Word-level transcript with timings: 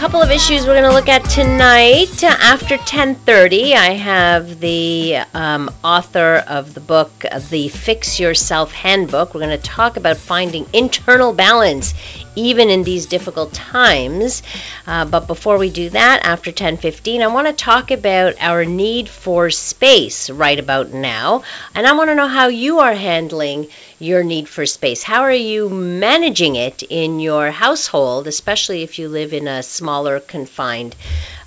couple 0.00 0.22
of 0.22 0.30
issues 0.30 0.66
we're 0.66 0.72
going 0.72 0.82
to 0.82 0.94
look 0.94 1.10
at 1.10 1.22
tonight. 1.28 2.24
After 2.24 2.78
10:30, 2.78 3.74
I 3.74 3.90
have 3.90 4.58
the 4.58 5.18
um, 5.34 5.70
author 5.84 6.42
of 6.48 6.72
the 6.72 6.80
book, 6.80 7.12
the 7.50 7.68
Fix 7.68 8.18
Yourself 8.18 8.72
Handbook. 8.72 9.34
We're 9.34 9.42
going 9.42 9.60
to 9.60 9.62
talk 9.62 9.98
about 9.98 10.16
finding 10.16 10.64
internal 10.72 11.34
balance 11.34 11.92
even 12.34 12.70
in 12.70 12.82
these 12.82 13.04
difficult 13.04 13.52
times. 13.52 14.42
Uh, 14.86 15.04
but 15.04 15.26
before 15.26 15.58
we 15.58 15.68
do 15.68 15.90
that, 15.90 16.24
after 16.24 16.50
10:15, 16.50 17.20
I 17.20 17.26
want 17.26 17.48
to 17.48 17.52
talk 17.52 17.90
about 17.90 18.36
our 18.40 18.64
need 18.64 19.06
for 19.06 19.50
space 19.50 20.30
right 20.30 20.58
about 20.58 20.94
now, 20.94 21.42
and 21.74 21.86
I 21.86 21.92
want 21.92 22.08
to 22.08 22.14
know 22.14 22.28
how 22.28 22.48
you 22.48 22.78
are 22.78 22.94
handling 22.94 23.68
your 24.00 24.24
need 24.24 24.48
for 24.48 24.66
space. 24.66 25.02
How 25.02 25.22
are 25.22 25.32
you 25.32 25.68
managing 25.68 26.56
it 26.56 26.82
in 26.82 27.20
your 27.20 27.50
household, 27.50 28.26
especially 28.26 28.82
if 28.82 28.98
you 28.98 29.08
live 29.08 29.32
in 29.32 29.46
a 29.46 29.62
smaller, 29.62 30.18
confined 30.18 30.96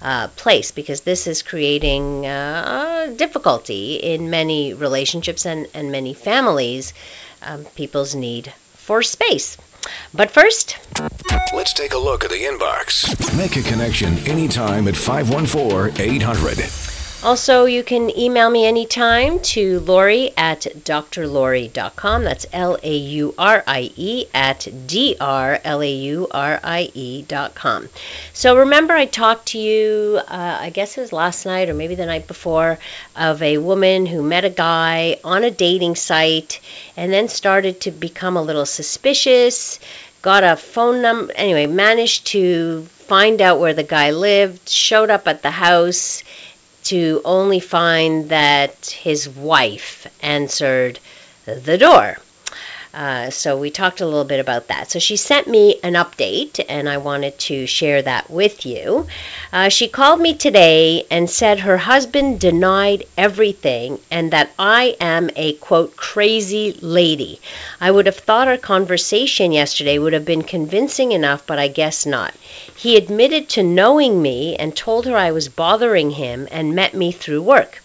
uh, 0.02 0.28
place? 0.30 0.72
Because 0.72 1.02
this 1.02 1.28
is 1.28 1.42
creating 1.42 2.26
uh, 2.26 3.14
difficulty 3.18 3.96
in 3.96 4.30
many 4.30 4.74
relationships 4.74 5.46
and, 5.46 5.68
and 5.74 5.92
many 5.92 6.14
families, 6.14 6.94
um, 7.42 7.66
people's 7.76 8.14
need 8.14 8.54
for 8.76 9.02
space. 9.02 9.58
But 10.14 10.32
first, 10.32 10.78
let's 11.54 11.74
take 11.74 11.94
a 11.94 11.98
look 11.98 12.24
at 12.24 12.30
the 12.30 12.38
inbox. 12.38 13.36
Make 13.38 13.58
a 13.58 13.68
connection 13.68 14.18
anytime 14.28 14.88
at 14.88 14.96
514 14.96 16.00
800. 16.00 17.03
Also, 17.24 17.64
you 17.64 17.84
can 17.84 18.10
email 18.20 18.50
me 18.50 18.66
anytime 18.66 19.40
to 19.40 19.80
Laurie 19.80 20.34
at 20.36 20.68
drlaurie.com. 20.84 22.26
That's 22.26 22.46
L 22.52 22.78
A 22.84 22.98
U 22.98 23.34
R 23.38 23.64
I 23.66 23.92
E 23.96 24.26
at 24.34 24.68
D 24.88 25.16
R 25.22 25.58
L 25.64 25.82
A 25.82 25.90
U 25.90 26.28
R 26.30 26.60
I 26.62 26.92
E.com. 26.94 27.88
So, 28.34 28.58
remember, 28.58 28.94
I 28.94 29.06
talked 29.06 29.48
to 29.50 29.58
you, 29.58 30.20
uh, 30.28 30.58
I 30.60 30.70
guess 30.72 30.98
it 30.98 31.02
was 31.02 31.14
last 31.14 31.46
night 31.46 31.70
or 31.70 31.74
maybe 31.74 31.96
the 31.96 32.06
night 32.06 32.28
before, 32.28 32.78
of 33.16 33.42
a 33.42 33.58
woman 33.58 34.06
who 34.06 34.22
met 34.22 34.44
a 34.44 34.50
guy 34.50 35.16
on 35.24 35.46
a 35.46 35.52
dating 35.52 35.96
site 35.96 36.60
and 36.98 37.14
then 37.14 37.30
started 37.30 37.80
to 37.82 37.92
become 37.92 38.36
a 38.36 38.42
little 38.44 38.66
suspicious, 38.66 39.80
got 40.22 40.44
a 40.44 40.58
phone 40.58 41.02
number, 41.02 41.32
anyway, 41.38 41.68
managed 41.68 42.28
to 42.28 42.82
find 42.82 43.42
out 43.42 43.60
where 43.62 43.74
the 43.74 43.84
guy 43.84 44.12
lived, 44.12 44.68
showed 44.68 45.10
up 45.10 45.26
at 45.28 45.42
the 45.42 45.52
house 45.52 46.22
to 46.86 47.22
only 47.26 47.60
find 47.60 48.30
that 48.30 48.86
his 48.88 49.28
wife 49.30 50.08
answered 50.22 51.00
the 51.46 51.78
door. 51.78 52.18
Uh, 52.94 53.32
so 53.32 53.58
we 53.58 53.72
talked 53.72 54.02
a 54.02 54.06
little 54.06 54.24
bit 54.24 54.40
about 54.40 54.68
that. 54.68 54.92
So 54.92 55.00
she 55.00 55.16
sent 55.16 55.48
me 55.48 55.80
an 55.82 55.94
update, 55.94 56.64
and 56.70 56.88
I 56.88 56.98
wanted 56.98 57.40
to 57.40 57.66
share 57.66 58.04
that 58.04 58.30
with 58.30 58.68
you. 58.68 59.08
Uh, 59.52 59.70
she 59.70 59.88
called 59.88 60.22
me 60.22 60.36
today 60.36 61.06
and 61.10 61.28
said 61.28 61.62
her 61.62 61.78
husband 61.78 62.40
denied 62.40 63.06
everything 63.18 63.98
and 64.12 64.30
that 64.30 64.52
I 64.60 64.96
am 65.02 65.32
a 65.36 65.54
quote 65.54 65.96
crazy 65.96 66.78
lady. 66.82 67.42
I 67.82 67.90
would 67.90 68.06
have 68.06 68.18
thought 68.18 68.48
our 68.48 68.58
conversation 68.58 69.52
yesterday 69.52 69.98
would 69.98 70.14
have 70.14 70.26
been 70.26 70.44
convincing 70.44 71.14
enough, 71.14 71.48
but 71.48 71.58
I 71.58 71.70
guess 71.70 72.06
not. 72.06 72.32
He 72.76 72.98
admitted 72.98 73.50
to 73.50 73.64
knowing 73.64 74.22
me 74.22 74.56
and 74.56 74.76
told 74.76 75.06
her 75.06 75.16
I 75.16 75.32
was 75.32 75.48
bothering 75.48 76.12
him 76.12 76.48
and 76.52 76.76
met 76.76 76.94
me 76.94 77.12
through 77.12 77.42
work. 77.42 77.82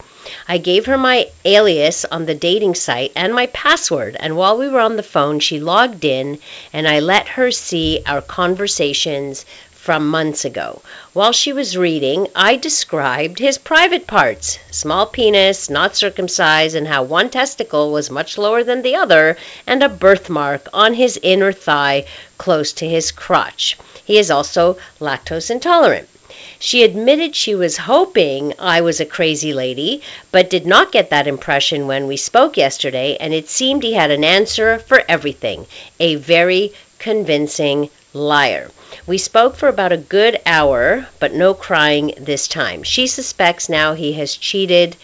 I 0.47 0.57
gave 0.57 0.85
her 0.87 0.97
my 0.97 1.27
alias 1.45 2.05
on 2.05 2.25
the 2.25 2.33
dating 2.35 2.75
site 2.75 3.11
and 3.15 3.33
my 3.33 3.45
password, 3.47 4.17
and 4.19 4.35
while 4.35 4.57
we 4.57 4.67
were 4.67 4.79
on 4.79 4.95
the 4.95 5.03
phone, 5.03 5.39
she 5.39 5.59
logged 5.59 6.05
in 6.05 6.39
and 6.73 6.87
I 6.87 6.99
let 6.99 7.27
her 7.29 7.51
see 7.51 8.01
our 8.05 8.21
conversations 8.21 9.45
from 9.71 10.07
months 10.09 10.43
ago. 10.45 10.81
While 11.13 11.31
she 11.31 11.53
was 11.53 11.77
reading, 11.77 12.27
I 12.35 12.57
described 12.57 13.39
his 13.39 13.57
private 13.57 14.05
parts 14.05 14.59
small 14.69 15.05
penis, 15.05 15.69
not 15.69 15.95
circumcised, 15.95 16.75
and 16.75 16.87
how 16.87 17.03
one 17.03 17.29
testicle 17.29 17.91
was 17.91 18.11
much 18.11 18.37
lower 18.37 18.63
than 18.63 18.81
the 18.81 18.95
other, 18.95 19.37
and 19.65 19.81
a 19.81 19.89
birthmark 19.89 20.67
on 20.73 20.93
his 20.93 21.17
inner 21.23 21.53
thigh 21.53 22.05
close 22.37 22.73
to 22.73 22.87
his 22.87 23.11
crotch. 23.11 23.77
He 24.09 24.17
is 24.17 24.31
also 24.31 24.75
lactose 24.99 25.51
intolerant. 25.51 26.09
She 26.57 26.81
admitted 26.81 27.35
she 27.35 27.53
was 27.53 27.77
hoping 27.77 28.55
I 28.57 28.81
was 28.81 28.99
a 28.99 29.05
crazy 29.05 29.53
lady, 29.53 30.01
but 30.31 30.49
did 30.49 30.65
not 30.65 30.91
get 30.91 31.11
that 31.11 31.27
impression 31.27 31.85
when 31.85 32.07
we 32.07 32.17
spoke 32.17 32.57
yesterday, 32.57 33.17
and 33.19 33.35
it 33.35 33.47
seemed 33.47 33.83
he 33.83 33.93
had 33.93 34.09
an 34.09 34.23
answer 34.23 34.79
for 34.79 35.03
everything. 35.07 35.67
A 35.99 36.15
very 36.15 36.73
convincing 36.97 37.91
liar. 38.11 38.71
We 39.05 39.19
spoke 39.19 39.55
for 39.55 39.69
about 39.69 39.91
a 39.91 39.97
good 39.97 40.41
hour, 40.43 41.05
but 41.19 41.35
no 41.35 41.53
crying 41.53 42.15
this 42.17 42.47
time. 42.47 42.81
She 42.81 43.05
suspects 43.05 43.69
now 43.69 43.93
he 43.93 44.13
has 44.13 44.35
cheated 44.35 44.95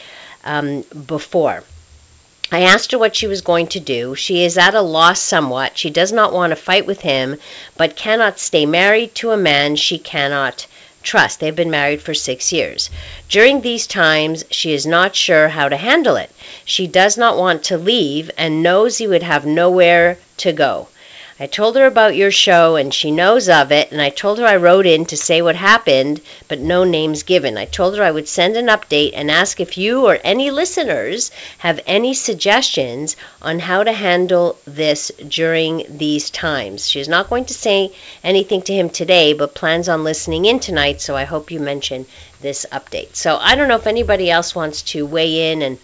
um, 0.43 0.83
before. 1.05 1.63
I 2.51 2.61
asked 2.61 2.91
her 2.91 2.99
what 2.99 3.15
she 3.15 3.25
was 3.25 3.41
going 3.41 3.67
to 3.67 3.79
do. 3.79 4.13
She 4.13 4.43
is 4.43 4.57
at 4.57 4.75
a 4.75 4.81
loss 4.81 5.19
somewhat. 5.19 5.77
She 5.77 5.89
does 5.89 6.11
not 6.11 6.31
want 6.31 6.51
to 6.51 6.55
fight 6.55 6.85
with 6.85 7.01
him, 7.01 7.37
but 7.75 7.95
cannot 7.95 8.37
stay 8.37 8.65
married 8.65 9.15
to 9.15 9.31
a 9.31 9.37
man 9.37 9.75
she 9.75 9.97
cannot 9.97 10.67
trust. 11.01 11.39
They've 11.39 11.55
been 11.55 11.71
married 11.71 12.01
for 12.01 12.13
six 12.13 12.51
years. 12.51 12.89
During 13.29 13.61
these 13.61 13.87
times, 13.87 14.43
she 14.51 14.73
is 14.73 14.85
not 14.85 15.15
sure 15.15 15.49
how 15.49 15.69
to 15.69 15.77
handle 15.77 16.17
it. 16.17 16.29
She 16.65 16.87
does 16.87 17.17
not 17.17 17.37
want 17.37 17.63
to 17.65 17.77
leave 17.77 18.29
and 18.37 18.61
knows 18.61 18.97
he 18.97 19.07
would 19.07 19.23
have 19.23 19.45
nowhere 19.45 20.17
to 20.37 20.51
go. 20.51 20.87
I 21.37 21.47
told 21.47 21.75
her 21.75 21.85
about 21.85 22.15
your 22.15 22.31
show 22.31 22.77
and 22.77 22.93
she 22.93 23.11
knows 23.11 23.49
of 23.49 23.69
it, 23.73 23.91
and 23.91 24.01
I 24.01 24.09
told 24.09 24.39
her 24.39 24.45
I 24.45 24.55
wrote 24.55 24.85
in 24.85 25.05
to 25.07 25.17
say 25.17 25.41
what 25.41 25.57
happened, 25.57 26.21
but 26.47 26.61
no 26.61 26.85
names 26.85 27.23
given. 27.23 27.57
I 27.57 27.65
told 27.65 27.97
her 27.97 28.03
I 28.03 28.11
would 28.11 28.29
send 28.29 28.55
an 28.55 28.67
update 28.67 29.11
and 29.13 29.29
ask 29.29 29.59
if 29.59 29.77
you 29.77 30.05
or 30.05 30.17
any 30.23 30.49
listeners 30.49 31.31
have 31.57 31.81
any 31.85 32.13
suggestions 32.13 33.17
on 33.41 33.59
how 33.59 33.83
to 33.83 33.91
handle 33.91 34.57
this 34.65 35.11
during 35.27 35.85
these 35.89 36.29
times. 36.29 36.87
She's 36.87 37.09
not 37.09 37.29
going 37.29 37.43
to 37.45 37.53
say 37.53 37.91
anything 38.23 38.61
to 38.61 38.73
him 38.73 38.89
today, 38.89 39.33
but 39.33 39.53
plans 39.55 39.89
on 39.89 40.05
listening 40.05 40.45
in 40.45 40.61
tonight, 40.61 41.01
so 41.01 41.17
I 41.17 41.25
hope 41.25 41.51
you 41.51 41.59
mention 41.59 42.05
this 42.39 42.65
update. 42.71 43.13
So 43.17 43.35
I 43.35 43.55
don't 43.55 43.67
know 43.67 43.75
if 43.75 43.87
anybody 43.87 44.31
else 44.31 44.55
wants 44.55 44.83
to 44.93 45.05
weigh 45.05 45.51
in 45.51 45.61
and 45.61 45.79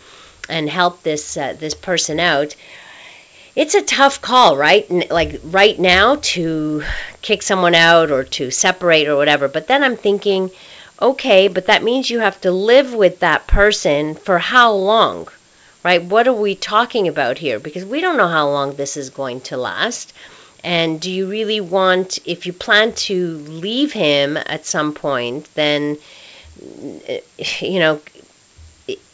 and 0.47 0.69
help 0.69 1.03
this 1.03 1.35
uh, 1.35 1.55
this 1.59 1.73
person 1.75 2.19
out 2.21 2.55
it's 3.55 3.75
a 3.75 3.81
tough 3.81 4.21
call, 4.21 4.55
right? 4.55 4.89
Like 5.11 5.41
right 5.43 5.77
now 5.77 6.17
to 6.21 6.83
kick 7.21 7.41
someone 7.41 7.75
out 7.75 8.11
or 8.11 8.23
to 8.23 8.51
separate 8.51 9.07
or 9.07 9.15
whatever. 9.15 9.47
But 9.47 9.67
then 9.67 9.83
I'm 9.83 9.97
thinking, 9.97 10.51
okay, 11.01 11.47
but 11.47 11.67
that 11.67 11.83
means 11.83 12.09
you 12.09 12.19
have 12.19 12.39
to 12.41 12.51
live 12.51 12.93
with 12.93 13.19
that 13.19 13.47
person 13.47 14.15
for 14.15 14.39
how 14.39 14.73
long? 14.73 15.27
Right? 15.83 16.03
What 16.03 16.27
are 16.27 16.33
we 16.33 16.55
talking 16.55 17.07
about 17.07 17.39
here? 17.39 17.59
Because 17.59 17.83
we 17.83 18.01
don't 18.01 18.17
know 18.17 18.27
how 18.27 18.49
long 18.49 18.75
this 18.75 18.97
is 18.97 19.09
going 19.09 19.41
to 19.41 19.57
last. 19.57 20.13
And 20.63 21.01
do 21.01 21.11
you 21.11 21.27
really 21.27 21.59
want, 21.59 22.19
if 22.25 22.45
you 22.45 22.53
plan 22.53 22.93
to 22.93 23.37
leave 23.37 23.91
him 23.91 24.37
at 24.37 24.65
some 24.67 24.93
point, 24.93 25.51
then, 25.55 25.97
you 27.39 27.79
know, 27.79 27.99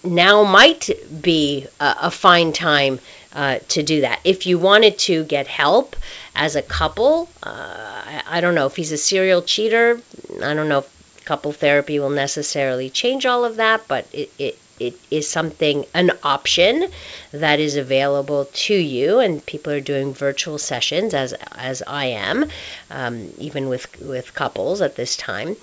now 0.03 0.43
might 0.43 0.89
be 1.21 1.67
a, 1.79 1.95
a 2.03 2.11
fine 2.11 2.51
time 2.51 2.99
uh, 3.37 3.59
to 3.69 3.83
do 3.83 4.01
that. 4.01 4.19
If 4.23 4.47
you 4.47 4.57
wanted 4.57 4.97
to 4.99 5.23
get 5.23 5.45
help 5.45 5.95
as 6.35 6.55
a 6.55 6.61
couple, 6.63 7.29
uh, 7.43 7.49
I, 7.51 8.23
I, 8.27 8.41
don't 8.41 8.55
know 8.55 8.65
if 8.65 8.75
he's 8.75 8.91
a 8.91 8.97
serial 8.97 9.43
cheater. 9.43 10.01
I 10.41 10.55
don't 10.55 10.67
know 10.67 10.79
if 10.79 10.97
couple 11.23 11.51
therapy 11.51 11.99
will 11.99 12.09
necessarily 12.09 12.89
change 12.89 13.25
all 13.27 13.45
of 13.45 13.57
that, 13.57 13.87
but 13.87 14.07
it, 14.11 14.31
it 14.39 14.57
it 14.79 14.97
is 15.11 15.27
something 15.27 15.85
an 15.93 16.11
option 16.23 16.87
that 17.31 17.59
is 17.59 17.75
available 17.75 18.45
to 18.53 18.73
you 18.73 19.19
and 19.19 19.45
people 19.45 19.73
are 19.73 19.81
doing 19.81 20.13
virtual 20.13 20.57
sessions 20.57 21.13
as 21.13 21.33
as 21.51 21.83
I 21.85 22.05
am 22.05 22.45
um, 22.89 23.33
even 23.37 23.69
with 23.69 23.87
with 24.01 24.33
couples 24.35 24.81
at 24.81 24.95
this 24.95 25.17
time 25.17 25.55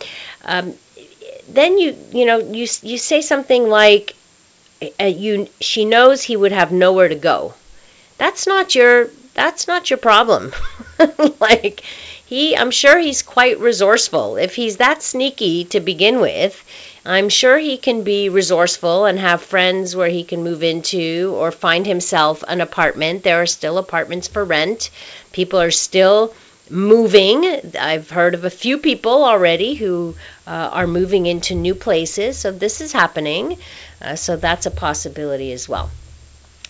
um, 0.44 0.74
then 1.48 1.78
you 1.78 1.96
you 2.12 2.26
know 2.26 2.38
you 2.38 2.66
you 2.82 2.98
say 2.98 3.20
something 3.20 3.68
like 3.68 4.16
uh, 5.00 5.04
you 5.04 5.48
she 5.60 5.84
knows 5.84 6.22
he 6.22 6.36
would 6.36 6.52
have 6.52 6.72
nowhere 6.72 7.08
to 7.08 7.14
go 7.14 7.54
that's 8.18 8.46
not 8.46 8.74
your 8.74 9.08
that's 9.34 9.66
not 9.66 9.90
your 9.90 9.98
problem. 9.98 10.52
like 11.40 11.82
he 12.26 12.56
I'm 12.56 12.70
sure 12.70 12.98
he's 12.98 13.22
quite 13.22 13.58
resourceful. 13.60 14.36
If 14.36 14.54
he's 14.54 14.78
that 14.78 15.02
sneaky 15.02 15.64
to 15.66 15.80
begin 15.80 16.20
with, 16.20 16.62
I'm 17.04 17.28
sure 17.28 17.58
he 17.58 17.76
can 17.76 18.02
be 18.02 18.28
resourceful 18.28 19.04
and 19.04 19.18
have 19.18 19.42
friends 19.42 19.94
where 19.94 20.08
he 20.08 20.24
can 20.24 20.42
move 20.42 20.62
into 20.62 21.34
or 21.36 21.50
find 21.52 21.86
himself 21.86 22.42
an 22.48 22.60
apartment. 22.60 23.22
There 23.22 23.42
are 23.42 23.46
still 23.46 23.78
apartments 23.78 24.28
for 24.28 24.44
rent. 24.44 24.90
People 25.32 25.60
are 25.60 25.70
still 25.70 26.34
moving. 26.70 27.44
I've 27.78 28.08
heard 28.10 28.34
of 28.34 28.44
a 28.44 28.50
few 28.50 28.78
people 28.78 29.24
already 29.24 29.74
who 29.74 30.14
uh, 30.46 30.70
are 30.72 30.86
moving 30.86 31.26
into 31.26 31.54
new 31.54 31.74
places. 31.74 32.38
So 32.38 32.50
this 32.52 32.80
is 32.80 32.92
happening. 32.92 33.58
Uh, 34.00 34.16
so 34.16 34.36
that's 34.36 34.66
a 34.66 34.70
possibility 34.70 35.52
as 35.52 35.68
well. 35.68 35.90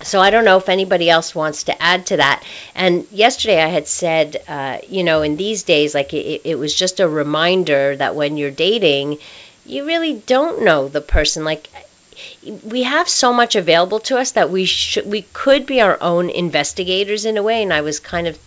So 0.02 0.20
I 0.20 0.30
don't 0.30 0.44
know 0.44 0.58
if 0.58 0.68
anybody 0.68 1.08
else 1.08 1.34
wants 1.34 1.64
to 1.64 1.82
add 1.82 2.06
to 2.06 2.16
that. 2.18 2.42
And 2.74 3.06
yesterday 3.10 3.62
I 3.62 3.68
had 3.68 3.86
said, 3.88 4.42
uh, 4.48 4.78
you 4.88 5.04
know, 5.04 5.22
in 5.22 5.36
these 5.36 5.62
days, 5.62 5.94
like 5.94 6.12
it, 6.12 6.42
it 6.44 6.58
was 6.58 6.74
just 6.74 7.00
a 7.00 7.08
reminder 7.08 7.96
that 7.96 8.14
when 8.14 8.36
you're 8.36 8.50
dating, 8.50 9.18
you 9.64 9.86
really 9.86 10.14
don't 10.14 10.62
know 10.62 10.88
the 10.88 11.00
person. 11.00 11.44
Like 11.44 11.68
we 12.64 12.82
have 12.82 13.08
so 13.08 13.32
much 13.32 13.56
available 13.56 14.00
to 14.00 14.18
us 14.18 14.32
that 14.32 14.50
we 14.50 14.64
should 14.64 15.06
we 15.06 15.22
could 15.32 15.66
be 15.66 15.80
our 15.80 15.98
own 16.00 16.28
investigators 16.30 17.24
in 17.24 17.36
a 17.36 17.42
way. 17.42 17.62
And 17.62 17.72
I 17.72 17.80
was 17.80 18.00
kind 18.00 18.26
of 18.26 18.38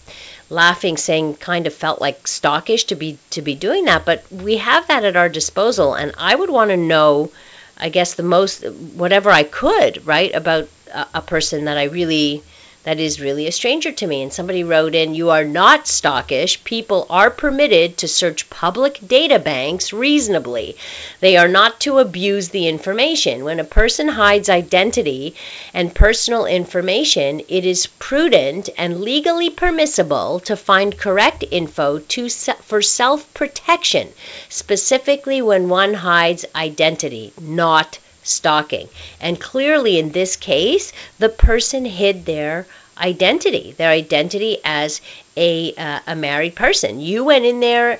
laughing, 0.49 0.97
saying 0.97 1.35
kind 1.35 1.67
of 1.67 1.73
felt 1.73 1.99
like 1.99 2.23
stalkish 2.23 2.87
to 2.87 2.95
be 2.95 3.17
to 3.31 3.41
be 3.41 3.55
doing 3.55 3.85
that, 3.85 4.05
but 4.05 4.23
we 4.31 4.57
have 4.57 4.87
that 4.87 5.03
at 5.03 5.17
our 5.17 5.29
disposal, 5.29 5.93
and 5.93 6.13
I 6.17 6.35
would 6.35 6.49
want 6.49 6.69
to 6.71 6.77
know. 6.77 7.31
I 7.79 7.89
guess 7.89 8.15
the 8.15 8.23
most, 8.23 8.63
whatever 8.95 9.29
I 9.29 9.43
could, 9.43 10.03
right, 10.07 10.33
about 10.33 10.67
a, 11.13 11.21
person 11.21 11.65
that 11.65 11.77
I 11.77 11.85
really 11.85 12.43
that 12.87 13.01
is 13.01 13.19
really 13.19 13.47
a 13.47 13.51
stranger 13.51 13.91
to 13.91 14.07
me. 14.07 14.21
And 14.23 14.31
somebody 14.31 14.63
wrote 14.63 14.95
in, 14.95 15.13
You 15.13 15.29
are 15.31 15.43
not 15.43 15.87
stalkish. 15.87 16.63
People 16.63 17.05
are 17.09 17.29
permitted 17.29 17.97
to 17.97 18.07
search 18.07 18.49
public 18.49 19.05
data 19.05 19.39
banks 19.39 19.91
reasonably. 19.91 20.77
They 21.19 21.35
are 21.35 21.49
not 21.49 21.81
to 21.81 21.99
abuse 21.99 22.47
the 22.47 22.65
information. 22.69 23.43
When 23.43 23.59
a 23.59 23.65
person 23.65 24.07
hides 24.07 24.47
identity 24.47 25.35
and 25.73 25.93
personal 25.93 26.45
information, 26.45 27.41
it 27.49 27.65
is 27.65 27.87
prudent 27.87 28.69
and 28.77 29.01
legally 29.01 29.49
permissible 29.49 30.39
to 30.45 30.55
find 30.55 30.97
correct 30.97 31.43
info 31.51 31.99
to, 31.99 32.29
for 32.29 32.81
self 32.81 33.33
protection, 33.33 34.13
specifically 34.47 35.41
when 35.41 35.67
one 35.67 35.93
hides 35.93 36.45
identity, 36.55 37.33
not 37.41 37.99
stalking. 38.27 38.89
And 39.21 39.39
clearly, 39.39 39.97
in 39.99 40.11
this 40.11 40.35
case, 40.35 40.93
the 41.19 41.29
person 41.29 41.85
hid 41.85 42.25
their 42.25 42.65
identity, 42.97 43.73
their 43.77 43.89
identity 43.91 44.57
as 44.63 45.01
a, 45.35 45.73
uh, 45.75 45.99
a 46.07 46.15
married 46.15 46.55
person. 46.55 46.99
You 46.99 47.23
went 47.23 47.45
in 47.45 47.59
there 47.59 47.99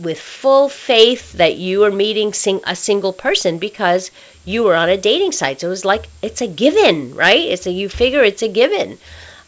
with 0.00 0.18
full 0.20 0.68
faith 0.68 1.32
that 1.34 1.56
you 1.56 1.80
were 1.80 1.90
meeting 1.90 2.32
sing- 2.32 2.62
a 2.66 2.74
single 2.74 3.12
person 3.12 3.58
because 3.58 4.10
you 4.44 4.62
were 4.64 4.74
on 4.74 4.88
a 4.88 4.96
dating 4.96 5.32
site. 5.32 5.60
So 5.60 5.66
it 5.66 5.70
was 5.70 5.84
like 5.84 6.08
it's 6.22 6.40
a 6.40 6.46
given, 6.46 7.14
right? 7.14 7.40
It's 7.44 7.66
a 7.66 7.70
you 7.70 7.88
figure 7.88 8.22
it's 8.24 8.42
a 8.42 8.48
given. 8.48 8.98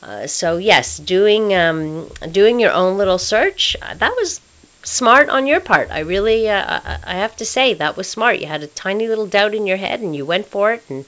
Uh, 0.03 0.27
so 0.27 0.57
yes, 0.59 0.99
doing 0.99 1.55
um, 1.55 2.09
doing 2.31 2.61
your 2.61 2.73
own 2.73 2.97
little 2.99 3.19
search 3.19 3.77
uh, 3.83 3.95
that 3.95 4.15
was 4.17 4.41
smart 4.83 5.29
on 5.29 5.47
your 5.47 5.61
part. 5.61 5.91
I 5.91 6.01
really, 6.01 6.49
uh, 6.49 6.81
I 7.05 7.15
have 7.15 7.37
to 7.37 7.45
say, 7.45 7.75
that 7.75 7.97
was 7.97 8.09
smart. 8.09 8.39
You 8.41 8.47
had 8.47 8.63
a 8.63 8.67
tiny 8.67 9.09
little 9.09 9.27
doubt 9.27 9.55
in 9.55 9.67
your 9.67 9.77
head, 9.77 10.01
and 10.01 10.15
you 10.15 10.25
went 10.25 10.47
for 10.47 10.73
it. 10.73 10.83
And 10.89 11.05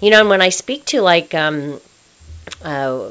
you 0.00 0.10
know, 0.10 0.20
and 0.20 0.28
when 0.28 0.42
I 0.42 0.50
speak 0.50 0.84
to 0.86 1.00
like 1.00 1.34
um, 1.34 1.80
uh, 2.62 3.08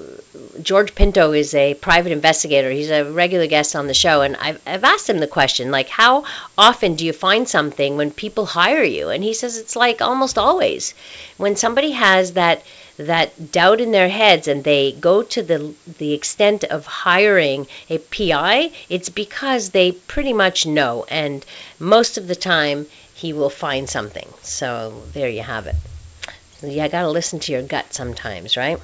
George 0.61 0.95
Pinto 0.95 1.31
is 1.33 1.53
a 1.53 1.73
private 1.75 2.11
investigator. 2.11 2.69
He's 2.71 2.89
a 2.89 3.03
regular 3.03 3.47
guest 3.47 3.75
on 3.75 3.87
the 3.87 3.93
show, 3.93 4.21
and 4.21 4.35
I've, 4.37 4.61
I've 4.65 4.83
asked 4.83 5.09
him 5.09 5.19
the 5.19 5.27
question, 5.27 5.71
like, 5.71 5.89
how 5.89 6.25
often 6.57 6.95
do 6.95 7.05
you 7.05 7.13
find 7.13 7.47
something 7.47 7.97
when 7.97 8.11
people 8.11 8.45
hire 8.45 8.83
you? 8.83 9.09
And 9.09 9.23
he 9.23 9.33
says 9.33 9.57
it's 9.57 9.75
like 9.75 10.01
almost 10.01 10.37
always. 10.37 10.93
When 11.37 11.55
somebody 11.55 11.91
has 11.91 12.33
that 12.33 12.63
that 12.97 13.51
doubt 13.51 13.81
in 13.81 13.91
their 13.91 14.09
heads 14.09 14.47
and 14.47 14.63
they 14.63 14.91
go 14.93 15.21
to 15.21 15.43
the 15.43 15.73
the 15.97 16.13
extent 16.13 16.63
of 16.63 16.85
hiring 16.85 17.67
a 17.89 17.97
PI, 17.97 18.71
it's 18.89 19.09
because 19.09 19.69
they 19.69 19.91
pretty 19.91 20.33
much 20.33 20.65
know, 20.65 21.05
and 21.09 21.45
most 21.79 22.17
of 22.17 22.27
the 22.27 22.35
time 22.35 22.87
he 23.13 23.33
will 23.33 23.49
find 23.49 23.89
something. 23.89 24.27
So 24.41 25.03
there 25.13 25.29
you 25.29 25.41
have 25.41 25.67
it. 25.67 25.75
You 26.61 26.77
got 26.89 27.01
to 27.01 27.09
listen 27.09 27.39
to 27.39 27.51
your 27.51 27.61
gut 27.61 27.93
sometimes, 27.93 28.57
right? 28.57 28.79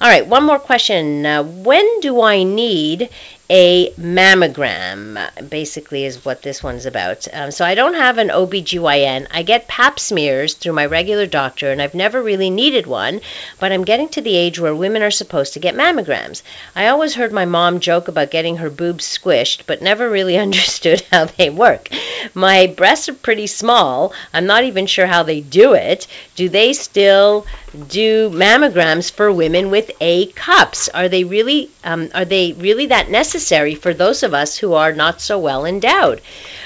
All 0.00 0.08
right, 0.08 0.26
one 0.26 0.44
more 0.44 0.58
question. 0.58 1.26
Uh, 1.26 1.42
when 1.42 2.00
do 2.00 2.22
I 2.22 2.42
need 2.44 3.10
a 3.48 3.90
mammogram, 3.92 5.48
basically, 5.48 6.04
is 6.04 6.24
what 6.24 6.42
this 6.42 6.64
one's 6.64 6.84
about. 6.84 7.28
Um, 7.32 7.52
so 7.52 7.64
I 7.64 7.76
don't 7.76 7.94
have 7.94 8.18
an 8.18 8.28
OBGYN. 8.28 9.28
I 9.30 9.42
get 9.42 9.68
pap 9.68 10.00
smears 10.00 10.54
through 10.54 10.72
my 10.72 10.86
regular 10.86 11.26
doctor, 11.26 11.70
and 11.70 11.80
I've 11.80 11.94
never 11.94 12.20
really 12.20 12.50
needed 12.50 12.88
one, 12.88 13.20
but 13.60 13.70
I'm 13.70 13.84
getting 13.84 14.08
to 14.10 14.20
the 14.20 14.36
age 14.36 14.58
where 14.58 14.74
women 14.74 15.02
are 15.02 15.12
supposed 15.12 15.52
to 15.52 15.60
get 15.60 15.76
mammograms. 15.76 16.42
I 16.74 16.88
always 16.88 17.14
heard 17.14 17.32
my 17.32 17.44
mom 17.44 17.78
joke 17.78 18.08
about 18.08 18.32
getting 18.32 18.56
her 18.56 18.70
boobs 18.70 19.04
squished, 19.06 19.62
but 19.66 19.80
never 19.80 20.10
really 20.10 20.36
understood 20.46 21.04
how 21.12 21.26
they 21.26 21.50
work. 21.50 21.88
My 22.34 22.66
breasts 22.66 23.08
are 23.08 23.14
pretty 23.14 23.46
small. 23.46 24.12
I'm 24.34 24.46
not 24.46 24.64
even 24.64 24.86
sure 24.86 25.06
how 25.06 25.22
they 25.22 25.40
do 25.40 25.74
it. 25.74 26.08
Do 26.34 26.48
they 26.48 26.72
still 26.72 27.46
do 27.88 28.30
mammograms 28.30 29.12
for 29.12 29.30
women 29.30 29.70
with 29.70 29.90
A 30.00 30.26
cups? 30.26 30.88
Are 30.88 31.08
they 31.08 31.22
really 31.24 31.70
um, 31.84 32.10
are 32.12 32.24
they 32.24 32.52
really 32.52 32.86
that 32.86 33.08
necessary? 33.08 33.35
Necessary 33.36 33.74
for 33.74 33.92
those 33.92 34.22
of 34.22 34.32
us 34.32 34.56
who 34.56 34.72
are 34.72 34.92
not 34.94 35.20
so 35.20 35.38
well 35.38 35.66
endowed. 35.66 36.22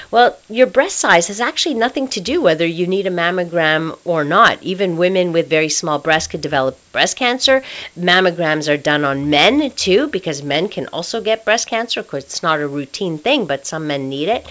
Well, 0.09 0.37
your 0.49 0.67
breast 0.67 0.97
size 0.97 1.27
has 1.27 1.41
actually 1.41 1.75
nothing 1.75 2.07
to 2.09 2.21
do 2.21 2.41
whether 2.41 2.65
you 2.65 2.87
need 2.87 3.07
a 3.07 3.11
mammogram 3.11 3.97
or 4.05 4.23
not. 4.23 4.63
Even 4.63 4.95
women 4.95 5.33
with 5.33 5.49
very 5.49 5.67
small 5.67 5.99
breasts 5.99 6.29
could 6.29 6.39
develop 6.39 6.77
breast 6.91 7.17
cancer. 7.17 7.63
Mammograms 7.97 8.71
are 8.71 8.77
done 8.77 9.05
on 9.05 9.29
men 9.29 9.71
too, 9.71 10.07
because 10.07 10.43
men 10.43 10.67
can 10.69 10.87
also 10.87 11.21
get 11.21 11.45
breast 11.45 11.67
cancer. 11.67 11.99
Of 11.99 12.07
course, 12.07 12.23
it's 12.23 12.43
not 12.43 12.59
a 12.59 12.67
routine 12.67 13.17
thing, 13.17 13.45
but 13.45 13.65
some 13.65 13.87
men 13.87 14.09
need 14.09 14.29
it. 14.29 14.45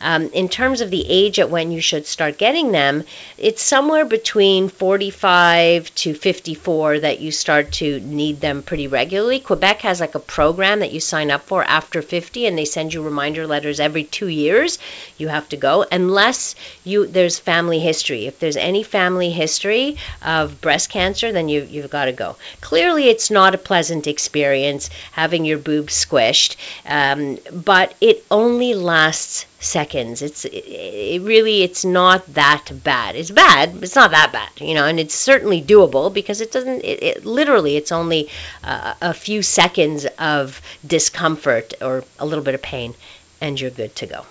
Um, 0.00 0.28
in 0.32 0.48
terms 0.48 0.82
of 0.82 0.90
the 0.90 1.06
age 1.08 1.38
at 1.38 1.48
when 1.50 1.72
you 1.72 1.80
should 1.80 2.06
start 2.06 2.36
getting 2.36 2.70
them, 2.70 3.04
it's 3.38 3.62
somewhere 3.62 4.04
between 4.04 4.68
45 4.68 5.94
to 5.94 6.14
54 6.14 7.00
that 7.00 7.20
you 7.20 7.32
start 7.32 7.72
to 7.72 8.00
need 8.00 8.40
them 8.40 8.62
pretty 8.62 8.88
regularly. 8.88 9.40
Quebec 9.40 9.80
has 9.82 10.00
like 10.00 10.14
a 10.14 10.20
program 10.20 10.80
that 10.80 10.92
you 10.92 11.00
sign 11.00 11.30
up 11.30 11.42
for 11.42 11.64
after 11.64 12.02
50, 12.02 12.46
and 12.46 12.58
they 12.58 12.66
send 12.66 12.92
you 12.92 13.02
reminder 13.02 13.46
letters 13.46 13.80
every 13.80 14.04
two 14.04 14.28
years 14.28 14.78
you 15.18 15.28
have 15.28 15.48
to 15.48 15.56
go 15.56 15.84
unless 15.90 16.54
you 16.84 17.06
there's 17.06 17.38
family 17.38 17.78
history. 17.78 18.26
If 18.26 18.38
there's 18.38 18.56
any 18.56 18.82
family 18.82 19.30
history 19.30 19.96
of 20.22 20.60
breast 20.60 20.90
cancer, 20.90 21.32
then 21.32 21.48
you 21.48 21.62
you've 21.62 21.85
got 21.90 22.06
to 22.06 22.12
go. 22.12 22.36
Clearly, 22.60 23.08
it's 23.08 23.30
not 23.30 23.54
a 23.54 23.58
pleasant 23.58 24.06
experience 24.06 24.90
having 25.12 25.44
your 25.44 25.58
boobs 25.58 25.94
squished, 25.94 26.56
um, 26.86 27.38
but 27.52 27.94
it 28.00 28.24
only 28.30 28.74
lasts 28.74 29.46
seconds. 29.60 30.22
It's 30.22 30.44
it, 30.44 30.50
it, 30.50 31.22
really 31.22 31.62
it's 31.62 31.84
not 31.84 32.26
that 32.34 32.70
bad. 32.84 33.16
It's 33.16 33.30
bad, 33.30 33.74
but 33.74 33.84
it's 33.84 33.96
not 33.96 34.10
that 34.12 34.32
bad, 34.32 34.50
you 34.60 34.74
know, 34.74 34.86
and 34.86 35.00
it's 35.00 35.14
certainly 35.14 35.62
doable 35.62 36.12
because 36.12 36.40
it 36.40 36.52
doesn't. 36.52 36.84
It, 36.84 37.02
it 37.02 37.26
literally 37.26 37.76
it's 37.76 37.92
only 37.92 38.28
uh, 38.62 38.94
a 39.00 39.14
few 39.14 39.42
seconds 39.42 40.06
of 40.18 40.60
discomfort 40.86 41.74
or 41.80 42.04
a 42.18 42.26
little 42.26 42.44
bit 42.44 42.54
of 42.54 42.62
pain, 42.62 42.94
and 43.40 43.60
you're 43.60 43.70
good 43.70 43.94
to 43.96 44.06
go. 44.06 44.24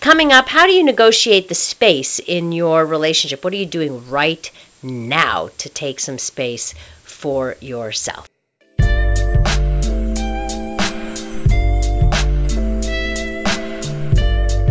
Coming 0.00 0.32
up, 0.32 0.48
how 0.48 0.66
do 0.66 0.72
you 0.72 0.82
negotiate 0.82 1.48
the 1.48 1.54
space 1.54 2.18
in 2.18 2.52
your 2.52 2.86
relationship? 2.86 3.44
What 3.44 3.52
are 3.52 3.56
you 3.56 3.66
doing 3.66 4.08
right 4.08 4.50
now 4.86 5.50
to 5.58 5.68
take 5.68 6.00
some 6.00 6.18
space 6.18 6.74
for 7.02 7.56
yourself? 7.60 8.28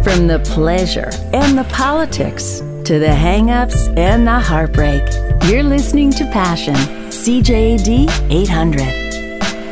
From 0.06 0.28
the 0.28 0.40
pleasure 0.46 1.10
and 1.34 1.58
the 1.58 1.68
politics 1.72 2.60
to 2.86 3.00
the 3.00 3.14
hang-ups 3.14 3.88
and 3.98 4.26
the 4.26 4.40
heartbreak, 4.40 5.04
you're 5.50 5.64
listening 5.64 6.12
to 6.12 6.24
Passion, 6.32 6.76
CJAD 7.10 8.32
800. 8.32 9.05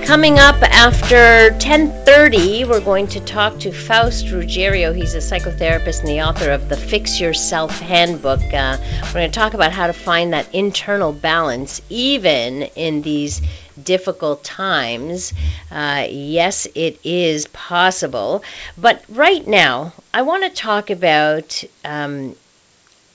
Coming 0.05 0.37
up 0.37 0.61
after 0.61 1.49
10:30, 1.59 2.65
we're 2.67 2.81
going 2.81 3.07
to 3.07 3.21
talk 3.21 3.57
to 3.59 3.71
Faust 3.71 4.29
Ruggiero. 4.31 4.91
He's 4.91 5.15
a 5.15 5.19
psychotherapist 5.19 6.01
and 6.01 6.09
the 6.09 6.21
author 6.21 6.51
of 6.51 6.67
the 6.67 6.75
Fix 6.75 7.21
Yourself 7.21 7.79
Handbook. 7.79 8.41
Uh, 8.53 8.77
we're 9.05 9.13
going 9.13 9.31
to 9.31 9.33
talk 9.33 9.53
about 9.53 9.71
how 9.71 9.87
to 9.87 9.93
find 9.93 10.33
that 10.33 10.53
internal 10.53 11.13
balance 11.13 11.81
even 11.89 12.63
in 12.75 13.01
these 13.01 13.41
difficult 13.81 14.43
times. 14.43 15.33
Uh, 15.71 16.05
yes, 16.09 16.67
it 16.75 16.99
is 17.05 17.47
possible. 17.47 18.43
But 18.77 19.03
right 19.07 19.47
now, 19.47 19.93
I 20.13 20.23
want 20.23 20.43
to 20.43 20.49
talk 20.49 20.89
about 20.89 21.63
um, 21.85 22.35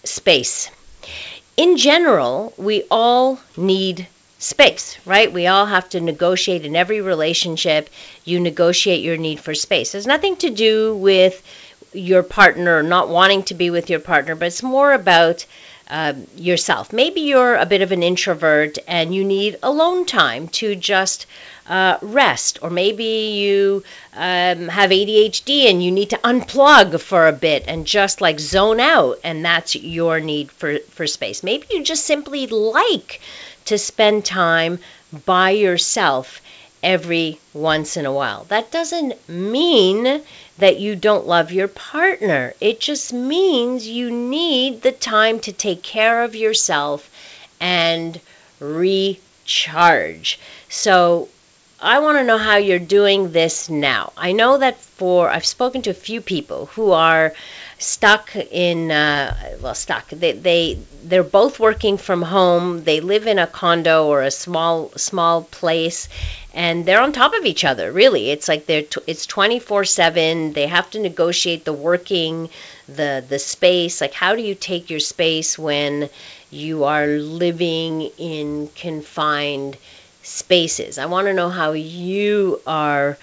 space. 0.05 0.71
In 1.57 1.77
general, 1.77 2.55
we 2.57 2.85
all 2.91 3.39
need 3.59 4.07
space, 4.39 4.97
right? 5.05 5.33
We 5.33 5.47
all 5.47 5.67
have 5.67 5.89
to 5.91 6.01
negotiate 6.01 6.65
in 6.65 6.77
every 6.77 7.01
relationship. 7.01 7.91
You 8.25 8.41
negotiate 8.41 9.03
your 9.03 9.17
need 9.17 9.41
for 9.41 9.55
space. 9.55 9.93
There's 9.93 10.07
nothing 10.07 10.37
to 10.37 10.51
do 10.51 10.97
with 10.97 11.43
your 11.93 12.23
partner 12.23 12.83
not 12.83 13.09
wanting 13.09 13.43
to 13.45 13.55
be 13.55 13.71
with 13.71 13.91
your 13.91 14.01
partner, 14.01 14.35
but 14.35 14.47
it's 14.47 14.63
more 14.63 14.93
about 14.93 15.45
um, 15.91 16.27
yourself. 16.37 16.93
Maybe 16.93 17.23
you're 17.23 17.57
a 17.57 17.67
bit 17.67 17.83
of 17.83 17.93
an 17.93 18.03
introvert 18.03 18.79
and 18.87 19.15
you 19.15 19.25
need 19.25 19.57
alone 19.63 20.05
time 20.05 20.49
to 20.49 20.77
just 20.77 21.27
uh, 21.67 21.99
rest, 22.03 22.59
or 22.63 22.71
maybe 22.71 23.05
you 23.05 23.85
um, 24.15 24.69
have 24.69 24.91
ADHD 24.91 25.71
and 25.71 25.83
you 25.83 25.91
need 25.91 26.11
to 26.11 26.19
unplug 26.19 27.01
for 27.01 27.29
a 27.29 27.33
bit 27.33 27.65
and 27.69 27.87
just 27.87 28.21
like 28.21 28.39
zone 28.39 28.81
out, 28.81 29.19
and 29.25 29.45
that's 29.45 29.77
your 29.77 30.21
need 30.21 30.51
for, 30.53 30.79
for 30.91 31.07
space. 31.07 31.43
Maybe 31.43 31.67
you 31.71 31.83
just 31.83 32.05
simply 32.05 32.47
like 32.47 33.21
to 33.69 33.79
spend 33.79 34.25
time 34.25 34.79
by 35.25 35.51
yourself 35.51 36.41
every 36.83 37.39
once 37.53 37.97
in 37.97 38.07
a 38.07 38.13
while. 38.13 38.45
That 38.49 38.71
doesn't 38.71 39.29
mean 39.29 40.23
that 40.59 40.79
you 40.79 40.97
don't 40.97 41.27
love 41.27 41.53
your 41.53 41.69
partner. 41.69 42.55
It 42.61 42.81
just 42.81 43.13
means 43.13 43.87
you 43.87 44.11
need 44.11 44.83
the 44.83 44.93
time 44.93 45.41
to 45.41 45.53
take 45.53 45.83
care 45.83 46.23
of 46.23 46.35
yourself 46.35 47.11
and 47.61 48.21
recharge. 48.61 50.39
So, 50.69 51.29
I 51.81 52.01
want 52.01 52.19
to 52.19 52.25
know 52.25 52.39
how 52.39 52.57
you're 52.57 52.81
doing 52.81 53.31
this 53.31 53.69
now. 53.71 54.13
I 54.17 54.33
know 54.33 54.59
that 54.59 54.81
for 54.81 55.31
I've 55.31 55.47
spoken 55.47 55.83
to 55.83 55.91
a 55.91 55.95
few 55.95 56.21
people 56.21 56.67
who 56.67 56.91
are 56.91 57.33
stuck 57.79 58.35
in 58.35 58.91
uh, 58.91 59.57
well 59.61 59.75
stuck. 59.75 60.09
They 60.09 60.33
they 60.33 60.79
they're 61.05 61.23
both 61.23 61.61
working 61.61 61.97
from 61.97 62.23
home. 62.23 62.85
They 62.85 63.01
live 63.01 63.27
in 63.27 63.39
a 63.39 63.47
condo 63.47 64.07
or 64.07 64.23
a 64.23 64.31
small 64.31 64.91
small 64.97 65.43
place 65.43 66.09
and 66.55 66.85
they're 66.85 67.01
on 67.01 67.13
top 67.13 67.35
of 67.35 67.45
each 67.45 67.65
other 67.65 67.93
really. 67.93 68.31
It's 68.31 68.49
like 68.49 68.67
they're 68.67 68.83
t- 68.83 69.01
it's 69.07 69.27
24/7 69.27 70.55
they 70.55 70.67
have 70.67 70.91
to 70.91 70.99
negotiate 70.99 71.65
the 71.65 71.73
working 71.73 72.49
the 72.89 73.25
the 73.29 73.39
space. 73.39 74.01
Like 74.01 74.15
how 74.15 74.35
do 74.35 74.43
you 74.43 74.55
take 74.55 74.91
your 74.91 75.01
space 75.01 75.59
when 75.59 76.11
you 76.51 76.85
are 76.85 77.07
living 77.07 78.11
in 78.19 78.69
confined 78.75 79.77
spaces? 80.23 80.99
I 80.99 81.07
want 81.07 81.27
to 81.29 81.35
know 81.35 81.49
how 81.51 81.73
you 81.73 82.61
are 82.67 83.17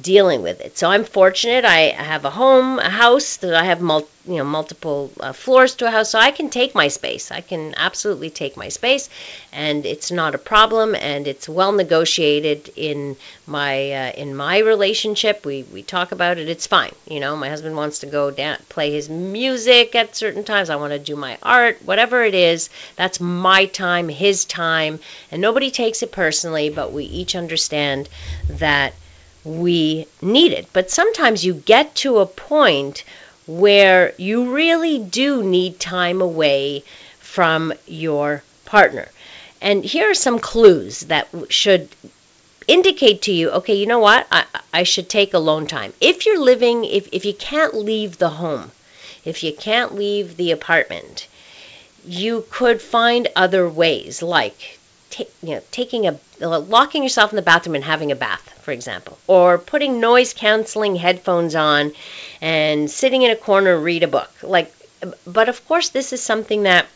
dealing 0.00 0.42
with 0.42 0.60
it. 0.60 0.78
So 0.78 0.88
I'm 0.88 1.04
fortunate. 1.04 1.64
I 1.64 1.80
have 1.92 2.24
a 2.24 2.30
home, 2.30 2.78
a 2.78 2.88
house 2.88 3.36
that 3.38 3.54
I 3.54 3.64
have 3.64 3.80
mul- 3.80 4.08
you 4.26 4.36
know 4.36 4.44
multiple 4.44 5.10
uh, 5.20 5.32
floors 5.32 5.74
to 5.76 5.86
a 5.86 5.90
house, 5.90 6.10
so 6.10 6.18
I 6.18 6.30
can 6.30 6.48
take 6.50 6.74
my 6.74 6.88
space. 6.88 7.30
I 7.30 7.40
can 7.40 7.74
absolutely 7.76 8.30
take 8.30 8.56
my 8.56 8.68
space, 8.68 9.10
and 9.52 9.84
it's 9.84 10.10
not 10.10 10.34
a 10.34 10.38
problem. 10.38 10.94
And 10.94 11.26
it's 11.26 11.48
well 11.48 11.72
negotiated 11.72 12.70
in 12.76 13.16
my 13.46 13.92
uh, 13.92 14.12
in 14.12 14.34
my 14.34 14.58
relationship. 14.58 15.44
We 15.44 15.64
we 15.64 15.82
talk 15.82 16.12
about 16.12 16.38
it. 16.38 16.48
It's 16.48 16.66
fine. 16.66 16.94
You 17.06 17.20
know, 17.20 17.36
my 17.36 17.48
husband 17.48 17.76
wants 17.76 17.98
to 18.00 18.06
go 18.06 18.30
down 18.30 18.58
play 18.68 18.92
his 18.92 19.08
music 19.08 19.94
at 19.94 20.16
certain 20.16 20.44
times. 20.44 20.70
I 20.70 20.76
want 20.76 20.92
to 20.92 20.98
do 20.98 21.16
my 21.16 21.36
art, 21.42 21.78
whatever 21.84 22.22
it 22.24 22.34
is. 22.34 22.70
That's 22.96 23.20
my 23.20 23.66
time, 23.66 24.08
his 24.08 24.44
time, 24.44 25.00
and 25.30 25.42
nobody 25.42 25.70
takes 25.70 26.02
it 26.02 26.12
personally. 26.12 26.70
But 26.70 26.92
we 26.92 27.04
each 27.04 27.34
understand 27.36 28.08
that 28.48 28.94
we 29.44 30.06
need 30.20 30.52
it. 30.52 30.68
But 30.72 30.90
sometimes 30.90 31.44
you 31.44 31.54
get 31.54 31.94
to 31.96 32.18
a 32.18 32.26
point 32.26 33.04
where 33.46 34.14
you 34.16 34.52
really 34.52 34.98
do 34.98 35.42
need 35.42 35.80
time 35.80 36.20
away 36.20 36.84
from 37.18 37.72
your 37.86 38.42
partner. 38.64 39.08
And 39.60 39.84
here 39.84 40.10
are 40.10 40.14
some 40.14 40.38
clues 40.38 41.00
that 41.02 41.28
should 41.48 41.88
indicate 42.68 43.22
to 43.22 43.32
you 43.32 43.50
okay, 43.50 43.74
you 43.74 43.86
know 43.86 43.98
what? 43.98 44.26
I, 44.30 44.44
I 44.72 44.82
should 44.84 45.08
take 45.08 45.34
alone 45.34 45.66
time. 45.66 45.92
If 46.00 46.26
you're 46.26 46.40
living, 46.40 46.84
if, 46.84 47.08
if 47.12 47.24
you 47.24 47.34
can't 47.34 47.74
leave 47.74 48.18
the 48.18 48.28
home, 48.28 48.70
if 49.24 49.42
you 49.42 49.52
can't 49.52 49.94
leave 49.94 50.36
the 50.36 50.52
apartment, 50.52 51.26
you 52.06 52.44
could 52.50 52.80
find 52.80 53.28
other 53.36 53.68
ways 53.68 54.22
like 54.22 54.78
ta- 55.12 55.24
you 55.42 55.54
know, 55.54 55.62
taking 55.70 56.06
a 56.08 56.18
locking 56.40 57.02
yourself 57.02 57.30
in 57.32 57.36
the 57.36 57.42
bathroom 57.42 57.76
and 57.76 57.84
having 57.84 58.10
a 58.10 58.16
bath, 58.16 58.58
for 58.62 58.72
example, 58.72 59.18
or 59.26 59.58
putting 59.58 60.00
noise 60.00 60.32
canceling 60.32 60.96
headphones 60.96 61.54
on 61.54 61.92
and 62.40 62.90
sitting 62.90 63.22
in 63.22 63.30
a 63.30 63.36
corner 63.36 63.78
read 63.78 64.02
a 64.02 64.08
book. 64.08 64.30
Like, 64.42 64.72
but 65.26 65.48
of 65.48 65.66
course, 65.68 65.90
this 65.90 66.12
is 66.12 66.22
something 66.22 66.64
that 66.64 66.86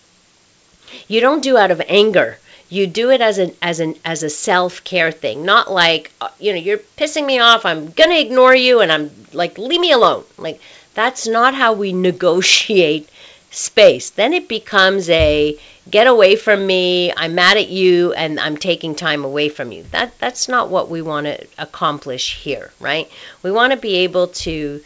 you 1.08 1.20
don't 1.20 1.42
do 1.42 1.56
out 1.56 1.70
of 1.70 1.82
anger. 1.88 2.38
You 2.68 2.86
do 2.86 3.10
it 3.10 3.20
as 3.20 3.38
an 3.38 3.54
as 3.62 3.78
an 3.78 3.94
as 4.04 4.22
a 4.24 4.30
self 4.30 4.82
care 4.82 5.12
thing, 5.12 5.44
not 5.44 5.70
like 5.70 6.10
uh, 6.20 6.30
you 6.40 6.52
know 6.52 6.58
you're 6.58 6.78
pissing 6.98 7.24
me 7.24 7.38
off. 7.38 7.64
I'm 7.64 7.90
gonna 7.90 8.18
ignore 8.18 8.54
you, 8.54 8.80
and 8.80 8.90
I'm 8.90 9.10
like 9.32 9.58
leave 9.58 9.80
me 9.80 9.92
alone. 9.92 10.24
Like 10.36 10.60
that's 10.94 11.28
not 11.28 11.54
how 11.54 11.74
we 11.74 11.92
negotiate 12.10 13.08
space. 13.56 14.10
Then 14.10 14.34
it 14.34 14.48
becomes 14.48 15.08
a 15.08 15.58
get 15.90 16.06
away 16.06 16.36
from 16.36 16.66
me. 16.66 17.12
I'm 17.16 17.34
mad 17.34 17.56
at 17.56 17.68
you 17.68 18.12
and 18.12 18.38
I'm 18.38 18.56
taking 18.56 18.94
time 18.94 19.24
away 19.24 19.48
from 19.48 19.72
you. 19.72 19.84
That 19.92 20.18
that's 20.18 20.48
not 20.48 20.68
what 20.68 20.90
we 20.90 21.00
want 21.00 21.26
to 21.26 21.46
accomplish 21.58 22.36
here, 22.36 22.70
right? 22.80 23.10
We 23.42 23.50
want 23.50 23.72
to 23.72 23.78
be 23.78 23.96
able 23.98 24.28
to 24.28 24.82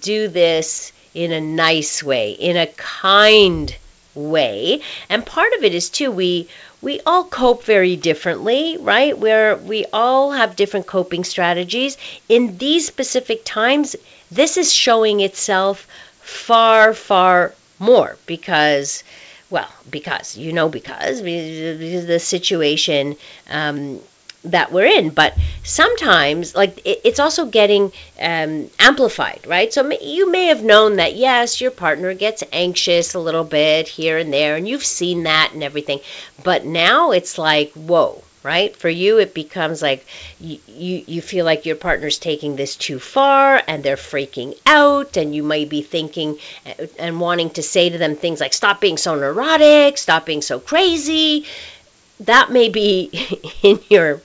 do 0.00 0.28
this 0.28 0.92
in 1.12 1.32
a 1.32 1.40
nice 1.40 2.02
way, 2.02 2.32
in 2.32 2.56
a 2.56 2.66
kind 2.66 3.76
way. 4.14 4.80
And 5.08 5.26
part 5.26 5.52
of 5.54 5.64
it 5.64 5.74
is 5.74 5.90
too 5.90 6.10
we 6.10 6.48
we 6.80 7.00
all 7.04 7.24
cope 7.24 7.64
very 7.64 7.96
differently, 7.96 8.78
right? 8.78 9.18
Where 9.18 9.56
we 9.56 9.84
all 9.92 10.32
have 10.32 10.56
different 10.56 10.86
coping 10.86 11.24
strategies. 11.24 11.98
In 12.28 12.56
these 12.58 12.86
specific 12.86 13.42
times, 13.44 13.96
this 14.30 14.56
is 14.56 14.72
showing 14.72 15.20
itself 15.20 15.86
far 16.20 16.94
far 16.94 17.54
more 17.78 18.16
because 18.26 19.04
well, 19.50 19.68
because 19.90 20.36
you 20.36 20.52
know, 20.52 20.68
because 20.68 21.22
because 21.22 22.06
the 22.06 22.18
situation 22.18 23.16
um, 23.50 24.00
that 24.44 24.72
we're 24.72 24.86
in. 24.86 25.10
But 25.10 25.36
sometimes, 25.62 26.56
like 26.56 26.78
it, 26.84 27.02
it's 27.04 27.20
also 27.20 27.46
getting 27.46 27.92
um, 28.20 28.68
amplified, 28.80 29.46
right? 29.46 29.72
So 29.72 29.88
you 29.92 30.28
may 30.30 30.46
have 30.46 30.64
known 30.64 30.96
that 30.96 31.14
yes, 31.14 31.60
your 31.60 31.70
partner 31.70 32.14
gets 32.14 32.42
anxious 32.52 33.14
a 33.14 33.20
little 33.20 33.44
bit 33.44 33.86
here 33.86 34.18
and 34.18 34.32
there, 34.32 34.56
and 34.56 34.66
you've 34.66 34.84
seen 34.84 35.22
that 35.24 35.52
and 35.54 35.62
everything. 35.62 36.00
But 36.42 36.64
now 36.64 37.12
it's 37.12 37.38
like, 37.38 37.72
whoa, 37.74 38.23
right? 38.44 38.76
For 38.76 38.90
you, 38.90 39.18
it 39.18 39.34
becomes 39.34 39.80
like 39.82 40.06
you, 40.38 40.58
you, 40.68 41.02
you 41.06 41.22
feel 41.22 41.46
like 41.46 41.64
your 41.64 41.76
partner's 41.76 42.18
taking 42.18 42.54
this 42.54 42.76
too 42.76 43.00
far 43.00 43.60
and 43.66 43.82
they're 43.82 43.96
freaking 43.96 44.56
out, 44.66 45.16
and 45.16 45.34
you 45.34 45.42
might 45.42 45.70
be 45.70 45.82
thinking 45.82 46.38
and 46.98 47.18
wanting 47.18 47.50
to 47.50 47.62
say 47.62 47.88
to 47.88 47.98
them 47.98 48.14
things 48.14 48.40
like, 48.40 48.52
stop 48.52 48.80
being 48.80 48.98
so 48.98 49.14
neurotic, 49.14 49.96
stop 49.98 50.26
being 50.26 50.42
so 50.42 50.60
crazy. 50.60 51.46
That 52.20 52.52
may 52.52 52.68
be 52.68 53.10
in 53.62 53.80
your, 53.88 54.20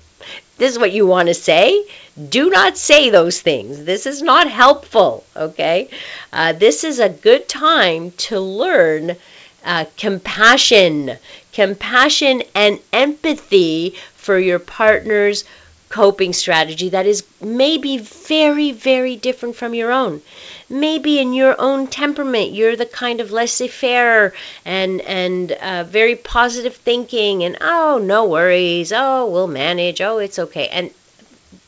this 0.58 0.74
is 0.74 0.78
what 0.78 0.92
you 0.92 1.08
want 1.08 1.30
to 1.30 1.34
say. 1.34 1.86
Do 2.28 2.50
not 2.50 2.78
say 2.78 3.10
those 3.10 3.40
things. 3.40 3.86
This 3.86 4.06
is 4.06 4.22
not 4.22 4.52
helpful, 4.52 5.24
okay? 5.34 5.90
Uh, 6.34 6.52
this 6.52 6.84
is 6.84 7.00
a 7.00 7.08
good 7.08 7.48
time 7.48 8.12
to 8.28 8.42
learn 8.42 9.16
uh, 9.64 9.86
compassion, 9.98 11.18
compassion 11.54 12.44
and 12.56 12.80
empathy 12.94 13.96
for 14.16 14.38
your 14.38 14.60
partner's 14.60 15.44
coping 15.90 16.34
strategy 16.34 16.90
that 16.90 17.08
is 17.08 17.24
maybe 17.42 17.98
very, 17.98 18.72
very 18.72 19.16
different 19.16 19.56
from 19.56 19.74
your 19.74 19.92
own. 19.92 20.22
Maybe 20.70 21.18
in 21.18 21.34
your 21.34 21.60
own 21.60 21.88
temperament, 21.88 22.52
you're 22.52 22.76
the 22.76 22.86
kind 22.86 23.22
of 23.22 23.32
laissez-faire 23.32 24.34
and 24.66 25.02
and 25.02 25.52
uh, 25.52 25.84
very 25.86 26.16
positive 26.16 26.76
thinking, 26.76 27.44
and 27.44 27.58
oh, 27.60 28.00
no 28.02 28.26
worries, 28.26 28.94
oh, 28.96 29.26
we'll 29.26 29.48
manage, 29.48 30.00
oh, 30.00 30.20
it's 30.20 30.38
okay, 30.38 30.68
and 30.68 30.92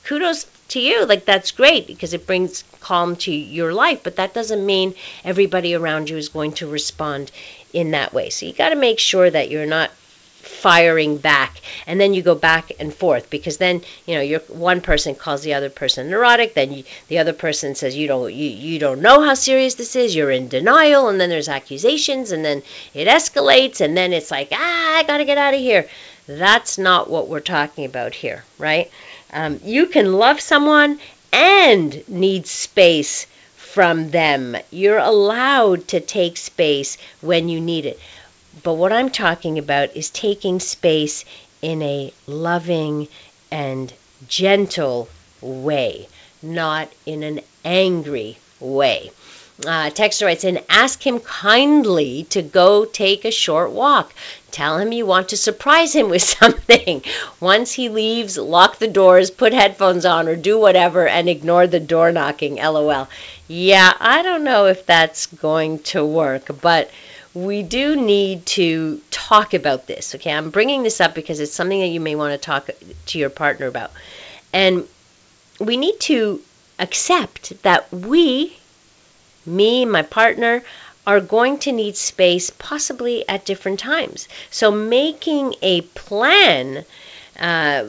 kudos 0.04 0.46
to 0.68 0.80
you. 0.80 1.06
Like 1.06 1.26
that's 1.26 1.52
great 1.52 1.88
because 1.88 2.14
it 2.14 2.28
brings 2.28 2.64
calm 2.80 3.16
to 3.18 3.32
your 3.32 3.74
life, 3.74 4.02
but 4.04 4.18
that 4.18 4.36
doesn't 4.36 4.64
mean 4.64 4.94
everybody 5.24 5.74
around 5.74 6.10
you 6.10 6.18
is 6.18 6.30
going 6.30 6.54
to 6.54 6.68
respond 6.68 7.32
in 7.74 7.92
that 7.92 8.14
way. 8.14 8.30
So 8.30 8.46
you 8.46 8.54
got 8.54 8.70
to 8.70 8.76
make 8.76 9.00
sure 9.00 9.30
that 9.30 9.50
you're 9.50 9.66
not 9.66 9.92
firing 10.42 11.18
back 11.18 11.62
and 11.88 12.00
then 12.00 12.14
you 12.14 12.22
go 12.22 12.36
back 12.36 12.72
and 12.80 12.94
forth 12.94 13.30
because 13.30 13.58
then 13.58 13.82
you 14.06 14.16
know 14.16 14.22
you're 14.22 14.40
one 14.42 14.82
person 14.82 15.14
calls 15.16 15.44
the 15.44 15.54
other 15.54 15.70
person 15.70 16.10
neurotic 16.10 16.54
then 16.54 16.72
you, 16.72 16.84
the 17.08 17.20
other 17.20 17.34
person 17.34 17.76
says 17.76 17.96
you 17.96 18.08
don't 18.08 18.34
you, 18.34 18.50
you 18.50 18.80
don't 18.80 19.02
know 19.02 19.22
how 19.22 19.34
serious 19.34 19.76
this 19.76 19.96
is 19.96 20.16
you're 20.16 20.32
in 20.32 20.48
denial 20.48 21.10
and 21.10 21.22
then 21.22 21.30
there's 21.30 21.50
accusations 21.50 22.32
and 22.32 22.44
then 22.44 22.62
it 22.94 23.08
escalates 23.08 23.82
and 23.82 23.96
then 23.96 24.14
it's 24.14 24.32
like 24.32 24.50
ah 24.52 24.98
i 24.98 25.04
gotta 25.04 25.26
get 25.26 25.38
out 25.38 25.54
of 25.54 25.60
here 25.60 25.88
that's 26.28 26.78
not 26.78 27.10
what 27.10 27.28
we're 27.28 27.40
talking 27.40 27.86
about 27.86 28.14
here 28.16 28.44
right 28.58 28.92
um, 29.34 29.60
you 29.64 29.88
can 29.88 30.14
love 30.14 30.40
someone 30.42 31.00
and 31.32 32.08
need 32.10 32.46
space 32.46 33.28
from 33.74 34.12
them. 34.12 34.58
You're 34.70 34.98
allowed 34.98 35.88
to 35.90 36.00
take 36.00 36.38
space 36.38 36.98
when 37.22 37.48
you 37.48 37.62
need 37.62 37.86
it. 37.86 38.00
But 38.64 38.74
what 38.74 38.92
I'm 38.92 39.10
talking 39.10 39.58
about 39.58 39.96
is 39.96 40.10
taking 40.10 40.60
space 40.60 41.24
in 41.62 41.82
a 41.82 42.14
loving 42.28 43.08
and 43.50 43.94
gentle 44.28 45.08
way, 45.42 46.08
not 46.42 46.92
in 47.06 47.24
an 47.24 47.40
angry 47.64 48.38
way. 48.60 49.12
Uh, 49.66 49.90
texter 49.92 50.26
writes 50.26 50.44
in, 50.44 50.60
ask 50.70 51.06
him 51.06 51.20
kindly 51.20 52.24
to 52.30 52.42
go 52.42 52.86
take 52.86 53.26
a 53.26 53.32
short 53.32 53.72
walk. 53.72 54.14
Tell 54.52 54.78
him 54.78 54.92
you 54.92 55.06
want 55.06 55.30
to 55.30 55.38
surprise 55.38 55.94
him 55.96 56.10
with 56.10 56.24
something. 56.40 57.04
Once 57.40 57.72
he 57.74 57.90
leaves, 57.90 58.38
lock 58.38 58.78
the 58.80 58.88
doors, 58.88 59.32
put 59.32 59.54
headphones 59.54 60.06
on, 60.06 60.28
or 60.28 60.36
do 60.36 60.60
whatever 60.60 61.08
and 61.08 61.30
ignore 61.30 61.68
the 61.68 61.80
door 61.80 62.12
knocking. 62.12 62.56
LOL. 62.56 63.08
Yeah, 63.48 63.94
I 64.00 64.24
don't 64.24 64.44
know 64.44 64.66
if 64.66 64.86
that's 64.86 65.26
going 65.28 65.80
to 65.80 66.06
work, 66.06 66.50
but 66.62 66.90
we 67.34 67.64
do 67.64 67.96
need 67.96 68.46
to 68.46 69.02
talk 69.10 69.54
about 69.54 69.88
this. 69.88 70.16
Okay, 70.16 70.32
I'm 70.32 70.50
bringing 70.50 70.84
this 70.84 71.00
up 71.00 71.16
because 71.16 71.40
it's 71.40 71.54
something 71.54 71.80
that 71.80 71.88
you 71.88 72.00
may 72.00 72.16
want 72.16 72.34
to 72.34 72.38
talk 72.38 72.70
to 73.08 73.20
your 73.20 73.30
partner 73.30 73.68
about. 73.68 73.92
And 74.52 74.88
we 75.60 75.78
need 75.78 76.00
to 76.02 76.42
accept 76.80 77.62
that 77.64 77.92
we, 77.94 78.58
me, 79.46 79.86
my 79.86 80.02
partner, 80.02 80.64
are 81.06 81.20
going 81.20 81.58
to 81.60 81.72
need 81.72 81.98
space 81.98 82.50
possibly 82.50 83.28
at 83.28 83.46
different 83.46 83.80
times. 83.80 84.28
So 84.52 84.72
making 84.72 85.56
a 85.62 85.82
plan 85.82 86.86
uh, 87.40 87.86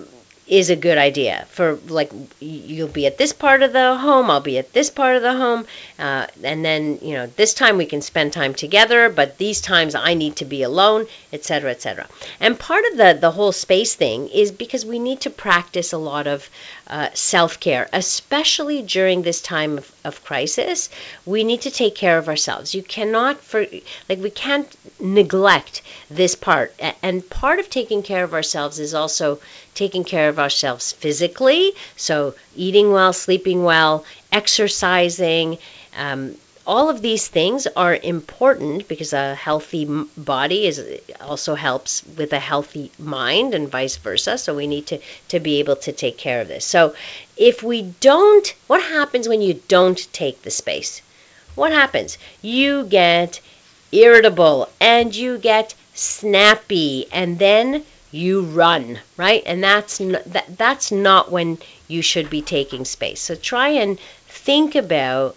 is 0.47 0.71
a 0.71 0.77
good 0.77 0.99
idea 0.99 1.47
for 1.51 1.79
like 1.89 2.11
you'll 2.41 2.89
be 2.89 3.07
at 3.07 3.17
this 3.17 3.33
part 3.33 3.63
of 3.63 3.73
the 3.73 3.97
home 3.97 4.31
i'll 4.31 4.41
be 4.41 4.59
at 4.59 4.73
this 4.73 4.91
part 4.91 5.17
of 5.17 5.23
the 5.23 5.33
home 5.33 5.65
uh, 5.99 6.27
and 6.43 6.65
then 6.65 6.99
you 7.01 7.15
know 7.15 7.27
this 7.27 7.55
time 7.55 7.77
we 7.77 7.87
can 7.87 8.03
spend 8.03 8.33
time 8.33 8.53
together 8.53 9.09
but 9.09 9.39
these 9.39 9.61
times 9.61 9.95
i 9.95 10.15
need 10.15 10.37
to 10.37 10.45
be 10.45 10.63
alone 10.63 11.07
etc 11.33 11.71
etc 11.71 12.09
and 12.41 12.59
part 12.59 12.85
of 12.91 12.97
the 12.97 13.19
the 13.21 13.31
whole 13.31 13.53
space 13.53 13.95
thing 13.95 14.29
is 14.29 14.51
because 14.51 14.85
we 14.85 14.99
need 14.99 15.21
to 15.21 15.31
practice 15.31 15.93
a 15.93 15.99
lot 15.99 16.27
of 16.27 16.51
uh, 16.89 17.09
self-care 17.15 17.89
especially 17.93 18.83
during 18.83 19.23
this 19.23 19.41
time 19.41 19.79
of, 19.79 19.93
of 20.05 20.25
crisis. 20.25 20.89
We 21.25 21.45
need 21.45 21.63
to 21.63 21.71
take 21.71 21.95
care 21.95 22.19
of 22.19 22.29
ourselves. 22.29 22.75
You 22.75 22.83
cannot 22.83 23.41
for 23.41 23.67
like 24.09 24.19
we 24.19 24.31
can't 24.31 24.69
neglect 25.01 25.83
this 26.11 26.35
part. 26.35 26.75
And 27.03 27.29
part 27.29 27.59
of 27.59 27.71
taking 27.71 28.03
care 28.03 28.25
of 28.25 28.35
ourselves 28.35 28.79
is 28.79 28.95
also 28.95 29.41
taking 29.75 30.05
care 30.05 30.29
of 30.29 30.39
ourselves 30.39 30.93
physically, 30.93 31.73
so 31.97 32.35
eating 32.57 32.93
well, 32.93 33.13
sleeping 33.13 33.65
well, 33.65 34.05
exercising. 34.31 35.59
Um, 35.97 36.37
all 36.65 36.89
of 36.89 37.03
these 37.03 37.27
things 37.27 37.67
are 37.67 37.95
important 37.95 38.87
because 38.87 39.13
a 39.13 39.35
healthy 39.35 39.85
body 40.17 40.67
is 40.67 40.81
also 41.21 41.55
helps 41.55 42.05
with 42.17 42.33
a 42.33 42.39
healthy 42.39 42.91
mind 42.99 43.53
and 43.55 43.69
vice 43.69 43.97
versa 43.97 44.39
so 44.39 44.55
we 44.55 44.67
need 44.67 44.87
to 44.87 44.99
to 45.29 45.41
be 45.41 45.59
able 45.59 45.75
to 45.75 45.93
take 45.93 46.17
care 46.17 46.41
of 46.41 46.49
this 46.49 46.65
so 46.65 46.95
if 47.37 47.63
we 47.65 47.83
don't 48.01 48.55
what 48.69 48.81
happens 48.81 49.29
when 49.29 49.43
you 49.43 49.61
don't 49.67 50.13
take 50.13 50.41
the 50.43 50.51
space 50.51 51.03
what 51.57 51.73
happens 51.73 52.17
you 52.43 52.85
get 52.85 53.41
irritable 53.91 54.69
and 54.81 55.15
you 55.17 55.39
get 55.39 55.75
snappy 55.95 57.07
and 57.13 57.39
then 57.39 57.85
you 58.13 58.43
run, 58.43 59.01
right? 59.17 59.43
And 59.47 59.65
that's 59.65 60.01
n- 60.01 60.23
that, 60.27 60.57
that's 60.57 60.93
not 60.93 61.33
when 61.33 61.59
you 61.89 62.03
should 62.03 62.31
be 62.31 62.43
taking 62.43 62.85
space. 62.85 63.21
So 63.21 63.35
try 63.35 63.71
and 63.71 63.99
think 64.29 64.75
about 64.75 65.35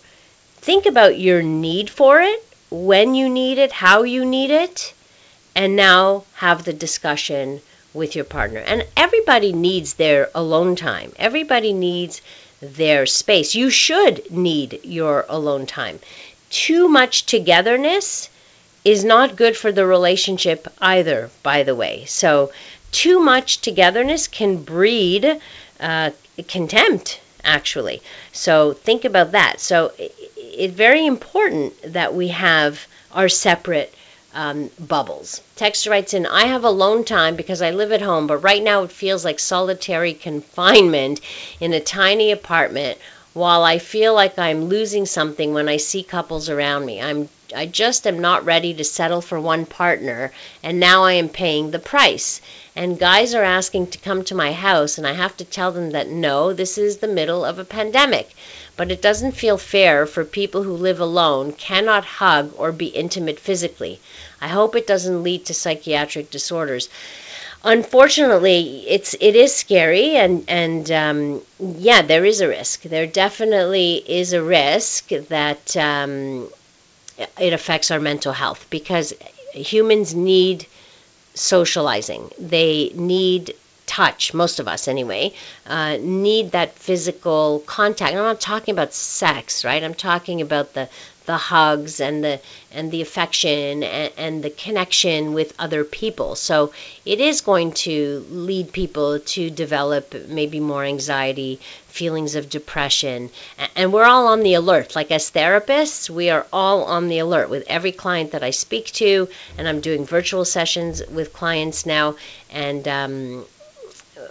think 0.58 0.86
about 0.86 1.18
your 1.18 1.42
need 1.42 1.90
for 1.90 2.22
it, 2.22 2.46
when 2.70 3.16
you 3.16 3.30
need 3.30 3.58
it, 3.58 3.72
how 3.72 4.04
you 4.04 4.26
need 4.26 4.52
it, 4.52 4.94
and 5.56 5.76
now 5.76 6.26
have 6.36 6.64
the 6.66 6.74
discussion 6.74 7.62
with 7.94 8.16
your 8.16 8.26
partner. 8.26 8.60
And 8.60 8.86
everybody 8.98 9.54
needs 9.54 9.94
their 9.94 10.30
alone 10.36 10.76
time. 10.76 11.14
Everybody 11.18 11.72
needs 11.72 12.22
their 12.62 13.06
space. 13.06 13.56
You 13.56 13.70
should 13.70 14.30
need 14.32 14.82
your 14.84 15.26
alone 15.30 15.66
time. 15.66 16.00
Too 16.50 16.88
much 16.90 17.26
togetherness 17.26 18.30
is 18.86 19.04
not 19.04 19.36
good 19.36 19.58
for 19.58 19.72
the 19.72 19.86
relationship 19.86 20.68
either, 20.80 21.32
by 21.42 21.64
the 21.64 21.76
way. 21.76 22.06
So, 22.06 22.52
too 22.92 23.20
much 23.20 23.60
togetherness 23.60 24.28
can 24.28 24.64
breed 24.64 25.42
uh, 25.80 26.12
contempt, 26.48 27.20
actually. 27.44 28.02
So, 28.32 28.74
think 28.74 29.04
about 29.04 29.32
that. 29.32 29.60
So, 29.60 29.92
it's 29.98 30.74
very 30.74 31.06
important 31.06 31.94
that 31.94 32.14
we 32.14 32.30
have 32.30 32.88
our 33.12 33.28
separate 33.28 33.92
um, 34.36 34.70
bubbles. 34.80 35.42
Texter 35.58 35.90
writes 35.90 36.14
in, 36.14 36.26
I 36.28 36.46
have 36.46 36.64
alone 36.64 37.06
time 37.06 37.36
because 37.36 37.62
I 37.62 37.72
live 37.72 37.92
at 37.92 38.02
home, 38.02 38.28
but 38.28 38.38
right 38.38 38.62
now 38.62 38.84
it 38.84 38.92
feels 38.92 39.26
like 39.26 39.40
solitary 39.40 40.14
confinement 40.14 41.22
in 41.60 41.74
a 41.74 41.80
tiny 41.80 42.32
apartment 42.32 43.00
while 43.34 43.64
I 43.64 43.80
feel 43.80 44.14
like 44.14 44.38
I'm 44.38 44.66
losing 44.66 45.06
something 45.06 45.54
when 45.54 45.68
I 45.68 45.78
see 45.78 46.04
couples 46.04 46.50
around 46.50 46.86
me. 46.86 47.02
I'm 47.02 47.30
I 47.56 47.66
just 47.66 48.06
am 48.06 48.20
not 48.20 48.44
ready 48.44 48.74
to 48.74 48.84
settle 48.84 49.22
for 49.22 49.40
one 49.40 49.66
partner, 49.66 50.32
and 50.62 50.80
now 50.80 51.06
I 51.06 51.14
am 51.14 51.30
paying 51.30 51.72
the 51.72 51.80
price. 51.80 52.42
And 52.76 53.00
guys 53.00 53.34
are 53.34 53.44
asking 53.44 53.88
to 53.88 53.98
come 53.98 54.24
to 54.26 54.36
my 54.36 54.52
house, 54.52 54.98
and 54.98 55.08
I 55.08 55.14
have 55.14 55.38
to 55.38 55.46
tell 55.46 55.72
them 55.72 55.92
that 55.92 56.10
no, 56.10 56.52
this 56.52 56.78
is 56.78 56.98
the 56.98 57.08
middle 57.08 57.46
of 57.46 57.58
a 57.58 57.64
pandemic. 57.64 58.32
But 58.76 58.92
it 58.92 59.02
doesn't 59.02 59.32
feel 59.32 59.58
fair 59.58 60.06
for 60.06 60.26
people 60.26 60.64
who 60.64 60.74
live 60.74 61.00
alone, 61.00 61.54
cannot 61.54 62.04
hug 62.04 62.54
or 62.58 62.72
be 62.72 62.88
intimate 62.88 63.40
physically. 63.40 64.02
I 64.42 64.50
hope 64.50 64.76
it 64.76 64.86
doesn't 64.86 65.24
lead 65.24 65.46
to 65.46 65.54
psychiatric 65.54 66.30
disorders 66.30 66.90
unfortunately, 67.66 68.86
it's 68.88 69.16
it 69.20 69.36
is 69.36 69.54
scary, 69.54 70.16
and 70.16 70.46
and 70.48 70.92
um, 70.92 71.42
yeah, 71.60 72.02
there 72.02 72.24
is 72.24 72.40
a 72.40 72.48
risk. 72.48 72.84
There 72.84 73.08
definitely 73.08 74.04
is 74.08 74.34
a 74.34 74.44
risk 74.44 75.10
that 75.10 75.76
um, 75.76 76.48
it 77.40 77.54
affects 77.54 77.92
our 77.92 78.00
mental 78.00 78.34
health 78.34 78.66
because 78.70 79.14
humans 79.54 80.14
need 80.16 80.66
socializing. 81.34 82.32
They 82.40 82.92
need 82.96 83.56
touch, 83.86 84.34
most 84.34 84.60
of 84.60 84.68
us 84.68 84.88
anyway, 84.88 85.34
uh, 85.68 85.98
need 86.02 86.52
that 86.52 86.74
physical 86.78 87.60
contact. 87.66 88.14
I'm 88.14 88.20
not 88.20 88.42
talking 88.42 88.74
about 88.74 88.94
sex, 88.94 89.64
right? 89.64 89.84
I'm 89.84 89.94
talking 89.94 90.42
about 90.42 90.74
the 90.74 90.90
the 91.26 91.38
hugs 91.38 92.00
and 92.00 92.24
the 92.24 92.40
and 92.72 92.92
the 92.92 93.02
affection 93.02 93.84
and, 93.84 94.12
and, 94.18 94.44
the 94.44 94.50
connection 94.50 95.34
with 95.34 95.54
other 95.58 95.84
people. 95.84 96.36
So 96.36 96.74
it 97.06 97.22
is 97.22 97.42
going 97.42 97.72
to 97.88 98.26
lead 98.30 98.74
people 98.74 99.20
to 99.20 99.50
develop 99.50 100.14
maybe 100.28 100.60
more 100.60 100.84
anxiety, 100.84 101.60
feelings 101.88 102.36
of 102.36 102.50
depression, 102.50 103.30
and 103.76 103.94
we're 103.94 104.06
all 104.06 104.28
on 104.28 104.42
the 104.42 104.56
alert. 104.56 104.96
Like 104.96 105.12
as 105.12 105.32
therapists, 105.32 106.10
we 106.10 106.30
are 106.30 106.46
all 106.52 106.84
on 106.84 107.08
the 107.08 107.20
alert 107.20 107.50
with 107.50 107.64
every 107.68 107.94
client 107.94 108.32
that 108.32 108.44
I 108.44 108.50
speak 108.50 108.88
to, 108.94 109.30
and 109.58 109.68
I'm 109.68 109.80
doing 109.80 110.06
virtual 110.06 110.46
sessions 110.46 111.02
with 111.08 111.34
clients 111.34 111.86
now, 111.86 112.16
and 112.52 112.88
um, 112.88 113.46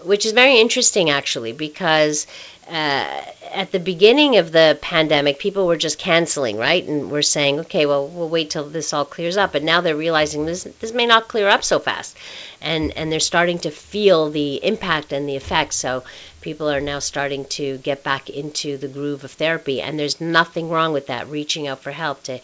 which 0.05 0.27
is 0.27 0.33
very 0.33 0.59
interesting 0.59 1.11
actually 1.11 1.53
because 1.53 2.27
uh, 2.69 3.23
at 3.53 3.73
the 3.73 3.79
beginning 3.79 4.39
of 4.39 4.51
the 4.51 4.79
pandemic, 4.81 5.39
people 5.39 5.67
were 5.67 5.77
just 5.77 5.99
canceling, 5.99 6.57
right? 6.57 6.83
And 6.83 7.11
we're 7.11 7.23
saying, 7.23 7.61
okay, 7.61 7.85
well, 7.85 8.09
we'll 8.09 8.29
wait 8.29 8.51
till 8.51 8.65
this 8.65 8.93
all 8.93 9.05
clears 9.05 9.37
up. 9.37 9.53
But 9.53 9.63
now 9.63 9.83
they're 9.83 9.97
realizing 9.97 10.47
this 10.47 10.65
this 10.81 10.93
may 10.93 11.07
not 11.07 11.29
clear 11.29 11.47
up 11.47 11.63
so 11.63 11.79
fast, 11.79 12.17
and 12.63 12.91
and 12.97 13.13
they're 13.13 13.21
starting 13.21 13.59
to 13.61 13.71
feel 13.71 14.31
the 14.31 14.65
impact 14.65 15.13
and 15.13 15.29
the 15.29 15.37
effects. 15.37 15.77
So 15.77 16.05
people 16.41 16.71
are 16.71 16.81
now 16.81 17.01
starting 17.01 17.45
to 17.47 17.77
get 17.79 18.03
back 18.03 18.31
into 18.31 18.79
the 18.79 18.89
groove 18.89 19.25
of 19.25 19.33
therapy, 19.33 19.83
and 19.83 19.99
there's 19.99 20.21
nothing 20.21 20.71
wrong 20.71 20.95
with 20.95 21.09
that. 21.09 21.29
Reaching 21.29 21.69
out 21.69 21.81
for 21.81 21.93
help 21.93 22.23
to, 22.25 22.41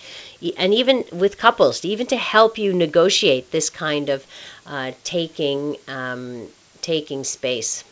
and 0.58 0.74
even 0.74 1.04
with 1.12 1.38
couples, 1.38 1.82
even 1.84 2.06
to 2.08 2.16
help 2.16 2.58
you 2.58 2.74
negotiate 2.74 3.50
this 3.50 3.70
kind 3.70 4.10
of 4.10 4.26
uh, 4.66 4.92
taking 5.02 5.76
um, 5.88 6.46
taking 6.82 7.24
space. 7.24 7.84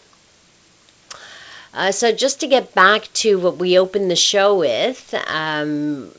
Uh, 1.74 1.92
so 1.92 2.12
just 2.12 2.40
to 2.40 2.46
get 2.46 2.74
back 2.74 3.09
to 3.12 3.38
what 3.38 3.57
we 3.57 3.79
opened 3.79 4.11
the 4.11 4.16
show 4.16 4.59
with, 4.59 5.14
um, 5.29 6.11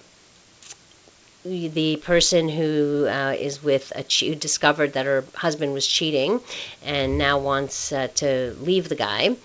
the 1.44 1.96
person 1.98 2.50
who 2.50 3.08
uh, 3.08 3.34
is 3.38 3.64
with 3.64 3.92
a 3.96 4.04
who 4.26 4.36
discovered 4.36 4.94
that 4.94 5.06
her 5.06 5.24
husband 5.34 5.74
was 5.74 5.88
cheating 5.88 6.42
and 6.84 7.18
now 7.18 7.40
wants 7.40 7.92
uh, 7.92 8.08
to 8.16 8.56
leave 8.62 8.90
the 8.90 8.96
guy. 8.96 9.36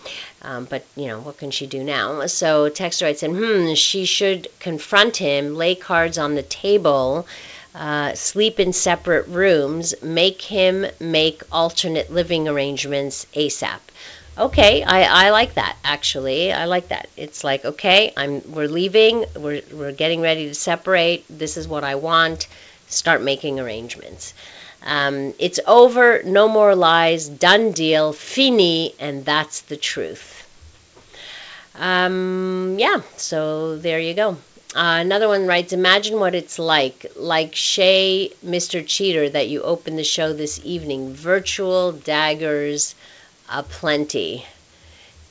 Um, 0.42 0.64
but 0.64 0.84
you 0.96 1.06
know 1.06 1.20
what 1.20 1.38
can 1.38 1.50
she 1.50 1.66
do 1.66 1.84
now? 1.84 2.26
So 2.26 2.68
Texter 2.68 3.02
writes 3.02 3.22
in, 3.22 3.34
hmm, 3.34 3.74
she 3.74 4.04
should 4.04 4.48
confront 4.58 5.16
him, 5.16 5.54
lay 5.54 5.74
cards 5.74 6.18
on 6.18 6.34
the 6.34 6.42
table. 6.42 7.26
Uh, 7.74 8.14
sleep 8.14 8.60
in 8.60 8.72
separate 8.72 9.26
rooms, 9.26 9.94
make 10.00 10.40
him 10.42 10.86
make 11.00 11.42
alternate 11.50 12.12
living 12.12 12.46
arrangements 12.48 13.26
ASAP 13.34 13.80
okay 14.36 14.82
I, 14.82 15.26
I 15.26 15.30
like 15.30 15.54
that 15.54 15.76
actually. 15.84 16.52
I 16.52 16.64
like 16.64 16.88
that. 16.88 17.08
It's 17.16 17.44
like 17.44 17.64
okay 17.64 18.12
i'm 18.16 18.42
we're 18.52 18.68
leaving 18.68 19.24
we're, 19.36 19.62
we're 19.72 19.92
getting 19.92 20.20
ready 20.20 20.48
to 20.48 20.54
separate 20.54 21.24
this 21.28 21.56
is 21.56 21.68
what 21.68 21.84
i 21.84 21.94
want 21.94 22.48
start 22.88 23.22
making 23.22 23.60
arrangements. 23.60 24.34
Um, 24.86 25.32
it's 25.38 25.58
over 25.66 26.22
no 26.24 26.46
more 26.46 26.74
lies 26.74 27.28
done 27.28 27.72
deal 27.72 28.12
fini 28.12 28.94
and 29.00 29.24
that's 29.24 29.62
the 29.62 29.76
truth. 29.76 30.46
Um, 31.74 32.76
yeah 32.78 33.00
so 33.16 33.76
there 33.78 33.98
you 33.98 34.14
go 34.14 34.36
Uh, 34.74 34.98
another 35.00 35.28
one 35.28 35.46
writes, 35.46 35.72
Imagine 35.72 36.18
what 36.18 36.34
it's 36.34 36.58
like, 36.58 37.06
like 37.14 37.54
Shay, 37.54 38.32
Mr. 38.44 38.84
Cheater, 38.84 39.28
that 39.28 39.48
you 39.48 39.62
opened 39.62 39.96
the 39.96 40.04
show 40.04 40.32
this 40.32 40.60
evening. 40.64 41.14
Virtual 41.14 41.92
daggers 41.92 42.96
aplenty. 43.48 44.44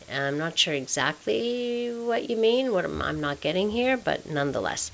I'm 0.09 0.37
not 0.37 0.57
sure 0.57 0.73
exactly 0.73 1.91
what 1.93 2.29
you 2.29 2.37
mean, 2.37 2.71
what 2.71 2.85
I'm, 2.85 3.19
not 3.19 3.41
getting 3.41 3.69
here, 3.69 3.97
but 3.97 4.29
nonetheless. 4.29 4.91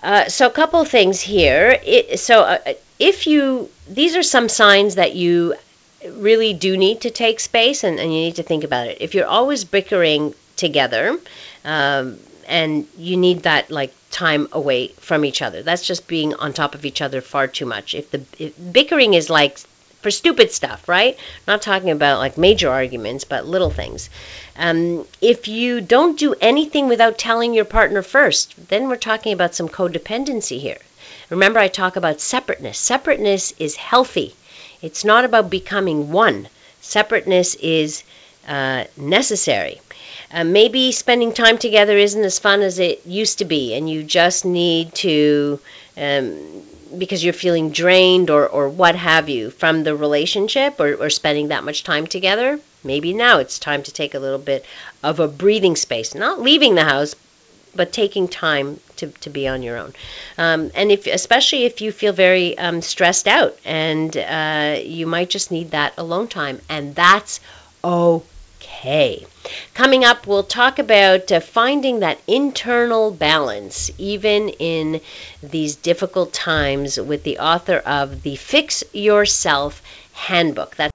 Uh, 0.00 0.28
so 0.28 0.46
a 0.46 0.50
couple 0.50 0.84
things 0.84 1.20
here. 1.20 1.76
It, 1.82 2.20
so 2.20 2.42
uh, 2.42 2.74
if 3.00 3.26
you, 3.26 3.68
these 3.88 4.14
are 4.14 4.22
some 4.22 4.48
signs 4.48 4.94
that 4.94 5.16
you 5.16 5.54
really 6.08 6.54
do 6.54 6.76
need 6.76 7.00
to 7.00 7.10
take 7.10 7.40
space 7.40 7.82
and, 7.82 7.98
and 7.98 8.14
you 8.14 8.20
need 8.20 8.36
to 8.36 8.44
think 8.44 8.62
about 8.62 8.86
it. 8.86 8.98
If 9.00 9.14
you're 9.14 9.26
always 9.26 9.64
bickering 9.64 10.34
together, 10.56 11.18
um, 11.64 12.18
and 12.50 12.86
you 12.98 13.16
need 13.16 13.44
that 13.44 13.70
like 13.70 13.94
time 14.10 14.48
away 14.52 14.88
from 14.88 15.24
each 15.24 15.40
other. 15.40 15.62
That's 15.62 15.86
just 15.86 16.08
being 16.08 16.34
on 16.34 16.52
top 16.52 16.74
of 16.74 16.84
each 16.84 17.00
other 17.00 17.20
far 17.20 17.46
too 17.46 17.64
much. 17.64 17.94
If 17.94 18.10
the 18.10 18.22
if 18.38 18.52
bickering 18.72 19.14
is 19.14 19.30
like 19.30 19.58
for 20.02 20.10
stupid 20.10 20.50
stuff, 20.50 20.88
right? 20.88 21.16
Not 21.46 21.62
talking 21.62 21.90
about 21.90 22.18
like 22.18 22.36
major 22.36 22.68
arguments, 22.68 23.24
but 23.24 23.46
little 23.46 23.70
things. 23.70 24.10
Um, 24.56 25.06
if 25.20 25.46
you 25.46 25.80
don't 25.80 26.18
do 26.18 26.34
anything 26.40 26.88
without 26.88 27.18
telling 27.18 27.54
your 27.54 27.64
partner 27.64 28.02
first, 28.02 28.54
then 28.68 28.88
we're 28.88 28.96
talking 28.96 29.32
about 29.32 29.54
some 29.54 29.68
codependency 29.68 30.58
here. 30.58 30.78
Remember, 31.28 31.60
I 31.60 31.68
talk 31.68 31.94
about 31.96 32.20
separateness. 32.20 32.78
Separateness 32.78 33.52
is 33.58 33.76
healthy. 33.76 34.34
It's 34.82 35.04
not 35.04 35.24
about 35.24 35.50
becoming 35.50 36.10
one. 36.10 36.48
Separateness 36.80 37.54
is 37.56 38.02
uh, 38.48 38.84
necessary. 38.96 39.80
Uh, 40.32 40.44
maybe 40.44 40.92
spending 40.92 41.32
time 41.32 41.58
together 41.58 41.96
isn't 41.96 42.22
as 42.22 42.38
fun 42.38 42.62
as 42.62 42.78
it 42.78 43.04
used 43.04 43.38
to 43.38 43.44
be, 43.44 43.74
and 43.74 43.90
you 43.90 44.04
just 44.04 44.44
need 44.44 44.94
to, 44.94 45.58
um, 45.96 46.62
because 46.96 47.24
you're 47.24 47.32
feeling 47.32 47.70
drained 47.70 48.30
or, 48.30 48.46
or 48.46 48.68
what 48.68 48.94
have 48.94 49.28
you 49.28 49.50
from 49.50 49.82
the 49.82 49.96
relationship 49.96 50.78
or, 50.78 50.94
or 50.94 51.10
spending 51.10 51.48
that 51.48 51.64
much 51.64 51.82
time 51.82 52.06
together. 52.06 52.60
Maybe 52.84 53.12
now 53.12 53.38
it's 53.38 53.58
time 53.58 53.82
to 53.82 53.92
take 53.92 54.14
a 54.14 54.20
little 54.20 54.38
bit 54.38 54.64
of 55.02 55.18
a 55.18 55.28
breathing 55.28 55.76
space, 55.76 56.14
not 56.14 56.40
leaving 56.40 56.76
the 56.76 56.84
house, 56.84 57.16
but 57.74 57.92
taking 57.92 58.28
time 58.28 58.80
to, 58.96 59.08
to 59.08 59.30
be 59.30 59.48
on 59.48 59.62
your 59.62 59.78
own. 59.78 59.94
Um, 60.38 60.70
and 60.74 60.90
if, 60.90 61.06
especially 61.06 61.64
if 61.64 61.80
you 61.80 61.92
feel 61.92 62.12
very 62.12 62.56
um, 62.56 62.82
stressed 62.82 63.28
out, 63.28 63.58
and 63.64 64.16
uh, 64.16 64.78
you 64.82 65.06
might 65.06 65.30
just 65.30 65.50
need 65.50 65.72
that 65.72 65.94
alone 65.98 66.28
time, 66.28 66.60
and 66.68 66.94
that's 66.94 67.40
okay. 67.82 69.26
Coming 69.74 70.04
up, 70.04 70.26
we'll 70.26 70.42
talk 70.42 70.78
about 70.78 71.32
uh, 71.32 71.40
finding 71.40 72.00
that 72.00 72.20
internal 72.26 73.10
balance, 73.10 73.90
even 73.98 74.50
in 74.50 75.00
these 75.42 75.76
difficult 75.76 76.32
times, 76.32 76.98
with 76.98 77.22
the 77.22 77.38
author 77.38 77.78
of 77.78 78.22
the 78.22 78.36
Fix 78.36 78.84
Yourself 78.92 79.82
Handbook. 80.12 80.76
That's 80.76 80.92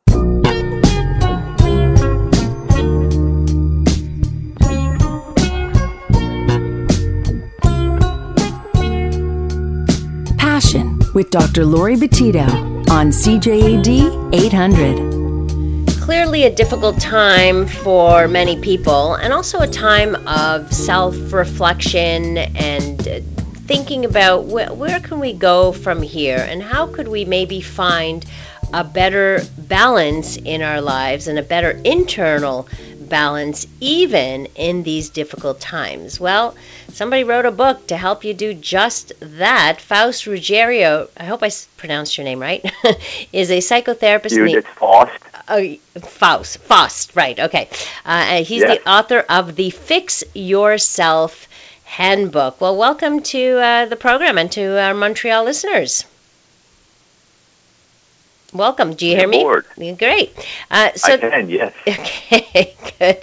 Passion 10.38 11.00
with 11.14 11.32
Dr. 11.32 11.66
Laurie 11.66 11.96
Betito 11.96 12.48
on 12.90 13.10
CJAD 13.10 14.34
800. 14.34 15.25
Clearly 16.06 16.44
a 16.44 16.54
difficult 16.54 17.00
time 17.02 17.66
for 17.66 18.28
many 18.28 18.62
people, 18.62 19.16
and 19.16 19.34
also 19.34 19.62
a 19.62 19.68
time 19.68 20.14
of 20.28 20.72
self 20.72 21.34
reflection 21.34 22.38
and 22.38 23.08
uh, 23.08 23.20
thinking 23.66 24.06
about 24.06 24.44
wh- 24.44 24.78
where 24.78 25.00
can 25.00 25.20
we 25.20 25.34
go 25.34 25.72
from 25.72 26.04
here 26.04 26.38
and 26.38 26.62
how 26.62 26.86
could 26.86 27.08
we 27.08 27.26
maybe 27.26 27.60
find 27.60 28.24
a 28.72 28.84
better 28.84 29.42
balance 29.58 30.38
in 30.38 30.62
our 30.62 30.80
lives 30.80 31.28
and 31.28 31.40
a 31.40 31.42
better 31.42 31.72
internal 31.84 32.68
balance 33.10 33.66
even 33.80 34.46
in 34.56 34.84
these 34.84 35.10
difficult 35.10 35.60
times. 35.60 36.20
Well, 36.20 36.56
somebody 36.90 37.24
wrote 37.24 37.46
a 37.46 37.52
book 37.52 37.88
to 37.88 37.98
help 37.98 38.24
you 38.24 38.36
do 38.36 38.54
just 38.54 39.14
that. 39.20 39.82
Faust 39.82 40.28
Ruggiero, 40.28 41.10
I 41.18 41.26
hope 41.26 41.42
I 41.42 41.50
pronounced 41.78 42.16
your 42.16 42.26
name 42.26 42.40
right, 42.40 42.64
is 43.34 43.50
a 43.50 43.58
psychotherapist. 43.58 44.54
it's 44.54 44.68
Faust. 44.70 45.12
Oh, 45.48 45.76
Faust. 46.02 46.58
Faust, 46.60 47.16
right, 47.16 47.40
okay. 47.40 47.70
Uh, 48.04 48.44
he's 48.44 48.62
Yes. 48.62 48.78
the 48.80 48.90
author 48.90 49.20
of 49.30 49.56
the 49.56 49.70
Fix 49.70 50.24
Yourself 50.34 51.48
Handbook. 51.84 52.60
Well, 52.62 52.76
welcome 52.78 53.22
to 53.22 53.60
uh, 53.60 53.86
the 53.86 53.96
program 53.96 54.38
and 54.38 54.52
to 54.54 54.80
our 54.80 54.94
Montreal 54.94 55.44
listeners. 55.44 56.06
Welcome. 58.56 58.94
Do 58.96 59.06
you 59.06 59.16
hear 59.18 59.28
me? 59.28 59.44
Great. 59.98 60.34
Uh, 60.72 60.92
so, 60.96 61.14
I 61.14 61.18
can, 61.18 61.50
yes. 61.50 61.74
Okay, 61.88 62.74
good. 62.98 63.18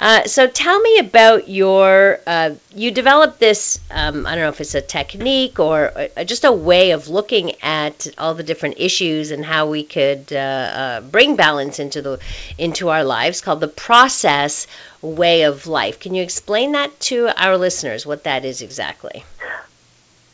Uh, 0.00 0.24
so 0.24 0.46
tell 0.48 0.80
me 0.80 0.98
about 0.98 1.48
your. 1.48 2.18
Uh, 2.26 2.54
you 2.74 2.90
developed 2.90 3.38
this. 3.38 3.80
Um, 3.90 4.26
I 4.26 4.34
don't 4.34 4.44
know 4.44 4.48
if 4.48 4.60
it's 4.60 4.74
a 4.74 4.80
technique 4.80 5.60
or 5.60 5.92
uh, 6.16 6.24
just 6.24 6.44
a 6.44 6.52
way 6.52 6.92
of 6.92 7.08
looking 7.08 7.52
at 7.62 8.08
all 8.18 8.34
the 8.34 8.42
different 8.42 8.76
issues 8.78 9.30
and 9.30 9.44
how 9.44 9.68
we 9.68 9.84
could 9.84 10.32
uh, 10.32 10.36
uh, 10.36 11.00
bring 11.02 11.36
balance 11.36 11.78
into 11.78 12.00
the 12.02 12.18
into 12.58 12.88
our 12.88 13.04
lives, 13.04 13.42
called 13.42 13.60
the 13.60 13.68
process 13.68 14.66
way 15.02 15.42
of 15.42 15.66
life. 15.66 16.00
Can 16.00 16.14
you 16.14 16.22
explain 16.22 16.72
that 16.72 16.98
to 17.00 17.28
our 17.36 17.56
listeners? 17.58 18.06
What 18.06 18.24
that 18.24 18.44
is 18.44 18.62
exactly? 18.62 19.24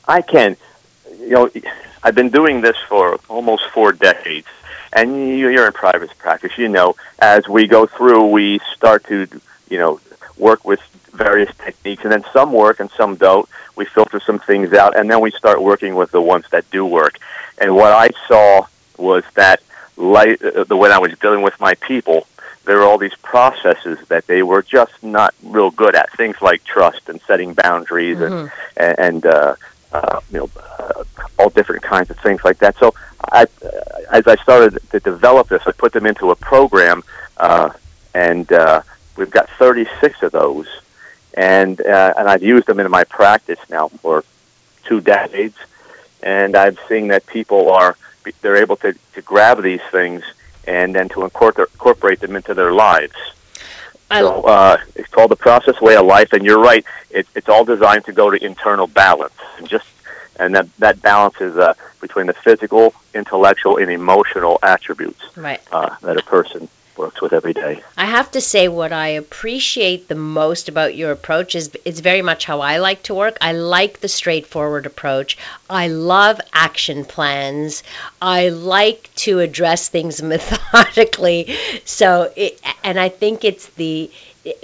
I 0.07 0.23
can. 0.23 0.57
You 1.29 1.35
know, 1.35 1.51
I've 2.03 2.15
been 2.15 2.31
doing 2.31 2.63
this 2.63 2.77
for 2.89 3.19
almost 3.29 3.65
four 3.75 3.93
decades, 3.93 4.47
and 4.95 5.15
you- 5.39 5.49
you're 5.49 5.67
in 5.67 5.73
private 5.75 6.11
practice. 6.19 6.57
You 6.57 6.69
know, 6.69 6.97
as 7.19 7.47
we 7.47 7.67
go 7.67 7.85
through, 7.85 8.29
we 8.29 8.61
start 8.75 9.05
to, 9.09 9.27
you 9.69 9.79
know, 9.79 10.01
work 10.39 10.65
with 10.65 10.81
various 11.13 11.51
techniques, 11.63 12.03
and 12.05 12.13
then 12.13 12.25
some 12.33 12.51
work 12.53 12.81
and 12.81 12.91
some 12.97 13.17
don't. 13.17 13.47
We 13.77 13.85
filter 13.85 14.21
some 14.21 14.39
things 14.39 14.73
out, 14.73 14.97
and 14.97 15.11
then 15.11 15.21
we 15.21 15.31
start 15.33 15.61
working 15.61 15.97
with 15.97 16.13
the 16.13 16.23
ones 16.23 16.47
that 16.51 16.65
do 16.71 16.87
work. 16.87 17.19
And 17.59 17.77
what 17.77 17.93
I 17.93 18.09
saw 18.27 18.65
was 18.97 19.25
that, 19.35 19.61
like, 19.99 20.43
uh, 20.43 20.65
the 20.65 20.77
when 20.77 20.93
I 20.93 20.99
was 20.99 21.13
dealing 21.19 21.43
with 21.43 21.61
my 21.61 21.75
people, 21.75 22.27
there 22.65 22.77
were 22.79 22.85
all 22.85 22.97
these 22.99 23.19
processes 23.23 23.99
that 24.09 24.27
they 24.29 24.43
were 24.43 24.63
just 24.63 24.95
not 25.03 25.35
real 25.43 25.71
good 25.71 25.95
at. 25.95 26.11
Things 26.13 26.37
like 26.41 26.65
trust 26.65 27.03
and 27.11 27.21
setting 27.27 27.53
boundaries 27.53 28.19
and 28.19 28.51
and, 28.79 28.99
and 28.99 29.27
uh, 29.27 29.55
uh, 29.93 30.21
you 30.31 30.39
know 30.39 30.51
uh, 30.79 31.05
all 31.39 31.51
different 31.51 31.83
kinds 31.83 32.11
of 32.11 32.19
things 32.19 32.45
like 32.45 32.59
that. 32.59 32.77
So 32.79 32.95
I, 33.25 33.43
uh, 33.43 33.47
as 34.11 34.27
I 34.27 34.37
started 34.37 34.79
to 34.91 35.01
develop 35.01 35.49
this, 35.49 35.63
I 35.67 35.73
put 35.73 35.93
them 35.93 36.07
into 36.07 36.31
a 36.31 36.37
program, 36.37 37.03
uh, 37.37 37.71
and 38.15 38.51
uh, 38.53 38.83
we've 39.17 39.31
got 39.31 39.49
36 39.51 40.23
of 40.23 40.33
those, 40.33 40.67
and 41.35 41.81
uh, 41.81 42.15
and 42.17 42.29
I've 42.29 42.43
used 42.43 42.67
them 42.67 42.81
in 42.81 42.91
my 42.91 43.05
practice 43.05 43.61
now 43.69 43.89
for 43.89 44.25
two 44.85 45.01
decades, 45.01 45.57
and 46.23 46.57
I'm 46.57 46.79
seeing 46.89 47.09
that 47.09 47.27
people 47.27 47.71
are 47.71 47.97
they're 48.43 48.57
able 48.57 48.77
to, 48.77 48.95
to 49.15 49.23
grab 49.23 49.63
these 49.63 49.81
things 49.91 50.23
and 50.67 50.95
then 50.95 51.09
to 51.09 51.25
incorporate 51.25 52.21
them 52.21 52.37
into 52.37 52.53
their 52.53 52.73
lives. 52.73 53.15
So 54.11 54.43
uh, 54.43 54.79
it's 54.95 55.09
called 55.09 55.31
the 55.31 55.37
process 55.37 55.81
way 55.81 55.97
of 55.97 56.07
life, 56.07 56.33
and 56.33 56.45
you're 56.45 56.61
right. 56.61 56.85
It, 57.11 57.27
it's 57.35 57.49
all 57.49 57.65
designed 57.65 58.05
to 58.07 58.13
go 58.13 58.31
to 58.31 58.43
internal 58.43 58.87
balance, 58.87 59.35
and 59.59 59.69
just 59.69 59.87
and 60.37 60.55
that 60.55 60.75
that 60.79 61.03
balance 61.03 61.41
is 61.41 61.57
uh, 61.57 61.75
between 62.01 62.27
the 62.27 62.33
physical, 62.33 62.95
intellectual, 63.15 63.77
and 63.77 63.91
emotional 63.91 64.59
attributes 64.63 65.21
right. 65.37 65.61
uh, 65.73 65.95
that 66.03 66.17
a 66.17 66.23
person 66.23 66.69
works 66.99 67.21
with 67.21 67.33
every 67.33 67.55
day. 67.55 67.83
I 67.97 68.07
have 68.07 68.31
to 68.33 68.41
say, 68.41 68.69
what 68.69 68.93
I 68.93 69.09
appreciate 69.09 70.09
the 70.09 70.15
most 70.15 70.69
about 70.69 70.95
your 70.95 71.13
approach 71.13 71.55
is 71.55 71.71
it's 71.85 72.01
very 72.01 72.23
much 72.23 72.45
how 72.45 72.61
I 72.61 72.79
like 72.79 73.05
to 73.05 73.15
work. 73.15 73.39
I 73.41 73.53
like 73.53 74.01
the 74.01 74.09
straightforward 74.09 74.87
approach. 74.87 75.39
I 75.71 75.89
love 75.89 76.41
action 76.53 77.05
plans. 77.05 77.83
I 78.21 78.49
like 78.49 79.11
to 79.17 79.41
address 79.41 79.89
things 79.89 80.21
methodically. 80.35 81.57
So, 81.85 82.33
it, 82.37 82.61
and 82.85 82.99
I 82.99 83.09
think 83.09 83.45
it's 83.45 83.67
the 83.69 84.11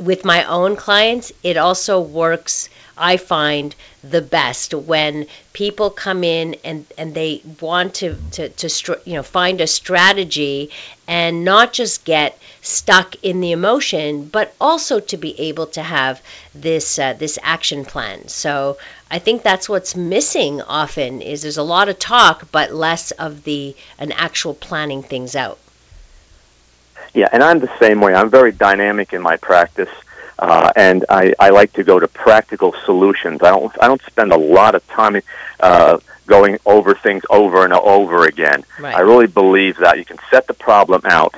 with 0.00 0.24
my 0.24 0.44
own 0.44 0.76
clients, 0.76 1.32
it 1.42 1.56
also 1.56 2.00
works. 2.00 2.68
I 2.96 3.16
find 3.16 3.74
the 4.02 4.22
best 4.22 4.74
when 4.74 5.26
people 5.52 5.90
come 5.90 6.22
in 6.24 6.56
and, 6.64 6.86
and 6.98 7.14
they 7.14 7.42
want 7.60 7.94
to 7.96 8.16
to, 8.32 8.48
to 8.48 9.00
you 9.04 9.14
know 9.14 9.22
find 9.22 9.60
a 9.60 9.66
strategy 9.66 10.70
and 11.08 11.44
not 11.44 11.72
just 11.72 12.04
get 12.04 12.38
stuck 12.62 13.14
in 13.22 13.40
the 13.40 13.52
emotion, 13.52 14.26
but 14.26 14.54
also 14.60 15.00
to 15.00 15.16
be 15.16 15.38
able 15.40 15.66
to 15.68 15.82
have 15.82 16.22
this 16.54 16.98
uh, 16.98 17.12
this 17.14 17.38
action 17.42 17.84
plan. 17.84 18.28
So 18.28 18.78
I 19.10 19.18
think 19.18 19.42
that's 19.42 19.68
what's 19.68 19.96
missing 19.96 20.62
often 20.62 21.22
is 21.22 21.42
there's 21.42 21.58
a 21.58 21.62
lot 21.62 21.88
of 21.88 21.98
talk, 21.98 22.50
but 22.52 22.72
less 22.72 23.10
of 23.12 23.44
the 23.44 23.76
an 23.98 24.12
actual 24.12 24.54
planning 24.54 25.02
things 25.02 25.36
out. 25.36 25.58
Yeah, 27.12 27.28
and 27.32 27.42
I'm 27.42 27.60
the 27.60 27.70
same 27.78 28.00
way. 28.00 28.14
I'm 28.14 28.28
very 28.28 28.50
dynamic 28.50 29.12
in 29.12 29.22
my 29.22 29.36
practice. 29.36 29.90
Uh, 30.44 30.72
and 30.76 31.04
I, 31.08 31.34
I 31.40 31.50
like 31.50 31.72
to 31.74 31.84
go 31.84 31.98
to 31.98 32.06
practical 32.06 32.74
solutions. 32.84 33.42
I 33.42 33.50
don't 33.50 33.72
I 33.82 33.88
don't 33.88 34.02
spend 34.02 34.32
a 34.32 34.36
lot 34.36 34.74
of 34.74 34.86
time 34.88 35.20
uh, 35.60 35.98
going 36.26 36.58
over 36.66 36.94
things 36.94 37.22
over 37.30 37.64
and 37.64 37.72
over 37.72 38.26
again. 38.26 38.64
Right. 38.78 38.94
I 38.94 39.00
really 39.00 39.26
believe 39.26 39.78
that 39.78 39.98
you 39.98 40.04
can 40.04 40.18
set 40.30 40.46
the 40.46 40.54
problem 40.54 41.02
out, 41.04 41.34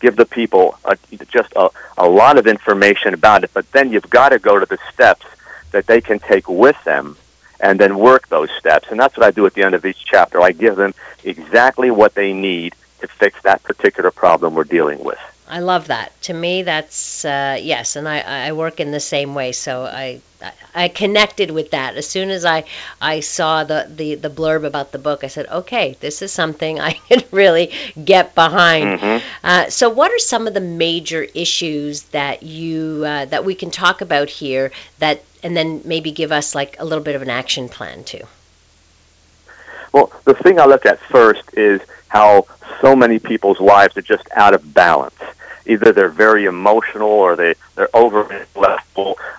give 0.00 0.14
the 0.16 0.24
people 0.24 0.78
a, 0.84 0.96
just 1.28 1.52
a, 1.56 1.68
a 1.98 2.08
lot 2.08 2.38
of 2.38 2.46
information 2.46 3.12
about 3.12 3.42
it, 3.42 3.50
but 3.52 3.70
then 3.72 3.90
you've 3.92 4.10
got 4.10 4.28
to 4.28 4.38
go 4.38 4.58
to 4.58 4.66
the 4.66 4.78
steps 4.92 5.26
that 5.72 5.86
they 5.86 6.00
can 6.00 6.20
take 6.20 6.48
with 6.48 6.82
them 6.84 7.16
and 7.58 7.80
then 7.80 7.98
work 7.98 8.28
those 8.28 8.50
steps. 8.58 8.88
And 8.90 9.00
that's 9.00 9.16
what 9.16 9.26
I 9.26 9.32
do 9.32 9.46
at 9.46 9.54
the 9.54 9.64
end 9.64 9.74
of 9.74 9.84
each 9.84 10.04
chapter. 10.04 10.40
I 10.40 10.52
give 10.52 10.76
them 10.76 10.94
exactly 11.24 11.90
what 11.90 12.14
they 12.14 12.32
need 12.32 12.74
to 13.00 13.08
fix 13.08 13.42
that 13.42 13.64
particular 13.64 14.12
problem 14.12 14.54
we're 14.54 14.64
dealing 14.64 15.02
with. 15.02 15.18
I 15.46 15.60
love 15.60 15.88
that. 15.88 16.10
To 16.22 16.34
me, 16.34 16.62
that's 16.62 17.24
uh, 17.24 17.58
yes, 17.60 17.96
and 17.96 18.08
I, 18.08 18.20
I 18.20 18.52
work 18.52 18.80
in 18.80 18.90
the 18.92 19.00
same 19.00 19.34
way. 19.34 19.52
So 19.52 19.84
I, 19.84 20.20
I 20.74 20.88
connected 20.88 21.50
with 21.50 21.72
that 21.72 21.96
as 21.96 22.06
soon 22.06 22.30
as 22.30 22.46
I 22.46 22.64
I 23.00 23.20
saw 23.20 23.64
the, 23.64 23.86
the 23.94 24.14
the 24.14 24.30
blurb 24.30 24.64
about 24.64 24.92
the 24.92 24.98
book. 24.98 25.22
I 25.22 25.26
said, 25.26 25.46
okay, 25.46 25.96
this 26.00 26.22
is 26.22 26.32
something 26.32 26.80
I 26.80 26.92
can 27.08 27.22
really 27.30 27.72
get 28.02 28.34
behind. 28.34 29.00
Mm-hmm. 29.00 29.26
Uh, 29.44 29.68
so, 29.68 29.90
what 29.90 30.10
are 30.10 30.18
some 30.18 30.46
of 30.46 30.54
the 30.54 30.60
major 30.60 31.22
issues 31.22 32.04
that 32.04 32.42
you 32.42 33.04
uh, 33.06 33.26
that 33.26 33.44
we 33.44 33.54
can 33.54 33.70
talk 33.70 34.00
about 34.00 34.30
here? 34.30 34.72
That 34.98 35.22
and 35.42 35.54
then 35.54 35.82
maybe 35.84 36.10
give 36.10 36.32
us 36.32 36.54
like 36.54 36.76
a 36.78 36.84
little 36.84 37.04
bit 37.04 37.16
of 37.16 37.22
an 37.22 37.30
action 37.30 37.68
plan 37.68 38.04
too. 38.04 38.24
Well, 39.92 40.10
the 40.24 40.34
thing 40.34 40.58
I 40.58 40.64
look 40.64 40.86
at 40.86 40.98
first 41.00 41.42
is 41.52 41.80
how 42.08 42.46
so 42.80 42.96
many 42.96 43.18
people's 43.18 43.60
lives 43.60 43.96
are 43.96 44.02
just 44.02 44.26
out 44.34 44.54
of 44.54 44.74
balance. 44.74 45.14
Either 45.66 45.92
they're 45.92 46.08
very 46.08 46.44
emotional 46.44 47.08
or 47.08 47.36
they, 47.36 47.54
they're 47.74 47.94
over. 47.94 48.46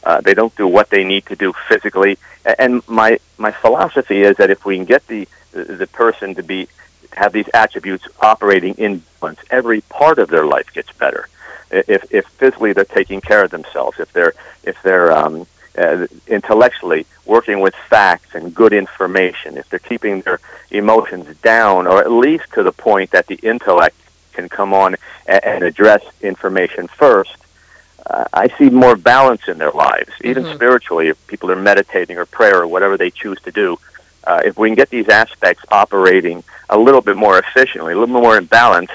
Uh, 0.04 0.22
they 0.22 0.34
don't 0.34 0.56
do 0.56 0.68
what 0.68 0.90
they 0.90 1.04
need 1.04 1.26
to 1.28 1.36
do 1.36 1.54
physically. 1.68 2.18
And 2.60 2.88
my, 2.88 3.20
my 3.38 3.52
philosophy 3.52 4.22
is 4.22 4.38
that 4.38 4.50
if 4.50 4.66
we 4.66 4.76
can 4.78 4.86
get 4.86 5.06
the, 5.08 5.28
the 5.52 5.88
person 5.88 6.36
to 6.36 6.44
be, 6.44 6.68
have 7.14 7.34
these 7.34 7.50
attributes 7.54 8.08
operating 8.20 8.76
in 8.76 9.04
balance, 9.20 9.40
every 9.50 9.82
part 9.82 10.20
of 10.20 10.30
their 10.30 10.46
life 10.46 10.72
gets 10.74 10.92
better. 10.94 11.28
If, 11.72 12.06
if 12.12 12.26
physically 12.28 12.74
they're 12.74 12.86
taking 12.86 13.22
care 13.22 13.44
of 13.44 13.52
themselves, 13.52 14.00
if 14.00 14.14
they're, 14.14 14.34
if 14.64 14.82
they're, 14.84 15.12
um, 15.12 15.48
uh, 15.78 16.08
intellectually 16.28 17.06
working 17.26 17.60
with 17.60 17.76
facts 17.90 18.34
and 18.34 18.54
good 18.56 18.72
information, 18.72 19.58
if 19.58 19.68
they're 19.70 19.80
keeping 19.80 20.22
their 20.22 20.40
emotions 20.72 21.36
down, 21.38 21.86
or 21.88 22.00
at 22.00 22.12
least 22.12 22.46
to 22.54 22.64
the 22.64 22.72
point 22.72 23.12
that 23.12 23.28
the 23.28 23.36
intellect 23.36 23.96
can 24.36 24.50
come 24.50 24.74
on 24.74 24.96
and, 25.26 25.44
and 25.44 25.64
address 25.64 26.04
information 26.22 26.88
first, 26.88 27.36
uh, 28.08 28.26
I 28.34 28.50
see 28.58 28.70
more 28.70 28.96
balance 28.96 29.48
in 29.48 29.58
their 29.58 29.72
lives, 29.72 30.12
even 30.24 30.44
Mhm. 30.46 30.56
spiritually. 30.56 31.08
If 31.10 31.28
people 31.28 31.52
are 31.52 31.56
meditating 31.56 32.18
or 32.18 32.26
prayer 32.26 32.62
or 32.62 32.68
whatever 32.68 32.98
they 32.98 33.10
choose 33.10 33.40
to 33.42 33.52
do, 33.52 33.80
uh, 34.26 34.42
if 34.44 34.58
we 34.58 34.70
can 34.70 34.76
get 34.76 34.90
these 34.90 35.10
aspects 35.10 35.64
operating 35.72 36.44
a 36.70 36.78
little 36.78 37.02
bit 37.02 37.16
more 37.16 37.38
efficiently, 37.40 37.94
a 37.94 37.98
little 37.98 38.22
more 38.22 38.38
in 38.38 38.46
balance, 38.46 38.92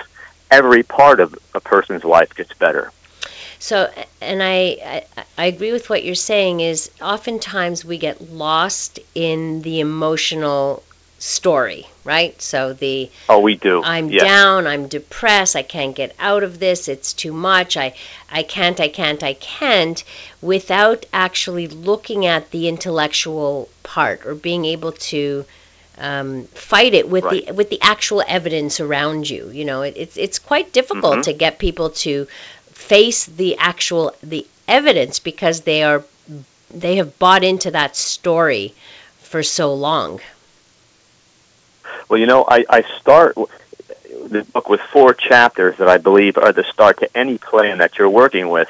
every 0.51 0.83
part 0.83 1.21
of 1.21 1.37
a 1.55 1.61
person's 1.61 2.05
life 2.05 2.35
gets 2.35 2.53
better. 2.55 2.93
So, 3.59 3.91
and 4.21 4.43
I, 4.43 5.05
I 5.17 5.25
I 5.37 5.45
agree 5.47 5.73
with 5.73 5.91
what 5.91 6.03
you're 6.05 6.15
saying. 6.15 6.61
Is 6.61 6.91
oftentimes 7.01 7.85
we 7.85 7.99
get 7.99 8.31
lost 8.31 9.01
in 9.15 9.63
the 9.63 9.81
emotional 9.81 10.83
story, 11.21 11.87
right? 12.05 12.41
So 12.43 12.73
the 12.73 13.11
Oh, 13.29 13.39
we 13.41 13.55
do. 13.57 13.83
I'm 13.85 14.11
yes. 14.11 14.23
down, 14.23 14.67
I'm 14.67 14.89
depressed, 14.89 15.55
I 15.57 15.63
can't 15.63 15.95
get 15.95 16.15
out 16.19 16.43
of 16.43 16.59
this, 16.59 16.89
it's 16.89 17.13
too 17.13 17.33
much, 17.33 17.77
I, 17.77 17.95
I 18.31 18.43
can't, 18.43 18.81
I 18.81 18.89
can't, 18.89 19.23
I 19.23 19.35
can't, 19.35 20.03
without 20.43 21.07
actually 21.13 21.69
looking 21.69 22.27
at 22.27 22.51
the 22.51 22.69
intellectual 22.69 23.69
part 23.85 24.27
or 24.27 24.35
being 24.35 24.65
able 24.65 24.93
to 25.13 25.45
um, 25.99 26.45
fight 26.55 26.95
it 26.95 27.09
with 27.09 27.25
the 27.29 27.53
with 27.53 27.69
the 27.71 27.81
actual 27.83 28.23
evidence 28.27 28.81
around 28.81 29.29
you. 29.29 29.51
You 29.51 29.65
know, 29.67 29.83
it, 29.83 29.95
it's 29.97 30.17
it's 30.17 30.39
quite 30.39 30.73
difficult 30.73 31.19
Mhm. 31.19 31.25
to 31.25 31.33
get 31.35 31.59
people 31.59 31.91
to 32.07 32.27
face 32.73 33.27
the 33.27 33.59
actual 33.59 34.15
the 34.23 34.47
evidence 34.67 35.19
because 35.19 35.61
they 35.63 35.83
are 35.83 36.03
they 36.71 36.97
have 36.97 37.19
bought 37.19 37.45
into 37.45 37.71
that 37.73 37.97
story 37.97 38.75
for 39.23 39.43
so 39.43 39.75
long. 39.75 40.21
Well, 42.11 42.19
you 42.19 42.27
know, 42.27 42.45
I, 42.47 42.65
I 42.69 42.83
start 43.01 43.37
w- 43.37 43.49
the 44.29 44.43
book 44.43 44.69
with 44.69 44.81
four 44.81 45.15
chapters 45.15 45.77
that 45.77 45.89
I 45.89 45.97
believe 45.99 46.37
are 46.37 46.51
the 46.53 46.65
start 46.65 46.99
to 46.99 47.17
any 47.17 47.39
plan 47.39 47.79
that 47.79 47.99
you're 47.99 48.11
working 48.11 48.49
with. 48.51 48.69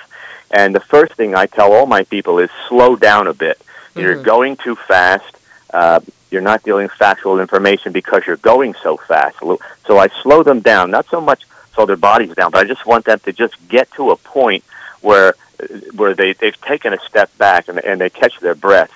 And 0.50 0.74
the 0.74 0.81
first 0.81 1.14
thing 1.14 1.35
I 1.35 1.46
tell 1.46 1.72
all 1.72 1.87
my 1.87 2.05
people 2.05 2.38
is 2.38 2.50
slow 2.68 2.96
down 2.96 3.26
a 3.29 3.33
bit. 3.33 3.59
You're 3.96 4.16
Mhm. 4.16 4.22
going 4.24 4.57
too 4.59 4.76
fast. 4.76 5.35
Uh, 5.72 6.00
you're 6.31 6.42
not 6.42 6.62
dealing 6.64 6.90
factual 6.90 7.40
information 7.40 7.92
because 7.92 8.26
you're 8.26 8.37
going 8.37 8.74
so 8.83 8.98
fast. 8.98 9.38
So 9.87 9.96
I 9.98 10.09
slow 10.22 10.42
them 10.42 10.61
down, 10.61 10.90
not 10.90 11.07
so 11.09 11.20
much 11.20 11.44
slow 11.74 11.87
their 11.87 11.96
bodies 11.96 12.35
down, 12.35 12.50
but 12.50 12.61
I 12.61 12.68
just 12.68 12.85
want 12.85 13.07
them 13.07 13.20
to 13.20 13.33
just 13.33 13.55
get 13.68 13.90
to 13.92 14.11
a 14.11 14.16
point 14.16 14.64
where 15.00 15.35
where 15.94 16.12
they 16.14 16.35
they've 16.35 16.61
taken 16.61 16.92
a 16.92 17.00
step 17.09 17.31
back 17.38 17.68
and, 17.68 17.79
and 17.79 18.00
they 18.00 18.11
catch 18.11 18.38
their 18.40 18.55
breath 18.55 18.90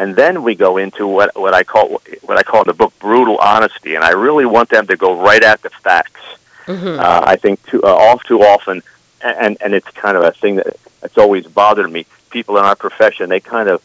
and 0.00 0.16
then 0.16 0.42
we 0.42 0.54
go 0.54 0.78
into 0.78 1.06
what 1.06 1.28
what 1.44 1.52
I 1.60 1.62
call 1.62 1.86
what 2.28 2.36
I 2.38 2.44
call 2.50 2.64
the 2.64 2.72
book 2.82 2.92
brutal 2.98 3.36
honesty, 3.36 3.92
and 3.96 4.02
I 4.10 4.12
really 4.26 4.46
want 4.56 4.68
them 4.70 4.86
to 4.86 4.96
go 4.96 5.10
right 5.28 5.44
at 5.52 5.58
the 5.64 5.70
facts. 5.86 6.24
hmm 6.66 6.96
Uh, 6.98 7.22
I 7.34 7.36
think 7.42 7.56
too, 7.68 7.80
uh, 7.90 8.02
all 8.04 8.18
too 8.30 8.40
often, 8.54 8.76
and 9.20 9.52
and 9.62 9.70
it's 9.78 9.90
kind 10.04 10.16
of 10.18 10.22
a 10.24 10.32
thing 10.42 10.54
that 10.60 10.72
that's 11.00 11.18
always 11.24 11.44
bothered 11.62 11.90
me. 11.96 12.02
People 12.30 12.54
in 12.60 12.64
our 12.70 12.76
profession, 12.86 13.24
they 13.28 13.40
kind 13.56 13.68
of 13.68 13.78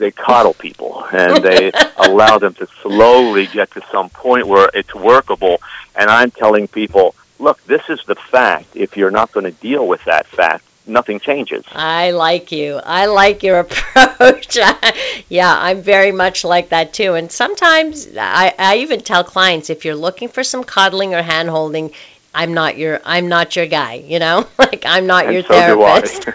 they 0.00 0.12
coddle 0.28 0.54
people 0.66 0.92
and 1.12 1.42
they 1.48 1.72
allow 2.06 2.34
them 2.38 2.54
to 2.54 2.66
slowly 2.82 3.46
get 3.58 3.68
to 3.76 3.82
some 3.94 4.08
point 4.24 4.44
where 4.52 4.70
it's 4.80 4.94
workable. 4.94 5.60
And 5.98 6.06
I'm 6.18 6.30
telling 6.30 6.68
people, 6.68 7.06
look, 7.46 7.58
this 7.72 7.84
is 7.94 8.00
the 8.06 8.14
fact. 8.14 8.68
If 8.84 8.96
you're 8.96 9.16
not 9.20 9.28
going 9.34 9.48
to 9.52 9.56
deal 9.68 9.84
with 9.92 10.02
that 10.04 10.24
fact, 10.26 10.64
nothing 10.86 11.20
changes. 11.20 11.64
I 11.72 12.10
like 12.12 12.52
you. 12.52 12.76
I 12.82 13.06
like 13.06 13.42
your 13.42 13.60
approach. 13.66 14.56
yeah, 15.28 15.54
I'm 15.56 15.82
very 15.82 16.12
much 16.12 16.44
like 16.44 16.70
that 16.70 16.92
too. 16.92 17.14
And 17.14 17.30
sometimes 17.30 18.08
I, 18.18 18.54
I 18.58 18.76
even 18.78 19.00
tell 19.00 19.24
clients 19.24 19.70
if 19.70 19.84
you're 19.84 19.94
looking 19.94 20.28
for 20.28 20.42
some 20.44 20.64
coddling 20.64 21.14
or 21.14 21.22
hand 21.22 21.48
holding, 21.50 21.92
I'm 22.34 22.54
not 22.54 22.76
your 22.78 23.00
I'm 23.04 23.28
not 23.28 23.56
your 23.56 23.66
guy, 23.66 23.94
you 23.94 24.18
know? 24.18 24.46
Like 24.58 24.84
I'm 24.86 25.06
not 25.06 25.28
And 25.28 25.32
your 25.32 25.42
so 25.46 25.62
do 25.62 25.82
I. 25.82 26.02
therapist. 26.02 26.26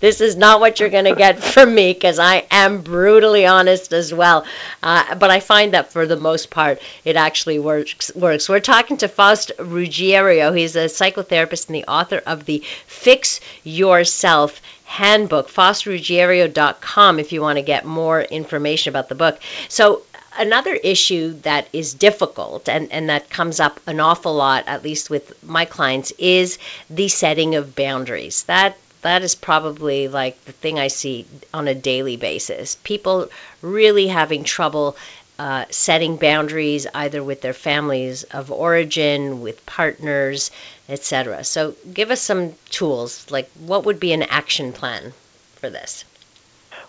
This 0.00 0.20
is 0.20 0.36
not 0.36 0.60
what 0.60 0.80
you're 0.80 0.88
going 0.88 1.04
to 1.04 1.14
get 1.14 1.42
from 1.42 1.74
me 1.74 1.92
because 1.92 2.18
I 2.18 2.46
am 2.50 2.82
brutally 2.82 3.46
honest 3.46 3.92
as 3.92 4.12
well. 4.12 4.44
Uh, 4.82 5.14
but 5.14 5.30
I 5.30 5.40
find 5.40 5.74
that 5.74 5.92
for 5.92 6.06
the 6.06 6.16
most 6.16 6.50
part, 6.50 6.80
it 7.04 7.16
actually 7.16 7.58
works. 7.58 8.14
Works. 8.14 8.48
We're 8.48 8.60
talking 8.60 8.96
to 8.98 9.08
Faust 9.08 9.52
Ruggiero. 9.58 10.52
He's 10.52 10.76
a 10.76 10.86
psychotherapist 10.86 11.66
and 11.66 11.74
the 11.74 11.84
author 11.84 12.22
of 12.26 12.44
the 12.44 12.62
Fix 12.86 13.40
Yourself 13.64 14.60
Handbook. 14.84 15.48
FaustRuggiero.com 15.48 17.18
if 17.18 17.32
you 17.32 17.40
want 17.40 17.58
to 17.58 17.62
get 17.62 17.84
more 17.84 18.20
information 18.22 18.90
about 18.90 19.08
the 19.08 19.14
book. 19.14 19.38
So 19.68 20.02
another 20.38 20.74
issue 20.74 21.32
that 21.42 21.68
is 21.72 21.94
difficult 21.94 22.68
and, 22.68 22.92
and 22.92 23.08
that 23.08 23.30
comes 23.30 23.60
up 23.60 23.80
an 23.86 24.00
awful 24.00 24.34
lot, 24.34 24.64
at 24.66 24.82
least 24.82 25.10
with 25.10 25.42
my 25.42 25.64
clients, 25.64 26.12
is 26.18 26.58
the 26.90 27.08
setting 27.08 27.54
of 27.54 27.74
boundaries. 27.74 28.44
That 28.44 28.76
that 29.06 29.22
is 29.22 29.34
probably 29.34 30.08
like 30.08 30.44
the 30.44 30.52
thing 30.52 30.78
I 30.78 30.88
see 30.88 31.26
on 31.54 31.68
a 31.68 31.74
daily 31.74 32.16
basis. 32.16 32.76
People 32.82 33.28
really 33.62 34.08
having 34.08 34.44
trouble 34.44 34.96
uh, 35.38 35.66
setting 35.70 36.16
boundaries 36.16 36.86
either 36.94 37.22
with 37.22 37.40
their 37.40 37.52
families 37.52 38.24
of 38.24 38.50
origin, 38.50 39.40
with 39.42 39.64
partners, 39.66 40.50
etc. 40.88 41.44
So 41.44 41.74
give 41.92 42.10
us 42.10 42.20
some 42.20 42.54
tools. 42.70 43.30
Like 43.30 43.50
what 43.60 43.84
would 43.84 44.00
be 44.00 44.12
an 44.12 44.22
action 44.22 44.72
plan 44.72 45.12
for 45.56 45.70
this? 45.70 46.04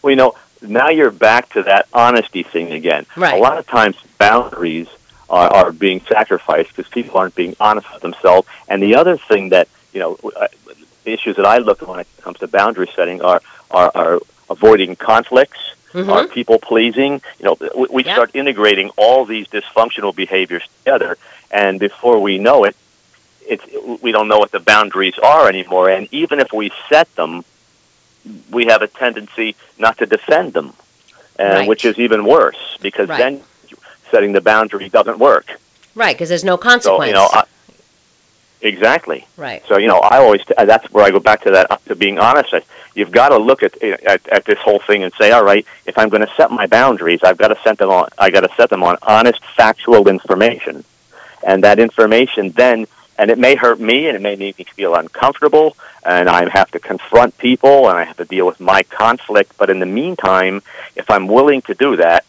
Well, 0.02 0.12
you 0.12 0.18
know, 0.18 0.36
now 0.62 0.90
you're 0.90 1.12
back 1.12 1.50
to 1.54 1.64
that 1.64 1.88
honesty 1.94 2.44
thing 2.44 2.72
again. 2.72 3.06
Right. 3.16 3.38
A 3.38 3.42
lot 3.42 3.58
of 3.58 3.68
times 3.68 3.96
boundaries 4.18 4.88
are, 5.30 5.50
are 5.54 5.72
being 5.72 6.02
sacrificed 6.02 6.76
because 6.76 6.90
people 6.90 7.18
aren't 7.18 7.36
being 7.36 7.56
honest 7.60 7.92
with 7.94 8.02
themselves. 8.02 8.48
And 8.68 8.82
the 8.82 8.96
other 8.96 9.18
thing 9.18 9.50
that, 9.50 9.68
you 9.94 10.00
know, 10.00 10.18
issues 11.08 11.36
that 11.38 11.46
I 11.46 11.58
look 11.58 11.82
at 11.82 11.88
when 11.88 12.00
it 12.00 12.08
comes 12.22 12.40
to 12.40 12.48
boundary 12.48 12.90
setting 12.96 13.22
are, 13.22 13.42
are, 13.72 13.92
are 13.96 14.20
avoiding 14.50 14.96
conflicts, 14.96 15.60
Mhm. 15.94 16.10
are 16.12 16.28
people 16.28 16.60
pleasing. 16.60 17.22
You 17.40 17.46
know, 17.46 17.58
we, 17.76 17.88
we 17.90 18.04
start 18.04 18.32
integrating 18.36 18.90
all 18.98 19.26
these 19.26 19.48
dysfunctional 19.48 20.14
behaviors 20.14 20.64
together, 20.80 21.18
and 21.50 21.80
before 21.80 22.20
we 22.20 22.38
know 22.38 22.66
it, 22.66 22.76
it's, 23.48 23.64
we 24.02 24.12
don't 24.12 24.28
know 24.28 24.38
what 24.38 24.52
the 24.52 24.60
boundaries 24.60 25.18
are 25.24 25.48
anymore. 25.48 25.90
And 25.90 26.10
even 26.12 26.42
if 26.42 26.52
we 26.52 26.72
set 26.90 27.14
them, 27.16 27.46
we 28.52 28.66
have 28.66 28.82
a 28.82 28.88
tendency 28.88 29.56
not 29.78 29.98
to 30.00 30.06
defend 30.06 30.52
them, 30.54 30.74
uh, 31.40 31.44
Right. 31.44 31.68
which 31.68 31.86
is 31.86 31.98
even 31.98 32.26
worse 32.26 32.58
because 32.82 33.08
Right. 33.08 33.18
then 33.18 33.42
setting 34.12 34.34
the 34.34 34.42
boundary 34.42 34.90
doesn't 34.90 35.20
work. 35.20 35.48
Right, 35.96 36.14
because 36.16 36.28
there's 36.30 36.44
no 36.44 36.56
So 36.58 36.62
consequence. 36.72 37.08
you 37.08 37.14
know, 37.14 37.30
I, 37.32 37.44
Exactly. 38.62 39.28
Right. 39.38 39.64
So 39.68 39.78
you 39.78 39.88
know, 39.88 40.00
I 40.00 40.18
always 40.18 40.42
uh, 40.58 40.66
that's 40.66 40.92
where 40.92 41.06
I 41.06 41.12
go 41.12 41.20
back 41.20 41.42
to 41.44 41.52
that 41.52 41.72
uh, 41.72 41.78
to 41.88 41.96
being 41.96 42.18
honest. 42.18 42.54
You've 42.96 43.12
got 43.12 43.30
to 43.30 43.38
look 43.38 43.62
at, 43.62 43.78
eh, 43.82 43.98
at 44.06 44.28
at 44.30 44.46
this 44.46 44.58
whole 44.60 44.80
thing 44.80 45.04
and 45.04 45.14
say, 45.14 45.32
all 45.32 45.44
right, 45.44 45.66
if 45.86 45.98
I'm 45.98 46.10
going 46.10 46.26
to 46.26 46.34
set 46.36 46.50
my 46.50 46.66
boundaries, 46.66 47.20
I've 47.24 47.38
got 47.38 47.50
to 47.50 47.60
set 47.64 47.78
them 47.78 47.90
on. 47.90 48.10
I 48.18 48.32
got 48.32 48.42
to 48.42 48.50
set 48.58 48.70
them 48.70 48.84
on 48.84 48.98
honest, 49.04 49.44
factual 49.56 50.08
information, 50.08 50.84
and 51.46 51.64
that 51.64 51.78
information 51.80 52.50
then, 52.52 52.88
and 53.20 53.30
it 53.30 53.38
may 53.38 53.56
hurt 53.56 53.80
me, 53.80 54.08
and 54.08 54.16
it 54.16 54.22
may 54.22 54.36
make 54.36 54.58
me 54.58 54.66
feel 54.66 54.96
uncomfortable, 54.96 55.78
and 56.04 56.28
I 56.28 56.50
have 56.50 56.72
to 56.72 56.80
confront 56.80 57.38
people, 57.38 57.88
and 57.90 57.98
I 57.98 58.06
have 58.06 58.18
to 58.18 58.26
deal 58.26 58.48
with 58.48 58.60
my 58.60 58.82
conflict. 58.84 59.54
But 59.60 59.70
in 59.70 59.80
the 59.80 59.86
meantime, 59.86 60.64
if 60.96 61.12
I'm 61.12 61.28
willing 61.28 61.62
to 61.64 61.76
do 61.76 61.98
that, 61.98 62.26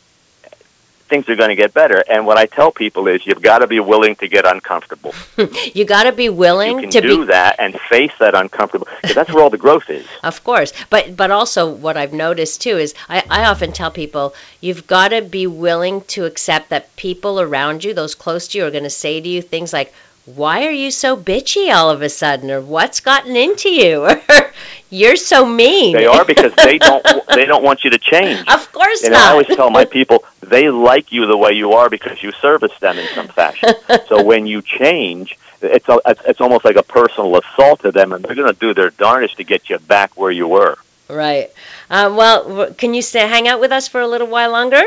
things 1.08 1.28
are 1.28 1.36
going 1.36 1.48
to 1.48 1.56
get 1.56 1.74
better. 1.74 2.02
And 2.08 2.26
what 2.26 2.36
I 2.36 2.46
tell 2.46 2.70
people 2.70 3.08
is 3.08 3.26
you've 3.26 3.42
got 3.42 3.58
to 3.58 3.66
be 3.66 3.80
willing 3.80 4.16
to 4.16 4.28
get 4.28 4.46
uncomfortable. 4.46 5.14
you 5.74 5.84
got 5.84 6.04
to 6.04 6.12
be 6.12 6.28
willing 6.28 6.90
to 6.90 7.00
do 7.00 7.20
be 7.20 7.24
that 7.26 7.56
and 7.58 7.78
face 7.80 8.12
that 8.20 8.34
uncomfortable 8.34 8.86
because 9.00 9.14
that's 9.14 9.32
where 9.32 9.42
all 9.42 9.50
the 9.50 9.58
growth 9.58 9.90
is. 9.90 10.06
Of 10.22 10.44
course, 10.44 10.72
but 10.90 11.16
but 11.16 11.30
also 11.30 11.70
what 11.70 11.96
I've 11.96 12.12
noticed 12.12 12.60
too 12.60 12.76
is 12.76 12.94
I, 13.08 13.22
I 13.30 13.46
often 13.46 13.72
tell 13.72 13.90
people 13.90 14.34
you've 14.60 14.86
got 14.86 15.08
to 15.08 15.22
be 15.22 15.46
willing 15.46 16.02
to 16.08 16.26
accept 16.26 16.68
that 16.70 16.94
people 16.96 17.40
around 17.40 17.82
you, 17.82 17.94
those 17.94 18.14
close 18.14 18.48
to 18.48 18.58
you, 18.58 18.66
are 18.66 18.70
going 18.70 18.84
to 18.84 18.90
say 18.90 19.20
to 19.20 19.28
you 19.28 19.40
things 19.40 19.72
like, 19.72 19.94
"Why 20.34 20.66
are 20.66 20.70
you 20.70 20.90
so 20.90 21.16
bitchy 21.16 21.72
all 21.74 21.90
of 21.90 22.02
a 22.02 22.08
sudden?" 22.08 22.50
or 22.50 22.60
"What's 22.60 23.00
gotten 23.00 23.36
into 23.36 23.68
you?" 23.68 24.08
You're 24.90 25.16
so 25.16 25.44
mean. 25.44 25.94
They 25.94 26.06
are 26.06 26.24
because 26.24 26.54
they 26.54 26.78
don't 26.88 27.04
they 27.28 27.44
don't 27.44 27.62
want 27.62 27.84
you 27.84 27.90
to 27.90 27.98
change. 27.98 28.48
Of 28.48 28.72
course 28.72 29.02
and 29.02 29.12
not. 29.12 29.28
I 29.28 29.30
always 29.32 29.46
tell 29.48 29.70
my 29.70 29.84
people 29.98 30.24
they 30.40 30.70
like 30.70 31.12
you 31.12 31.26
the 31.26 31.36
way 31.36 31.52
you 31.52 31.72
are 31.72 31.90
because 31.90 32.22
you 32.22 32.32
service 32.32 32.76
them 32.80 32.98
in 32.98 33.06
some 33.14 33.28
fashion. 33.28 33.74
so 34.08 34.22
when 34.22 34.46
you 34.46 34.62
change, 34.62 35.38
it's 35.60 35.88
a, 35.88 36.00
it's 36.26 36.40
almost 36.40 36.64
like 36.64 36.76
a 36.76 36.82
personal 36.82 37.36
assault 37.36 37.80
to 37.80 37.92
them, 37.92 38.12
and 38.12 38.24
they're 38.24 38.34
going 38.34 38.52
to 38.52 38.58
do 38.58 38.72
their 38.72 38.90
darndest 38.90 39.36
to 39.36 39.44
get 39.44 39.68
you 39.68 39.78
back 39.78 40.16
where 40.16 40.30
you 40.30 40.48
were. 40.48 40.78
Right. 41.08 41.50
Uh, 41.90 42.12
well, 42.14 42.72
can 42.74 42.94
you 42.94 43.02
stay 43.02 43.20
hang 43.20 43.48
out 43.48 43.60
with 43.60 43.72
us 43.72 43.88
for 43.88 44.00
a 44.00 44.06
little 44.06 44.26
while 44.26 44.50
longer? 44.50 44.82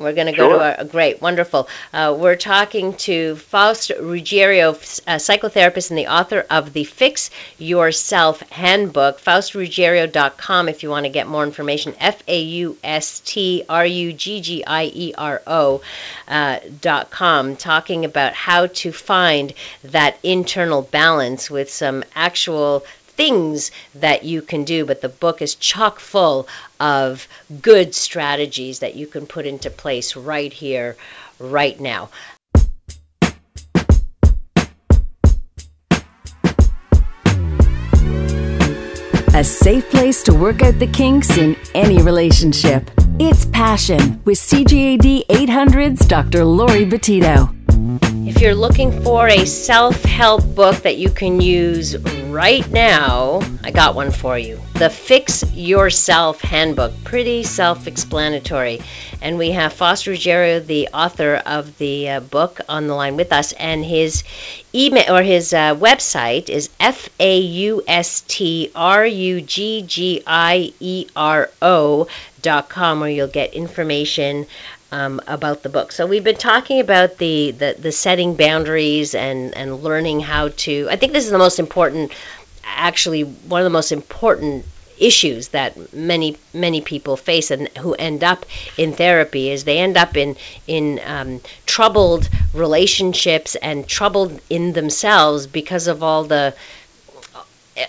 We're 0.00 0.14
going 0.14 0.28
to 0.28 0.32
go 0.32 0.48
Sure. 0.48 0.58
to 0.58 0.78
our 0.78 0.84
great, 0.86 1.20
wonderful. 1.20 1.68
Uh, 1.92 2.16
we're 2.18 2.34
talking 2.34 2.94
to 3.08 3.36
Faust 3.36 3.92
Ruggiero, 4.00 4.70
a 4.70 5.16
psychotherapist 5.20 5.90
and 5.90 5.98
the 5.98 6.06
author 6.06 6.46
of 6.48 6.72
the 6.72 6.84
Fix 6.84 7.30
Yourself 7.58 8.40
Handbook. 8.48 9.20
FaustRuggiero.com 9.20 10.70
if 10.70 10.82
you 10.82 10.88
want 10.88 11.04
to 11.04 11.10
get 11.10 11.26
more 11.26 11.44
information. 11.44 11.94
F 12.00 12.22
A 12.26 12.40
U 12.40 12.78
S 12.82 13.20
T 13.20 13.62
R 13.68 13.84
U 13.84 14.12
G 14.14 14.40
G 14.40 14.64
I 14.66 14.84
E 14.84 15.12
R 15.18 15.42
O 15.46 15.82
uh, 16.28 16.60
dot 16.80 17.10
com. 17.10 17.56
Talking 17.56 18.06
about 18.06 18.32
how 18.32 18.68
to 18.68 18.92
find 18.92 19.52
that 19.84 20.16
internal 20.22 20.80
balance 20.80 21.50
with 21.50 21.70
some 21.70 22.04
actual 22.14 22.84
things 23.16 23.70
that 23.96 24.24
you 24.24 24.40
can 24.40 24.64
do, 24.64 24.86
but 24.86 25.02
the 25.02 25.08
book 25.10 25.42
is 25.42 25.54
chock 25.56 26.00
full 26.00 26.48
of 26.80 27.28
good 27.60 27.94
strategies 27.94 28.80
that 28.80 28.96
you 28.96 29.06
can 29.06 29.26
put 29.26 29.46
into 29.46 29.70
place 29.70 30.16
right 30.16 30.52
here, 30.52 30.96
right 31.38 31.78
now. 31.78 32.08
A 39.32 39.44
safe 39.44 39.88
place 39.90 40.24
to 40.24 40.34
work 40.34 40.60
out 40.62 40.78
the 40.80 40.88
kinks 40.88 41.38
in 41.38 41.56
any 41.74 42.02
relationship. 42.02 42.90
It's 43.20 43.44
Passion 43.46 44.20
with 44.24 44.38
CJAD 44.38 45.26
800's 45.28 46.04
Dr. 46.06 46.44
Laurie 46.44 46.84
Betito. 46.84 47.54
If 48.40 48.44
you're 48.44 48.54
looking 48.54 49.02
for 49.02 49.28
a 49.28 49.44
self 49.44 50.02
help 50.02 50.42
book 50.54 50.76
that 50.76 50.96
you 50.96 51.10
can 51.10 51.42
use 51.42 51.98
right 51.98 52.66
now, 52.70 53.42
I 53.62 53.70
got 53.70 53.94
one 53.94 54.10
for 54.10 54.38
you. 54.38 54.58
The 54.76 54.88
Fix 54.88 55.44
Yourself 55.52 56.40
Handbook. 56.40 57.04
Pretty 57.04 57.42
self 57.42 57.86
explanatory. 57.86 58.80
And 59.20 59.36
we 59.36 59.50
have 59.50 59.74
Faust 59.74 60.06
Ruggiero, 60.06 60.58
the 60.60 60.88
author 60.88 61.34
of 61.44 61.76
the 61.76 62.08
uh, 62.08 62.20
book, 62.20 62.62
on 62.66 62.86
the 62.86 62.94
line 62.94 63.16
with 63.16 63.30
us. 63.30 63.52
And 63.52 63.84
his 63.84 64.24
email 64.74 65.16
or 65.16 65.22
his 65.22 65.52
uh, 65.52 65.74
website 65.74 66.48
is 66.48 66.70
F 66.80 67.10
A 67.20 67.38
U 67.40 67.82
S 67.86 68.22
T 68.22 68.72
R 68.74 69.04
U 69.04 69.42
G 69.42 69.82
G 69.82 70.22
I 70.26 70.72
E 70.80 71.06
R 71.14 71.50
O 71.60 72.08
dot 72.40 72.70
com, 72.70 73.00
where 73.00 73.10
you'll 73.10 73.28
get 73.28 73.52
information 73.52 74.46
um, 74.92 75.20
about 75.26 75.62
the 75.62 75.68
book. 75.68 75.92
So 75.92 76.06
we've 76.06 76.24
been 76.24 76.36
talking 76.36 76.80
about 76.80 77.18
the, 77.18 77.52
the, 77.52 77.76
the 77.78 77.92
setting 77.92 78.34
boundaries 78.34 79.14
and, 79.14 79.54
and 79.56 79.82
learning 79.82 80.20
how 80.20 80.48
to. 80.48 80.88
I 80.90 80.96
think 80.96 81.12
this 81.12 81.24
is 81.24 81.30
the 81.30 81.38
most 81.38 81.58
important, 81.58 82.12
actually, 82.64 83.22
one 83.22 83.60
of 83.60 83.64
the 83.64 83.70
most 83.70 83.92
important 83.92 84.64
issues 84.98 85.48
that 85.48 85.94
many 85.94 86.36
many 86.52 86.82
people 86.82 87.16
face 87.16 87.50
and 87.50 87.68
who 87.78 87.94
end 87.94 88.22
up 88.22 88.44
in 88.76 88.92
therapy 88.92 89.48
is 89.50 89.64
they 89.64 89.78
end 89.78 89.96
up 89.96 90.14
in 90.14 90.36
in 90.66 91.00
um, 91.06 91.40
troubled 91.64 92.28
relationships 92.52 93.54
and 93.56 93.88
troubled 93.88 94.38
in 94.50 94.74
themselves 94.74 95.46
because 95.46 95.86
of 95.86 96.02
all 96.02 96.24
the 96.24 96.54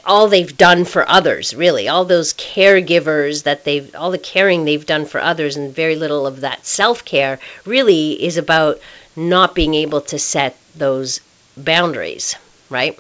all 0.06 0.28
they've 0.28 0.58
done 0.58 0.86
for 0.86 1.08
others 1.10 1.56
really 1.56 1.88
all 1.88 2.06
those 2.06 2.34
caregivers 2.34 3.44
that 3.44 3.64
they've 3.64 3.96
all 3.96 4.12
the 4.12 4.18
caring 4.18 4.64
they've 4.64 4.86
done 4.86 5.06
for 5.06 5.20
others 5.20 5.58
and 5.58 5.74
very 5.74 5.96
little 5.96 6.28
of 6.28 6.42
that 6.42 6.66
self-care 6.66 7.40
really 7.66 8.12
is 8.24 8.38
about 8.38 8.80
not 9.16 9.56
being 9.56 9.74
able 9.74 10.02
to 10.02 10.20
set 10.20 10.56
those 10.76 11.20
boundaries 11.58 12.36
right 12.70 12.98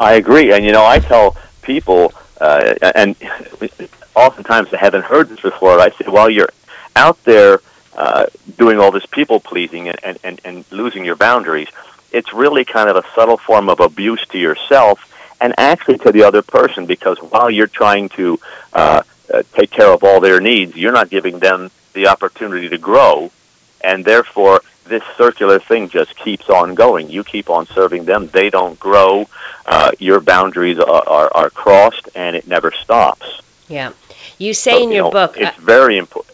I 0.00 0.14
agree, 0.14 0.50
and 0.52 0.64
you 0.64 0.72
know, 0.72 0.84
I 0.84 0.98
tell 0.98 1.36
people, 1.60 2.14
uh, 2.40 2.74
and 2.94 3.14
oftentimes 4.16 4.72
I 4.72 4.78
haven't 4.78 5.04
heard 5.04 5.28
this 5.28 5.40
before. 5.40 5.78
I 5.78 5.90
say, 5.90 6.06
while 6.06 6.30
you're 6.30 6.48
out 6.96 7.22
there 7.24 7.60
uh, 7.94 8.24
doing 8.56 8.78
all 8.78 8.90
this 8.90 9.04
people 9.04 9.40
pleasing 9.40 9.90
and, 9.90 10.18
and, 10.24 10.40
and 10.42 10.64
losing 10.70 11.04
your 11.04 11.16
boundaries, 11.16 11.68
it's 12.12 12.32
really 12.32 12.64
kind 12.64 12.88
of 12.88 12.96
a 12.96 13.04
subtle 13.14 13.36
form 13.36 13.68
of 13.68 13.80
abuse 13.80 14.24
to 14.28 14.38
yourself 14.38 15.06
and 15.40 15.54
actually 15.58 15.98
to 15.98 16.12
the 16.12 16.22
other 16.22 16.42
person 16.42 16.86
because 16.86 17.18
while 17.18 17.50
you're 17.50 17.66
trying 17.66 18.08
to 18.10 18.38
uh, 18.72 19.02
uh, 19.32 19.42
take 19.52 19.70
care 19.70 19.90
of 19.92 20.04
all 20.04 20.20
their 20.20 20.40
needs, 20.40 20.76
you're 20.76 20.92
not 20.92 21.08
giving 21.10 21.38
them 21.38 21.70
the 21.92 22.06
opportunity 22.08 22.68
to 22.68 22.78
grow, 22.78 23.30
and 23.80 24.04
therefore 24.04 24.60
this 24.84 25.02
circular 25.16 25.58
thing 25.60 25.88
just 25.88 26.16
keeps 26.16 26.48
on 26.50 26.74
going. 26.74 27.10
You 27.10 27.24
keep 27.24 27.48
on 27.50 27.66
serving 27.66 28.04
them; 28.04 28.28
they 28.28 28.50
don't 28.50 28.78
grow. 28.78 29.28
Uh, 29.66 29.92
your 29.98 30.20
boundaries 30.20 30.78
are, 30.78 31.08
are, 31.08 31.30
are 31.34 31.50
crossed, 31.50 32.08
and 32.14 32.34
it 32.36 32.46
never 32.46 32.72
stops. 32.72 33.40
yeah 33.68 33.92
you 34.38 34.54
say 34.54 34.72
So, 34.72 34.82
in 34.82 34.88
you 34.90 34.96
your 34.96 35.04
know, 35.04 35.10
book 35.10 35.36
uh, 35.36 35.44
it's 35.44 35.56
very 35.58 35.96
important. 35.98 36.29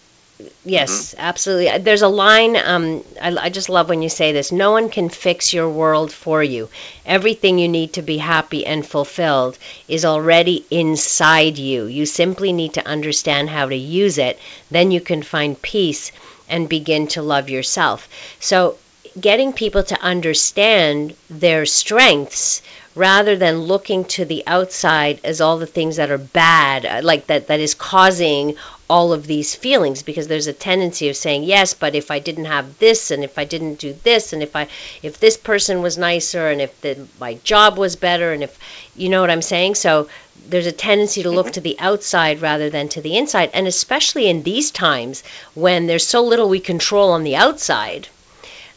Yes, 0.66 1.14
absolutely. 1.16 1.78
There's 1.78 2.02
a 2.02 2.08
line, 2.08 2.56
um, 2.56 3.04
I, 3.22 3.34
I 3.36 3.48
just 3.50 3.68
love 3.70 3.88
when 3.88 4.02
you 4.02 4.08
say 4.10 4.32
this 4.32 4.50
no 4.52 4.72
one 4.72 4.90
can 4.90 5.08
fix 5.08 5.52
your 5.54 5.68
world 5.70 6.12
for 6.12 6.42
you. 6.42 6.68
Everything 7.06 7.58
you 7.58 7.68
need 7.68 7.92
to 7.94 8.02
be 8.02 8.18
happy 8.18 8.66
and 8.66 8.84
fulfilled 8.86 9.56
is 9.88 10.04
already 10.04 10.66
inside 10.70 11.56
you. 11.56 11.84
You 11.86 12.04
simply 12.04 12.52
need 12.52 12.74
to 12.74 12.86
understand 12.86 13.48
how 13.48 13.68
to 13.68 13.76
use 13.76 14.18
it. 14.18 14.38
Then 14.70 14.90
you 14.90 15.00
can 15.00 15.22
find 15.22 15.60
peace 15.62 16.10
and 16.48 16.68
begin 16.68 17.06
to 17.08 17.22
love 17.22 17.48
yourself. 17.48 18.08
So, 18.40 18.76
getting 19.20 19.52
people 19.52 19.82
to 19.84 20.00
understand 20.00 21.14
their 21.30 21.64
strengths 21.66 22.62
rather 22.94 23.36
than 23.36 23.60
looking 23.62 24.04
to 24.04 24.24
the 24.24 24.42
outside 24.46 25.20
as 25.24 25.40
all 25.40 25.58
the 25.58 25.66
things 25.66 25.96
that 25.96 26.10
are 26.10 26.18
bad, 26.18 26.84
uh, 26.86 27.00
like 27.02 27.26
that, 27.26 27.46
that 27.48 27.60
is 27.60 27.74
causing 27.74 28.56
all 28.88 29.12
of 29.12 29.26
these 29.26 29.54
feelings 29.54 30.02
because 30.02 30.28
there's 30.28 30.46
a 30.46 30.52
tendency 30.52 31.08
of 31.08 31.16
saying 31.16 31.42
yes 31.42 31.74
but 31.74 31.94
if 31.94 32.10
i 32.10 32.18
didn't 32.18 32.44
have 32.44 32.78
this 32.78 33.10
and 33.10 33.24
if 33.24 33.38
i 33.38 33.44
didn't 33.44 33.76
do 33.76 33.92
this 34.04 34.32
and 34.32 34.42
if 34.42 34.54
i 34.54 34.68
if 35.02 35.18
this 35.18 35.36
person 35.36 35.82
was 35.82 35.98
nicer 35.98 36.48
and 36.48 36.60
if 36.60 36.80
the, 36.80 37.06
my 37.20 37.34
job 37.42 37.76
was 37.78 37.96
better 37.96 38.32
and 38.32 38.42
if 38.42 38.58
you 38.94 39.08
know 39.08 39.20
what 39.20 39.30
i'm 39.30 39.42
saying? 39.42 39.74
So 39.74 40.08
there's 40.48 40.66
a 40.66 40.72
tendency 40.72 41.22
to 41.22 41.30
look 41.30 41.46
mm-hmm. 41.46 41.52
to 41.54 41.60
the 41.60 41.78
outside 41.80 42.40
rather 42.40 42.70
than 42.70 42.88
to 42.90 43.00
the 43.00 43.16
inside 43.16 43.50
and 43.52 43.66
especially 43.66 44.28
in 44.28 44.42
these 44.42 44.70
times 44.70 45.22
when 45.54 45.86
there's 45.86 46.06
so 46.06 46.22
little 46.22 46.48
we 46.48 46.60
control 46.60 47.10
on 47.10 47.24
the 47.24 47.36
outside 47.36 48.08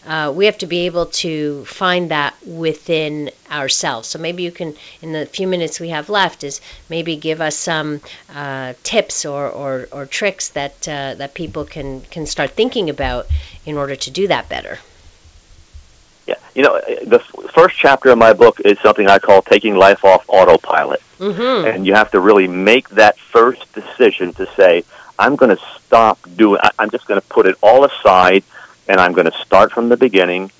uh, 0.09 0.31
we 0.35 0.45
have 0.49 0.57
to 0.57 0.65
be 0.67 0.79
able 0.89 1.05
to 1.05 1.63
find 1.65 2.09
that 2.11 2.33
within 2.65 3.29
ourselves. 3.51 4.07
So 4.09 4.17
maybe 4.19 4.41
you 4.43 4.51
can, 4.51 4.75
in 5.03 5.11
the 5.13 5.25
few 5.37 5.47
minutes 5.47 5.79
we 5.79 5.89
have 5.89 6.09
left, 6.09 6.43
is 6.43 6.61
maybe 6.89 7.15
give 7.15 7.39
us 7.41 7.55
some 7.55 8.01
uh, 8.33 8.73
tips 8.83 9.25
or, 9.25 9.47
or, 9.61 9.87
or 9.91 10.05
tricks 10.07 10.49
that 10.59 10.75
uh, 10.87 11.13
that 11.21 11.31
people 11.33 11.63
can 11.75 12.01
can 12.13 12.25
start 12.25 12.49
thinking 12.51 12.89
about 12.89 13.27
in 13.65 13.77
order 13.77 13.95
to 13.95 14.09
do 14.11 14.27
that 14.27 14.49
better. 14.49 14.79
Yeah, 16.27 16.35
you 16.55 16.63
know, 16.63 16.79
the 17.13 17.21
f- 17.25 17.51
first 17.53 17.75
chapter 17.77 18.09
of 18.09 18.17
my 18.17 18.33
book 18.33 18.59
is 18.63 18.77
something 18.79 19.07
I 19.07 19.19
call 19.19 19.41
taking 19.41 19.75
life 19.75 20.03
off 20.03 20.25
autopilot, 20.27 21.01
Mm-hmm. 21.19 21.67
and 21.67 21.85
you 21.87 21.93
have 21.95 22.11
to 22.11 22.19
really 22.19 22.47
make 22.47 22.89
that 22.89 23.17
first 23.19 23.61
decision 23.73 24.33
to 24.35 24.45
say, 24.55 24.83
I'm 25.17 25.35
going 25.35 25.55
to 25.55 25.61
stop 25.85 26.17
doing. 26.35 26.59
I- 26.63 26.71
I'm 26.79 26.89
just 26.91 27.05
going 27.07 27.19
to 27.19 27.27
put 27.27 27.45
it 27.45 27.55
all 27.61 27.83
aside, 27.83 28.43
and 28.89 28.99
I'm 28.99 29.13
going 29.13 29.31
to 29.31 29.37
start 29.45 29.71
from 29.71 29.87
the 29.87 29.95
beginning, 29.97 30.51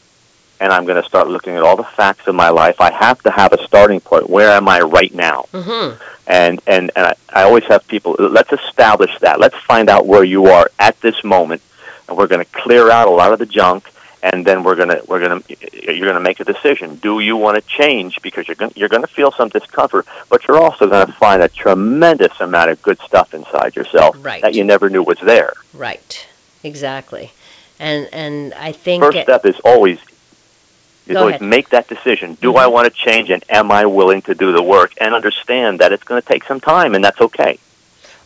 and 0.62 0.72
I'm 0.72 0.86
going 0.86 1.02
to 1.02 1.08
start 1.08 1.28
looking 1.28 1.56
at 1.56 1.64
all 1.64 1.76
the 1.76 1.84
facts 1.84 2.28
of 2.28 2.36
my 2.36 2.50
life. 2.50 2.80
I 2.80 2.92
have 2.94 3.22
to 3.24 3.32
have 3.32 3.52
a 3.52 3.62
starting 3.66 4.00
point. 4.00 4.30
Where 4.30 4.52
am 4.52 4.70
I 4.70 4.80
right 4.82 5.14
now? 5.14 5.46
Mm-hmm. 5.52 6.02
And 6.28 6.62
and, 6.68 6.92
and 6.96 7.06
I, 7.08 7.16
I 7.34 7.44
always 7.44 7.64
have 7.66 7.86
people. 7.88 8.16
Let's 8.20 8.54
establish 8.54 9.12
that. 9.20 9.40
Let's 9.40 9.58
find 9.72 9.90
out 9.90 10.06
where 10.06 10.24
you 10.24 10.46
are 10.46 10.70
at 10.78 11.00
this 11.02 11.24
moment, 11.24 11.62
and 12.08 12.16
we're 12.18 12.28
going 12.28 12.46
to 12.46 12.52
clear 12.52 12.92
out 12.92 13.08
a 13.08 13.12
lot 13.12 13.34
of 13.34 13.40
the 13.40 13.46
junk. 13.48 13.90
And 14.22 14.46
then 14.46 14.64
we're 14.66 14.76
gonna 14.76 15.00
we're 15.08 15.22
gonna 15.22 15.42
you're 15.72 16.06
gonna 16.10 16.20
make 16.20 16.42
a 16.42 16.44
decision. 16.44 16.98
Do 16.98 17.22
you 17.22 17.38
want 17.38 17.56
to 17.56 17.62
change 17.66 18.22
because 18.22 18.50
you're 18.50 18.56
gonna 18.56 18.74
you're 18.76 18.90
gonna 18.90 19.08
feel 19.08 19.32
some 19.32 19.48
discomfort, 19.48 20.06
but 20.30 20.46
you're 20.46 20.58
also 20.62 20.90
gonna 20.90 21.14
find 21.14 21.42
a 21.42 21.48
tremendous 21.48 22.38
amount 22.42 22.70
of 22.70 22.82
good 22.82 23.00
stuff 23.00 23.34
inside 23.34 23.78
yourself 23.78 24.18
Right. 24.20 24.42
that 24.42 24.56
you 24.56 24.66
never 24.66 24.90
knew 24.90 25.04
was 25.04 25.20
there. 25.24 25.54
Right. 25.74 26.28
Exactly. 26.66 27.32
And 27.80 28.10
and 28.12 28.54
I 28.54 28.72
think 28.72 29.04
First 29.04 29.18
it- 29.18 29.24
step 29.24 29.46
is 29.46 29.60
always 29.64 30.00
is 31.08 31.16
always 31.16 31.36
ahead. 31.36 31.42
make 31.50 31.70
that 31.70 31.88
decision. 31.88 32.38
Do 32.40 32.54
Mhm. 32.54 32.60
I 32.60 32.68
want 32.68 32.86
to 32.86 32.92
change 32.94 33.30
and 33.32 33.44
am 33.50 33.72
I 33.72 33.86
willing 33.86 34.22
to 34.24 34.36
do 34.36 34.52
the 34.52 34.62
work 34.62 34.92
and 35.00 35.14
understand 35.16 35.80
that 35.80 35.92
it's 35.92 36.04
going 36.04 36.22
to 36.22 36.28
take 36.28 36.44
some 36.44 36.60
time 36.60 36.94
and 36.94 37.04
that's 37.04 37.20
okay. 37.20 37.58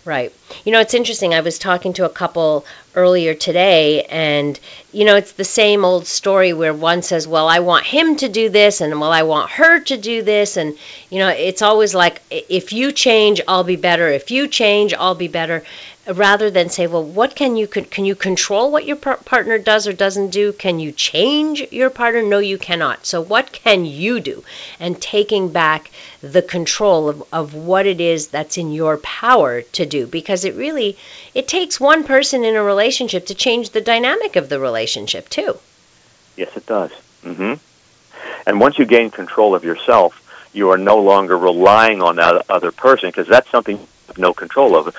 Right. 0.06 0.34
You 0.66 0.74
know, 0.74 0.82
it's 0.82 0.94
interesting. 0.94 1.34
I 1.34 1.40
was 1.40 1.58
talking 1.58 1.94
to 1.94 2.04
a 2.04 2.10
couple 2.10 2.66
earlier 2.94 3.34
today, 3.34 4.04
and, 4.04 4.60
you 4.92 5.06
know, 5.06 5.16
it's 5.16 5.32
the 5.32 5.46
same 5.46 5.86
old 5.86 6.06
story 6.08 6.52
where 6.52 6.74
one 6.74 7.02
says, 7.04 7.26
Well, 7.26 7.48
I 7.48 7.60
want 7.60 7.86
him 7.86 8.18
to 8.18 8.28
do 8.28 8.50
this, 8.50 8.82
and, 8.82 9.00
Well, 9.00 9.14
I 9.14 9.24
want 9.24 9.50
her 9.52 9.80
to 9.80 9.96
do 9.96 10.22
this. 10.22 10.58
And, 10.58 10.78
you 11.10 11.20
know, 11.20 11.30
it's 11.30 11.62
always 11.62 11.96
like, 11.96 12.22
If 12.30 12.74
you 12.74 12.92
change, 12.92 13.40
I'll 13.48 13.64
be 13.64 13.78
better. 13.78 14.10
If 14.10 14.30
you 14.30 14.50
change, 14.50 14.94
I'll 14.94 15.16
be 15.16 15.30
better. 15.30 15.64
Rather 16.06 16.50
than 16.52 16.70
say, 16.70 16.86
Well, 16.88 17.04
what 17.04 17.34
can 17.36 17.56
you, 17.56 17.68
can 17.68 18.04
you 18.06 18.16
control 18.16 18.72
what 18.72 18.86
your 18.86 18.98
par- 18.98 19.20
partner 19.24 19.58
does 19.58 19.88
or 19.88 19.94
doesn't 19.94 20.32
do? 20.32 20.52
Can 20.52 20.80
you 20.80 20.92
change 20.92 21.62
your 21.72 21.90
partner? 21.90 22.22
No, 22.22 22.40
you 22.40 22.58
cannot. 22.58 23.06
So, 23.06 23.22
what 23.22 23.52
can 23.54 23.86
you 23.86 24.20
do? 24.20 24.44
And 24.80 25.02
taking 25.02 25.50
back 25.50 25.90
the 26.22 26.42
control 26.42 27.08
of, 27.10 27.24
of 27.32 27.54
what 27.54 27.86
it 27.86 28.02
is 28.02 28.28
that's 28.28 28.58
in 28.58 28.72
your 28.74 28.98
power 28.98 29.62
to 29.62 29.86
do 29.86 30.06
because 30.08 30.44
it 30.46 30.56
really 30.56 30.98
it 31.34 31.48
takes 31.48 31.80
one 31.80 32.04
person 32.04 32.44
in 32.44 32.56
a 32.56 32.64
relationship 32.64 33.28
to 33.28 33.36
change 33.36 33.70
the 33.70 33.82
dynamic 33.82 34.36
of 34.36 34.50
the 34.50 34.60
relationship 34.60 35.30
too 35.30 35.58
Yes, 36.38 36.56
it 36.56 36.66
does. 36.66 36.92
hmm 37.24 37.54
And 38.46 38.60
once 38.60 38.78
you 38.80 38.86
gain 38.86 39.10
control 39.12 39.54
of 39.56 39.64
yourself, 39.64 40.20
you 40.54 40.70
are 40.72 40.78
no 40.78 40.98
longer 40.98 41.38
relying 41.38 42.02
on 42.02 42.16
that 42.18 42.46
other 42.50 42.72
person 42.72 43.10
because 43.10 43.28
that's 43.28 43.50
something 43.50 43.86
no 44.18 44.34
control 44.34 44.76
of. 44.76 44.96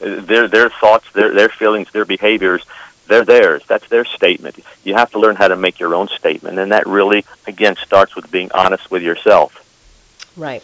Their 0.00 0.48
their 0.48 0.70
thoughts, 0.70 1.10
their 1.12 1.32
their 1.32 1.48
feelings, 1.48 1.90
their 1.92 2.04
behaviors, 2.04 2.64
they're 3.06 3.24
theirs. 3.24 3.62
That's 3.66 3.88
their 3.88 4.04
statement. 4.04 4.58
You 4.84 4.94
have 4.94 5.10
to 5.12 5.18
learn 5.18 5.36
how 5.36 5.48
to 5.48 5.56
make 5.56 5.78
your 5.78 5.94
own 5.94 6.08
statement, 6.08 6.58
and 6.58 6.72
that 6.72 6.86
really, 6.86 7.24
again, 7.46 7.76
starts 7.76 8.14
with 8.16 8.30
being 8.30 8.50
honest 8.52 8.90
with 8.90 9.02
yourself. 9.02 9.62
right 10.36 10.62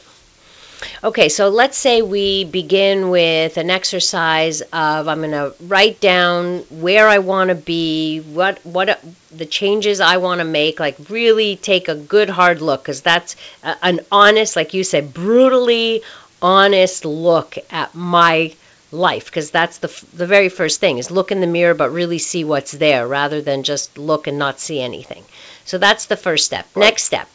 okay 1.04 1.28
so 1.28 1.48
let's 1.48 1.76
say 1.76 2.02
we 2.02 2.44
begin 2.44 3.08
with 3.10 3.56
an 3.56 3.70
exercise 3.70 4.60
of 4.60 5.08
i'm 5.08 5.18
going 5.18 5.30
to 5.30 5.54
write 5.60 6.00
down 6.00 6.58
where 6.70 7.08
i 7.08 7.18
want 7.18 7.48
to 7.50 7.54
be 7.54 8.18
what 8.20 8.58
what 8.64 9.02
the 9.30 9.46
changes 9.46 10.00
i 10.00 10.16
want 10.16 10.40
to 10.40 10.44
make 10.44 10.80
like 10.80 10.96
really 11.08 11.56
take 11.56 11.88
a 11.88 11.94
good 11.94 12.28
hard 12.28 12.60
look 12.60 12.82
because 12.82 13.00
that's 13.00 13.36
uh, 13.62 13.74
an 13.82 14.00
honest 14.10 14.56
like 14.56 14.74
you 14.74 14.82
said 14.84 15.14
brutally 15.14 16.02
honest 16.42 17.04
look 17.04 17.56
at 17.70 17.94
my 17.94 18.54
life 18.90 19.26
because 19.26 19.50
that's 19.50 19.78
the 19.78 19.88
f- 19.88 20.04
the 20.12 20.26
very 20.26 20.48
first 20.48 20.80
thing 20.80 20.98
is 20.98 21.10
look 21.10 21.32
in 21.32 21.40
the 21.40 21.46
mirror 21.46 21.74
but 21.74 21.90
really 21.90 22.18
see 22.18 22.44
what's 22.44 22.72
there 22.72 23.06
rather 23.06 23.40
than 23.40 23.62
just 23.62 23.96
look 23.96 24.26
and 24.26 24.38
not 24.38 24.60
see 24.60 24.80
anything. 24.80 25.24
So 25.64 25.78
that's 25.78 26.06
the 26.06 26.16
first 26.16 26.44
step. 26.44 26.66
Next 26.76 27.04
step. 27.04 27.28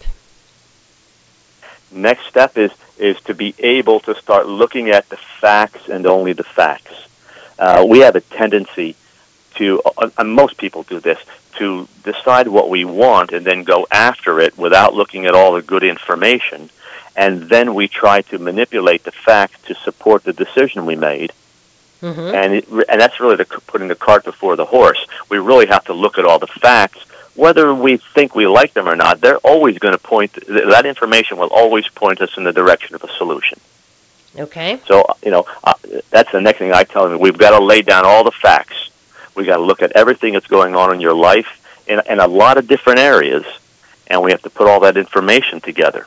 Next 1.92 2.28
step 2.28 2.58
is 2.58 2.72
is 2.98 3.20
to 3.22 3.34
be 3.34 3.56
able 3.60 4.00
to 4.02 4.16
start 4.16 4.48
looking 4.48 4.90
at 4.90 5.08
the 5.10 5.18
facts 5.18 5.88
and 5.88 6.06
only 6.06 6.34
the 6.34 6.44
facts. 6.44 6.94
Uh, 7.60 7.86
we 7.88 8.00
have 8.00 8.16
a 8.16 8.22
tendency 8.22 8.96
to, 9.56 9.82
uh, 9.98 10.10
and 10.18 10.32
most 10.32 10.58
people 10.58 10.84
do 10.84 11.00
this, 11.00 11.20
to 11.58 11.88
decide 12.04 12.48
what 12.48 12.70
we 12.70 12.86
want 12.86 13.32
and 13.32 13.46
then 13.46 13.64
go 13.64 13.88
after 13.92 14.40
it 14.40 14.58
without 14.58 14.94
looking 14.94 15.26
at 15.26 15.34
all 15.34 15.54
the 15.54 15.62
good 15.62 15.84
information, 15.84 16.70
and 17.18 17.50
then 17.50 17.74
we 17.74 17.88
try 17.88 18.22
to 18.22 18.38
manipulate 18.38 19.04
the 19.04 19.12
facts 19.12 19.60
to 19.68 19.74
support 19.76 20.24
the 20.24 20.34
decision 20.34 20.86
we 20.86 20.96
made. 20.96 21.34
hmm 22.00 22.08
And 22.10 22.54
it, 22.54 22.68
and 22.70 23.02
that's 23.02 23.20
really 23.20 23.36
the, 23.36 23.46
putting 23.46 23.88
the 23.88 23.96
cart 23.96 24.24
before 24.24 24.56
the 24.56 24.66
horse. 24.66 25.04
We 25.28 25.40
really 25.40 25.66
have 25.66 25.84
to 25.86 25.94
look 25.94 26.20
at 26.20 26.26
all 26.26 26.38
the 26.38 26.48
facts, 26.48 27.00
whether 27.36 27.74
we 27.74 27.98
think 27.98 28.36
we 28.36 28.46
like 28.46 28.74
them 28.74 28.88
or 28.88 28.96
not. 28.96 29.20
They're 29.20 29.38
always 29.38 29.80
going 29.80 29.94
to 29.94 30.04
point. 30.14 30.34
That 30.48 30.86
information 30.86 31.38
will 31.40 31.50
always 31.50 31.88
point 31.88 32.22
us 32.22 32.38
in 32.38 32.44
the 32.44 32.54
direction 32.54 32.94
of 32.96 33.04
a 33.04 33.12
solution. 33.18 33.60
Okay. 34.38 34.80
So 34.86 35.04
you 35.26 35.32
know 35.32 35.46
uh, 35.64 35.74
that's 36.12 36.32
the 36.32 36.42
next 36.42 36.60
thing 36.60 36.72
I 36.72 36.84
tell 36.84 37.10
them. 37.10 37.20
We've 37.20 37.38
got 37.38 37.58
to 37.58 37.66
lay 37.66 37.82
down 37.82 38.06
all 38.06 38.24
the 38.24 38.32
facts. 38.32 38.92
We 39.34 39.46
got 39.46 39.58
to 39.58 39.64
look 39.64 39.82
at 39.82 39.92
everything 39.94 40.34
that's 40.34 40.48
going 40.48 40.76
on 40.76 40.94
in 40.94 41.02
your 41.02 41.16
life 41.16 41.50
in, 41.88 42.00
in 42.08 42.20
a 42.20 42.28
lot 42.28 42.58
of 42.60 42.68
different 42.68 43.00
areas, 43.00 43.46
and 44.06 44.22
we 44.22 44.30
have 44.32 44.44
to 44.44 44.52
put 44.52 44.68
all 44.68 44.82
that 44.82 44.98
information 44.98 45.62
together. 45.62 46.06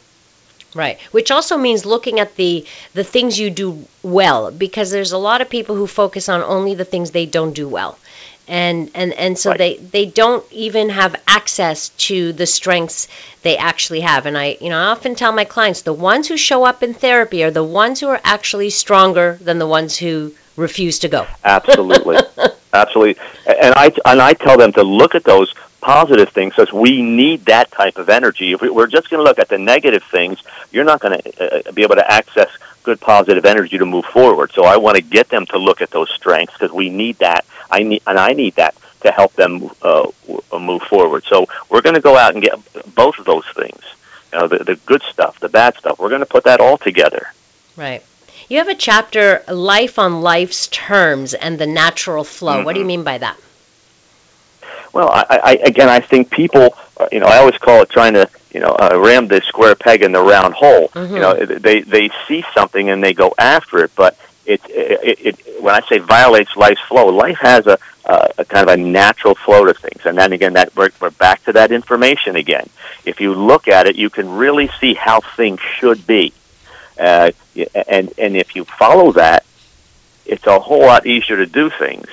Right. 0.75 0.99
Which 1.11 1.31
also 1.31 1.57
means 1.57 1.85
looking 1.85 2.21
at 2.21 2.37
the 2.37 2.65
the 2.95 3.05
things 3.05 3.39
you 3.39 3.51
do 3.51 3.85
well 4.03 4.51
because 4.51 4.91
there's 4.91 5.13
a 5.13 5.19
lot 5.19 5.41
of 5.41 5.49
people 5.51 5.75
who 5.75 5.87
focus 5.87 6.29
on 6.29 6.43
only 6.43 6.75
the 6.75 6.85
things 6.85 7.11
they 7.11 7.27
don't 7.27 7.53
do 7.53 7.69
well. 7.69 7.99
And 8.49 8.91
and 8.95 9.13
and 9.13 9.39
so 9.39 9.51
Right. 9.51 9.59
they 9.59 9.77
they 9.77 10.07
don't 10.07 10.45
even 10.53 10.91
have 10.91 11.17
access 11.27 11.89
to 12.09 12.33
the 12.33 12.47
strengths 12.47 13.09
they 13.43 13.57
actually 13.57 14.01
have. 14.01 14.27
And 14.27 14.37
I 14.39 14.57
you 14.61 14.71
know, 14.71 14.79
I 14.79 14.87
often 14.87 15.15
tell 15.15 15.33
my 15.33 15.45
clients 15.45 15.83
the 15.83 15.93
ones 15.93 16.29
who 16.29 16.37
show 16.37 16.65
up 16.65 16.83
in 16.83 16.95
therapy 16.95 17.43
are 17.45 17.51
the 17.51 17.65
ones 17.65 18.01
who 18.01 18.09
are 18.09 18.21
actually 18.25 18.71
stronger 18.71 19.39
than 19.41 19.59
the 19.59 19.67
ones 19.67 19.97
who 19.97 20.33
refuse 20.57 21.01
to 21.01 21.09
go. 21.09 21.27
Absolutely, 21.45 22.19
absolutely. 22.73 23.23
And 23.47 23.75
I 23.77 23.93
and 24.05 24.21
I 24.21 24.35
tell 24.35 24.57
them 24.57 24.73
to 24.73 24.83
look 24.83 25.15
at 25.15 25.25
those 25.25 25.53
positive 25.81 26.29
things 26.31 26.55
because 26.55 26.73
we 26.73 27.03
need 27.03 27.47
that 27.47 27.71
type 27.73 27.99
of 27.99 28.09
energy. 28.09 28.53
If 28.53 28.61
we- 28.61 28.71
we're 28.71 28.87
just 28.87 29.09
going 29.11 29.19
to 29.21 29.25
look 29.25 29.39
at 29.39 29.49
the 29.49 29.59
negative 29.59 30.03
things, 30.05 30.39
you're 30.71 30.85
not 30.85 31.01
going 31.01 31.21
to 31.21 31.69
uh, 31.69 31.73
be 31.73 31.83
able 31.83 31.97
to 31.97 32.11
access 32.11 32.49
good 32.83 33.01
positive 33.01 33.45
energy 33.45 33.77
to 33.79 33.87
move 33.87 34.05
forward. 34.07 34.53
So 34.53 34.65
I 34.65 34.77
want 34.79 34.97
to 34.97 35.03
get 35.03 35.29
them 35.29 35.47
to 35.47 35.59
look 35.59 35.81
at 35.83 35.91
those 35.91 36.11
strengths 36.11 36.55
because 36.55 36.73
we 36.73 36.89
need 36.91 37.19
that. 37.19 37.45
I 37.71 37.81
need 37.83 38.03
and 38.07 38.19
I 38.19 38.33
need 38.33 38.55
that 38.57 38.75
to 39.03 39.11
help 39.13 39.33
them 39.35 39.71
uh, 39.83 40.09
w- 40.27 40.43
move 40.59 40.83
forward. 40.83 41.25
So 41.25 41.47
we're 41.69 41.81
going 41.83 41.95
to 41.95 42.01
go 42.01 42.17
out 42.17 42.35
and 42.35 42.43
get 42.43 42.55
both 42.95 43.19
of 43.19 43.25
those 43.27 43.45
things. 43.55 43.83
You 44.33 44.39
know, 44.41 44.49
the, 44.49 44.59
the 44.65 44.77
good 44.77 45.03
stuff, 45.03 45.41
the 45.41 45.49
bad 45.49 45.77
stuff. 45.77 45.99
We're 45.99 46.09
going 46.09 46.21
to 46.21 46.27
put 46.27 46.45
that 46.45 46.61
all 46.61 46.79
together. 46.79 47.33
Right. 47.77 48.03
You 48.49 48.59
have 48.59 48.69
a 48.69 48.75
chapter 48.75 49.43
life 49.49 49.99
on 49.99 50.23
life's 50.23 50.67
terms 50.69 51.35
and 51.35 51.59
the 51.59 51.67
natural 51.67 52.25
flow. 52.25 52.65
What 52.65 52.75
do 52.75 52.81
you 52.81 52.87
mean 52.87 53.05
by 53.05 53.19
that? 53.19 53.37
Well, 54.93 55.09
I, 55.11 55.25
I 55.31 55.53
again, 55.65 55.89
I 55.89 56.01
think 56.01 56.31
people, 56.31 56.75
uh, 56.99 57.09
you 57.13 57.21
know, 57.21 57.27
I 57.27 57.39
always 57.39 57.57
call 57.59 57.83
it 57.83 57.91
trying 57.91 58.15
to, 58.15 58.29
you 58.53 58.61
know, 58.61 58.77
uh, 58.79 58.99
ram 58.99 59.29
the 59.29 59.41
square 59.43 59.75
peg 59.75 60.03
in 60.03 60.13
the 60.13 60.23
round 60.23 60.55
hole. 60.55 60.89
Mhm. 60.89 61.11
You 61.11 61.21
know, 61.21 61.35
they 61.35 61.81
they 61.83 62.11
see 62.27 62.45
something 62.55 62.91
and 62.91 63.03
they 63.03 63.13
go 63.13 63.33
after 63.39 63.85
it, 63.85 63.93
but 63.95 64.17
it, 64.47 64.61
it, 64.69 65.19
it 65.27 65.63
when 65.63 65.75
I 65.75 65.81
say 65.89 65.99
violates 65.99 66.57
life's 66.57 66.81
flow, 66.89 67.07
life 67.09 67.39
has 67.41 67.67
a, 67.67 67.79
a, 68.07 68.31
a 68.39 68.45
kind 68.45 68.69
of 68.69 68.75
a 68.75 68.77
natural 68.77 69.35
flow 69.35 69.65
to 69.65 69.75
things, 69.75 70.05
and 70.07 70.19
then 70.19 70.33
again, 70.33 70.55
that 70.55 70.75
we're, 70.75 70.91
we're 71.01 71.11
back 71.11 71.45
to 71.45 71.53
that 71.53 71.71
information 71.71 72.35
again. 72.37 72.69
If 73.05 73.21
you 73.21 73.35
look 73.35 73.69
at 73.69 73.87
it, 73.87 73.97
you 73.97 74.11
can 74.11 74.29
really 74.29 74.71
see 74.81 74.95
how 74.95 75.21
things 75.21 75.61
should 75.61 76.07
be, 76.07 76.33
uh, 76.99 77.31
and 77.87 78.13
and 78.19 78.37
if 78.37 78.57
you 78.57 78.65
follow 78.65 79.13
that, 79.13 79.45
it's 80.27 80.47
a 80.47 80.59
whole 80.59 80.81
lot 80.81 81.07
easier 81.07 81.37
to 81.37 81.47
do 81.47 81.71
things. 81.71 82.09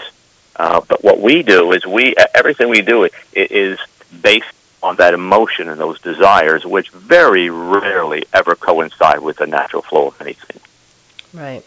Uh, 0.58 0.82
but 0.88 1.04
what 1.04 1.20
we 1.20 1.44
do 1.44 1.72
is 1.72 1.86
we 1.86 2.16
everything 2.34 2.70
we 2.70 2.82
do 2.82 3.08
is 3.34 3.80
based 4.22 4.48
on 4.84 4.96
that 4.98 5.14
emotion 5.14 5.70
and 5.70 5.80
those 5.80 6.00
desires, 6.02 6.66
which 6.66 6.90
very 6.92 7.50
rarely 7.50 8.26
ever 8.34 8.56
coincide 8.56 9.20
with 9.20 9.38
the 9.38 9.48
natural 9.48 9.82
flow 9.82 10.08
of 10.08 10.22
anything. 10.22 10.60
Right. 11.34 11.64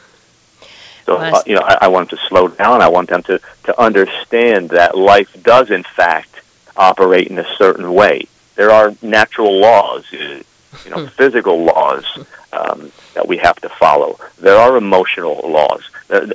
So 1.07 1.19
Well, 1.19 1.37
uh, 1.37 1.43
you 1.47 1.55
know, 1.55 1.63
I, 1.63 1.79
I 1.83 1.89
want 1.89 2.11
them 2.11 2.19
to 2.19 2.27
slow 2.29 2.49
down. 2.49 2.83
I 2.83 2.89
want 2.89 3.11
them 3.11 3.23
to 3.25 3.41
to 3.65 3.81
understand 3.81 4.71
that 4.71 4.97
life 4.97 5.31
does 5.43 5.71
in 5.71 5.83
fact 5.83 6.41
operate 6.77 7.29
in 7.29 7.39
a 7.39 7.57
certain 7.57 7.93
way. 7.93 8.27
There 8.57 8.71
are 8.71 8.95
natural 9.03 9.59
laws, 9.59 10.05
uh, 10.13 10.43
you 10.85 10.91
know, 10.91 11.07
physical 11.07 11.65
laws 11.65 12.05
um, 12.53 12.93
that 13.15 13.27
we 13.27 13.37
have 13.39 13.57
to 13.61 13.69
follow. 13.69 14.19
There 14.39 14.57
are 14.57 14.77
emotional 14.77 15.41
laws. 15.45 15.89
Uh, 16.11 16.27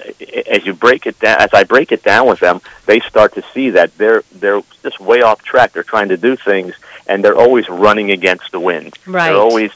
As 0.47 0.65
you 0.65 0.73
break 0.73 1.05
it 1.05 1.19
down, 1.19 1.41
as 1.41 1.49
I 1.53 1.63
break 1.65 1.91
it 1.91 2.01
down 2.01 2.27
with 2.27 2.39
them, 2.39 2.61
they 2.85 2.99
start 3.01 3.33
to 3.35 3.43
see 3.53 3.71
that 3.71 3.97
they're 3.97 4.23
they're 4.31 4.61
just 4.83 4.99
way 4.99 5.21
off 5.21 5.43
track. 5.43 5.73
They're 5.73 5.83
trying 5.83 6.09
to 6.09 6.17
do 6.17 6.35
things, 6.35 6.73
and 7.07 7.23
they're 7.23 7.35
always 7.35 7.67
running 7.67 8.11
against 8.11 8.51
the 8.51 8.59
wind. 8.59 8.97
Right. 9.05 9.29
They're 9.29 9.41
always 9.41 9.71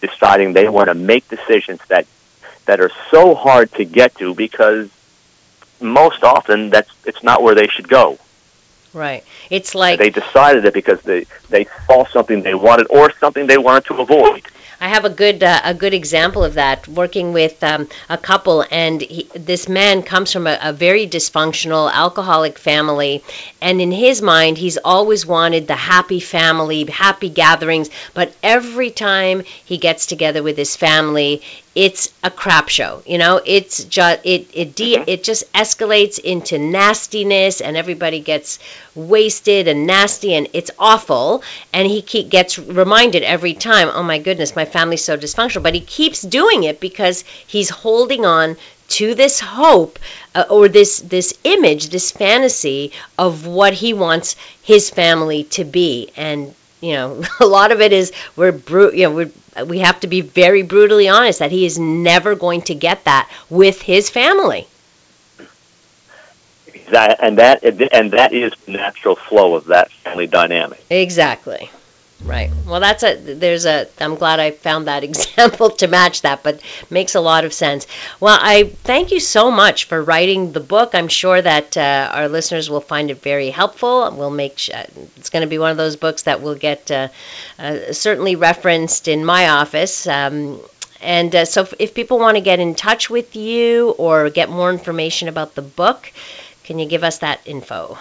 deciding 0.00 0.52
they 0.52 0.68
want 0.68 0.88
to 0.88 0.94
make 0.94 1.28
decisions 1.28 1.80
that 1.88 2.06
that 2.66 2.80
are 2.80 2.90
so 3.10 3.34
hard 3.34 3.70
to 3.72 3.84
get 3.84 4.14
to 4.16 4.34
because 4.34 4.90
most 5.80 6.24
often 6.24 6.70
that's 6.70 6.90
it's 7.04 7.22
not 7.22 7.42
where 7.42 7.54
they 7.54 7.68
should 7.68 7.88
go. 7.88 8.18
Right. 8.92 9.24
It's 9.50 9.74
like 9.74 9.98
they 9.98 10.10
decided 10.10 10.64
it 10.64 10.74
because 10.74 11.00
they 11.02 11.26
they 11.50 11.66
saw 11.86 12.06
something 12.06 12.42
they 12.42 12.54
wanted 12.54 12.86
or 12.90 13.12
something 13.18 13.46
they 13.46 13.58
wanted 13.58 13.84
to 13.86 14.00
avoid. 14.00 14.46
I 14.80 14.88
have 14.88 15.04
a 15.04 15.10
good 15.10 15.42
uh, 15.42 15.60
a 15.64 15.74
good 15.74 15.94
example 15.94 16.44
of 16.44 16.54
that 16.54 16.86
working 16.88 17.32
with 17.32 17.62
um, 17.62 17.88
a 18.08 18.18
couple, 18.18 18.64
and 18.70 19.00
he, 19.00 19.28
this 19.34 19.68
man 19.68 20.02
comes 20.02 20.32
from 20.32 20.46
a, 20.46 20.58
a, 20.62 20.72
very 20.72 21.06
dysfunctional 21.06 21.90
alcoholic 21.92 22.58
family, 22.58 23.22
and 23.60 23.80
in 23.80 23.92
his 23.92 24.20
mind, 24.20 24.58
he's 24.58 24.78
always 24.78 25.26
wanted 25.26 25.66
the 25.66 25.74
happy 25.74 26.20
family, 26.20 26.84
happy 26.84 27.28
gatherings. 27.28 27.90
But 28.14 28.34
every 28.42 28.90
time 28.90 29.42
he 29.64 29.78
gets 29.78 30.06
together 30.06 30.42
with 30.42 30.56
his 30.56 30.76
family, 30.76 31.42
it's 31.74 32.12
a 32.22 32.30
crap 32.30 32.68
show. 32.68 33.02
You 33.04 33.18
know, 33.18 33.40
it's 33.44 33.84
just 33.84 34.20
it 34.24 34.48
it 34.52 34.74
de- 34.76 34.96
mm-hmm. 34.96 35.08
it 35.08 35.24
just 35.24 35.52
escalates 35.52 36.18
into 36.18 36.58
nastiness, 36.58 37.60
and 37.60 37.76
everybody 37.76 38.20
gets 38.20 38.58
wasted 38.94 39.66
and 39.66 39.86
nasty, 39.86 40.34
and 40.34 40.48
it's 40.52 40.70
awful. 40.78 41.42
And 41.72 41.88
he 41.88 42.02
keep, 42.02 42.28
gets 42.28 42.58
reminded 42.58 43.22
every 43.24 43.54
time, 43.54 43.88
oh 43.92 44.02
my 44.02 44.18
goodness, 44.18 44.54
my 44.54 44.64
family's 44.64 45.04
so 45.04 45.16
dysfunctional. 45.16 45.62
But 45.64 45.74
he 45.74 45.80
keeps 45.80 46.22
doing 46.22 46.64
it 46.64 46.78
because 46.80 47.24
he's 47.46 47.70
holding 47.70 48.24
on 48.24 48.56
to 48.86 49.14
this 49.14 49.40
hope 49.40 49.98
uh, 50.34 50.44
or 50.48 50.68
this 50.68 51.00
this 51.00 51.36
image, 51.42 51.88
this 51.88 52.12
fantasy 52.12 52.92
of 53.18 53.46
what 53.46 53.72
he 53.72 53.92
wants 53.92 54.36
his 54.62 54.90
family 54.90 55.44
to 55.44 55.64
be, 55.64 56.12
and 56.16 56.54
you 56.84 56.92
know, 56.92 57.22
a 57.40 57.46
lot 57.46 57.72
of 57.72 57.80
it 57.80 57.92
is 57.92 58.12
we're 58.36 58.52
bru- 58.52 58.92
you 58.92 59.04
know, 59.04 59.14
we're 59.14 59.30
we 59.66 59.78
have 59.80 60.00
to 60.00 60.06
be 60.06 60.20
very 60.20 60.62
brutally 60.62 61.08
honest 61.08 61.38
that 61.38 61.50
he 61.50 61.64
is 61.64 61.78
never 61.78 62.34
going 62.34 62.62
to 62.62 62.74
get 62.74 63.04
that 63.04 63.30
with 63.48 63.82
his 63.82 64.10
family. 64.10 64.66
That, 66.90 67.18
and 67.22 67.38
that 67.38 67.64
and 67.64 68.10
that 68.10 68.32
is 68.32 68.52
the 68.66 68.72
natural 68.72 69.16
flow 69.16 69.54
of 69.54 69.66
that 69.66 69.90
family 69.90 70.26
dynamic. 70.26 70.84
Exactly. 70.90 71.70
Right. 72.24 72.50
Well, 72.66 72.80
that's 72.80 73.02
a 73.02 73.16
there's 73.16 73.66
a 73.66 73.86
I'm 74.00 74.14
glad 74.14 74.40
I 74.40 74.50
found 74.50 74.86
that 74.86 75.04
example 75.10 75.70
to 75.70 75.88
match 75.88 76.22
that, 76.22 76.42
but 76.42 76.60
makes 76.88 77.14
a 77.14 77.20
lot 77.20 77.44
of 77.44 77.52
sense. 77.52 77.86
Well, 78.18 78.38
I 78.40 78.64
thank 78.64 79.12
you 79.12 79.20
so 79.20 79.50
much 79.50 79.84
for 79.84 80.02
writing 80.02 80.52
the 80.52 80.60
book. 80.60 80.94
I'm 80.94 81.08
sure 81.08 81.40
that 81.40 81.76
uh, 81.76 82.10
our 82.12 82.28
listeners 82.28 82.70
will 82.70 82.80
find 82.80 83.10
it 83.10 83.20
very 83.20 83.50
helpful. 83.50 84.10
We'll 84.16 84.30
make 84.30 84.56
sh- 84.56 84.70
it's 85.16 85.28
going 85.28 85.42
to 85.42 85.48
be 85.48 85.58
one 85.58 85.70
of 85.70 85.76
those 85.76 85.96
books 85.96 86.22
that 86.22 86.40
will 86.40 86.54
get 86.54 86.90
uh, 86.90 87.08
uh, 87.58 87.92
certainly 87.92 88.36
referenced 88.36 89.06
in 89.06 89.22
my 89.24 89.48
office. 89.50 90.06
Um, 90.06 90.60
and 91.02 91.34
uh, 91.34 91.44
so, 91.44 91.68
if 91.78 91.92
people 91.92 92.18
want 92.18 92.38
to 92.38 92.40
get 92.40 92.58
in 92.58 92.74
touch 92.74 93.10
with 93.10 93.36
you 93.36 93.90
or 93.90 94.30
get 94.30 94.48
more 94.48 94.70
information 94.70 95.28
about 95.28 95.54
the 95.54 95.62
book, 95.62 96.10
can 96.64 96.78
you 96.78 96.86
give 96.88 97.04
us 97.04 97.18
that 97.18 97.40
info? 97.44 97.98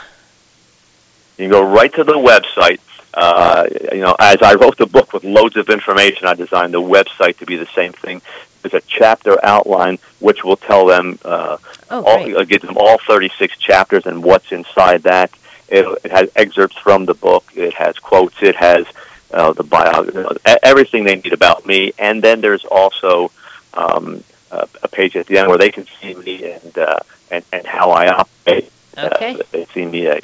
You 1.38 1.50
can 1.50 1.52
go 1.52 1.62
right 1.64 1.94
to 1.96 2.06
the 2.06 2.14
website 2.14 2.80
uh, 3.14 3.68
you 3.91 4.01
know, 4.01 4.16
as 4.20 4.41
I 4.41 4.55
wrote 4.55 4.78
the 4.78 4.86
book 4.86 5.14
with 5.14 5.24
loads 5.24 5.55
of 5.57 5.70
information, 5.70 6.28
I 6.28 6.34
designed 6.34 6.74
the 6.74 6.82
website 6.82 7.38
to 7.38 7.45
be 7.45 7.57
the 7.57 7.68
same 7.68 7.93
thing. 7.93 8.22
There's 8.61 8.74
a 8.74 8.86
chapter 8.88 9.43
outline 9.43 9.99
which 10.20 10.43
will 10.43 10.57
tell 10.57 10.86
them, 10.86 11.20
uh, 11.26 11.57
oh, 11.91 12.03
all, 12.03 12.38
uh, 12.38 12.43
gives 12.45 12.66
them 12.66 12.78
all 12.78 12.97
36 12.97 13.57
chapters 13.57 14.05
and 14.05 14.24
what's 14.24 14.51
inside 14.51 15.03
that. 15.03 15.32
It, 15.68 15.86
it 16.03 16.11
has 16.11 16.30
excerpts 16.36 16.78
from 16.78 17.05
the 17.05 17.14
book. 17.14 17.45
It 17.55 17.74
has 17.74 17.99
quotes. 17.99 18.41
It 18.41 18.55
has 18.55 18.86
uh, 19.32 19.53
the 19.53 19.64
bio, 19.64 20.38
everything 20.61 21.03
they 21.03 21.16
need 21.16 21.34
about 21.34 21.66
me. 21.66 21.93
And 21.99 22.24
then 22.24 22.41
there's 22.41 22.66
also 22.66 23.32
um, 23.74 24.24
a, 24.51 24.68
a 24.84 24.88
page 24.88 25.16
at 25.16 25.28
the 25.28 25.38
end 25.38 25.49
where 25.49 25.57
they 25.57 25.72
can 25.72 25.86
see 25.99 26.14
me 26.14 26.51
and 26.51 26.78
uh, 26.78 26.99
and, 27.32 27.43
and 27.51 27.66
how 27.66 27.89
I 27.89 28.07
operate. 28.07 28.72
Okay. 28.97 29.39
Uh, 29.39 29.43
they 29.51 29.66
see 29.66 29.86
me, 29.86 30.07
uh, 30.07 30.20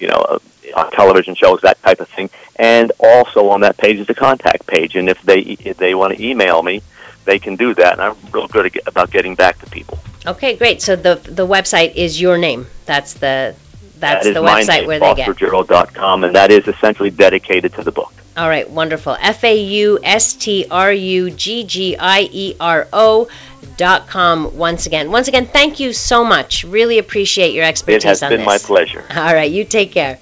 you 0.00 0.08
know, 0.08 0.16
uh, 0.16 0.38
on 0.72 0.90
television 0.90 1.34
shows, 1.34 1.60
that 1.62 1.82
type 1.82 2.00
of 2.00 2.08
thing. 2.08 2.30
And 2.56 2.92
also 3.00 3.48
on 3.48 3.60
that 3.62 3.76
page 3.76 3.98
is 3.98 4.06
the 4.06 4.14
contact 4.14 4.66
page. 4.66 4.96
And 4.96 5.08
if 5.08 5.20
they 5.22 5.40
if 5.40 5.76
they 5.76 5.94
want 5.94 6.16
to 6.16 6.24
email 6.24 6.62
me, 6.62 6.82
they 7.24 7.38
can 7.38 7.56
do 7.56 7.74
that. 7.74 7.94
And 7.94 8.02
I'm 8.02 8.16
real 8.32 8.48
good 8.48 8.80
about 8.86 9.10
getting 9.10 9.34
back 9.34 9.58
to 9.60 9.70
people. 9.70 9.98
Okay, 10.26 10.56
great. 10.56 10.80
So 10.80 10.96
the 10.96 11.16
the 11.16 11.46
website 11.46 11.94
is 11.96 12.20
your 12.20 12.38
name. 12.38 12.66
That's 12.86 13.14
the 13.14 13.54
that's 13.98 14.26
that 14.26 14.34
the 14.34 14.40
website 14.40 14.80
name, 14.80 14.86
where 14.86 15.00
they 15.00 15.14
get. 15.14 15.94
com, 15.94 16.24
and 16.24 16.34
that 16.34 16.50
is 16.50 16.66
essentially 16.66 17.10
dedicated 17.10 17.74
to 17.74 17.82
the 17.82 17.92
book. 17.92 18.12
All 18.36 18.48
right, 18.48 18.68
wonderful. 18.68 19.16
F 19.20 19.44
A 19.44 19.56
U 19.56 19.98
S 20.02 20.34
T 20.34 20.66
R 20.70 20.92
U 20.92 21.30
G 21.30 21.64
G 21.64 21.96
I 21.96 22.28
E 22.30 22.56
R 22.58 22.88
O 22.92 23.28
dot 23.76 24.08
com 24.08 24.56
once 24.56 24.86
again. 24.86 25.10
Once 25.10 25.28
again, 25.28 25.46
thank 25.46 25.78
you 25.78 25.92
so 25.92 26.24
much. 26.24 26.64
Really 26.64 26.98
appreciate 26.98 27.54
your 27.54 27.64
expertise 27.64 28.04
on 28.04 28.10
this. 28.10 28.22
It 28.22 28.24
has 28.24 28.38
been 28.38 28.44
my 28.44 28.58
pleasure. 28.58 29.04
All 29.10 29.34
right, 29.34 29.50
you 29.50 29.64
take 29.64 29.92
care. 29.92 30.18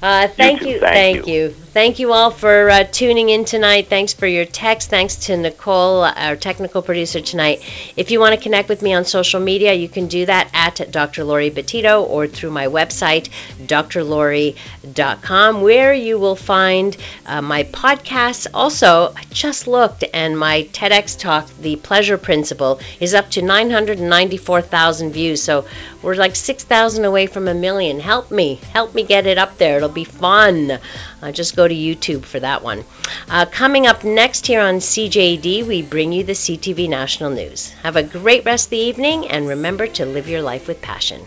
Uh, 0.00 0.28
thank 0.28 0.62
you. 0.62 0.74
you 0.74 0.80
thank, 0.80 0.94
thank 0.94 1.26
you. 1.26 1.34
you. 1.34 1.56
Thank 1.76 1.98
you 1.98 2.14
all 2.14 2.30
for 2.30 2.70
uh, 2.70 2.84
tuning 2.84 3.28
in 3.28 3.44
tonight. 3.44 3.88
Thanks 3.88 4.14
for 4.14 4.26
your 4.26 4.46
text. 4.46 4.88
Thanks 4.88 5.16
to 5.26 5.36
Nicole, 5.36 6.04
our 6.04 6.34
technical 6.34 6.80
producer 6.80 7.20
tonight. 7.20 7.62
If 7.98 8.10
you 8.10 8.18
want 8.18 8.34
to 8.34 8.40
connect 8.40 8.70
with 8.70 8.80
me 8.80 8.94
on 8.94 9.04
social 9.04 9.40
media, 9.40 9.74
you 9.74 9.86
can 9.86 10.06
do 10.06 10.24
that 10.24 10.48
at 10.54 10.90
Dr. 10.90 11.22
Laurie 11.22 11.50
Betito 11.50 12.02
or 12.02 12.28
through 12.28 12.48
my 12.48 12.68
website, 12.68 13.28
drlaurie.com, 13.60 15.60
where 15.60 15.92
you 15.92 16.18
will 16.18 16.34
find 16.34 16.96
uh, 17.26 17.42
my 17.42 17.64
podcasts. 17.64 18.46
Also, 18.54 19.12
I 19.14 19.24
just 19.28 19.66
looked 19.66 20.02
and 20.14 20.38
my 20.38 20.62
TEDx 20.72 21.18
talk, 21.18 21.46
The 21.60 21.76
Pleasure 21.76 22.16
Principle, 22.16 22.80
is 23.00 23.12
up 23.12 23.28
to 23.32 23.42
994,000 23.42 25.12
views. 25.12 25.42
So 25.42 25.66
we're 26.02 26.14
like 26.14 26.36
6,000 26.36 27.04
away 27.04 27.26
from 27.26 27.48
a 27.48 27.54
million. 27.54 28.00
Help 28.00 28.30
me. 28.30 28.54
Help 28.72 28.94
me 28.94 29.02
get 29.02 29.26
it 29.26 29.36
up 29.36 29.58
there. 29.58 29.76
It'll 29.76 29.90
be 29.90 30.04
fun. 30.04 30.78
Uh, 31.26 31.32
just 31.32 31.56
go 31.56 31.66
to 31.66 31.74
YouTube 31.74 32.24
for 32.24 32.38
that 32.38 32.62
one. 32.62 32.84
Uh, 33.28 33.46
coming 33.46 33.84
up 33.88 34.04
next 34.04 34.46
here 34.46 34.60
on 34.60 34.76
CJAD, 34.76 35.66
we 35.66 35.82
bring 35.82 36.12
you 36.12 36.22
the 36.22 36.34
CTV 36.34 36.88
National 36.88 37.30
News. 37.30 37.70
Have 37.82 37.96
a 37.96 38.04
great 38.04 38.44
rest 38.44 38.66
of 38.66 38.70
the 38.70 38.76
evening 38.76 39.26
and 39.26 39.48
remember 39.48 39.88
to 39.88 40.06
live 40.06 40.28
your 40.28 40.42
life 40.42 40.68
with 40.68 40.80
passion. 40.80 41.26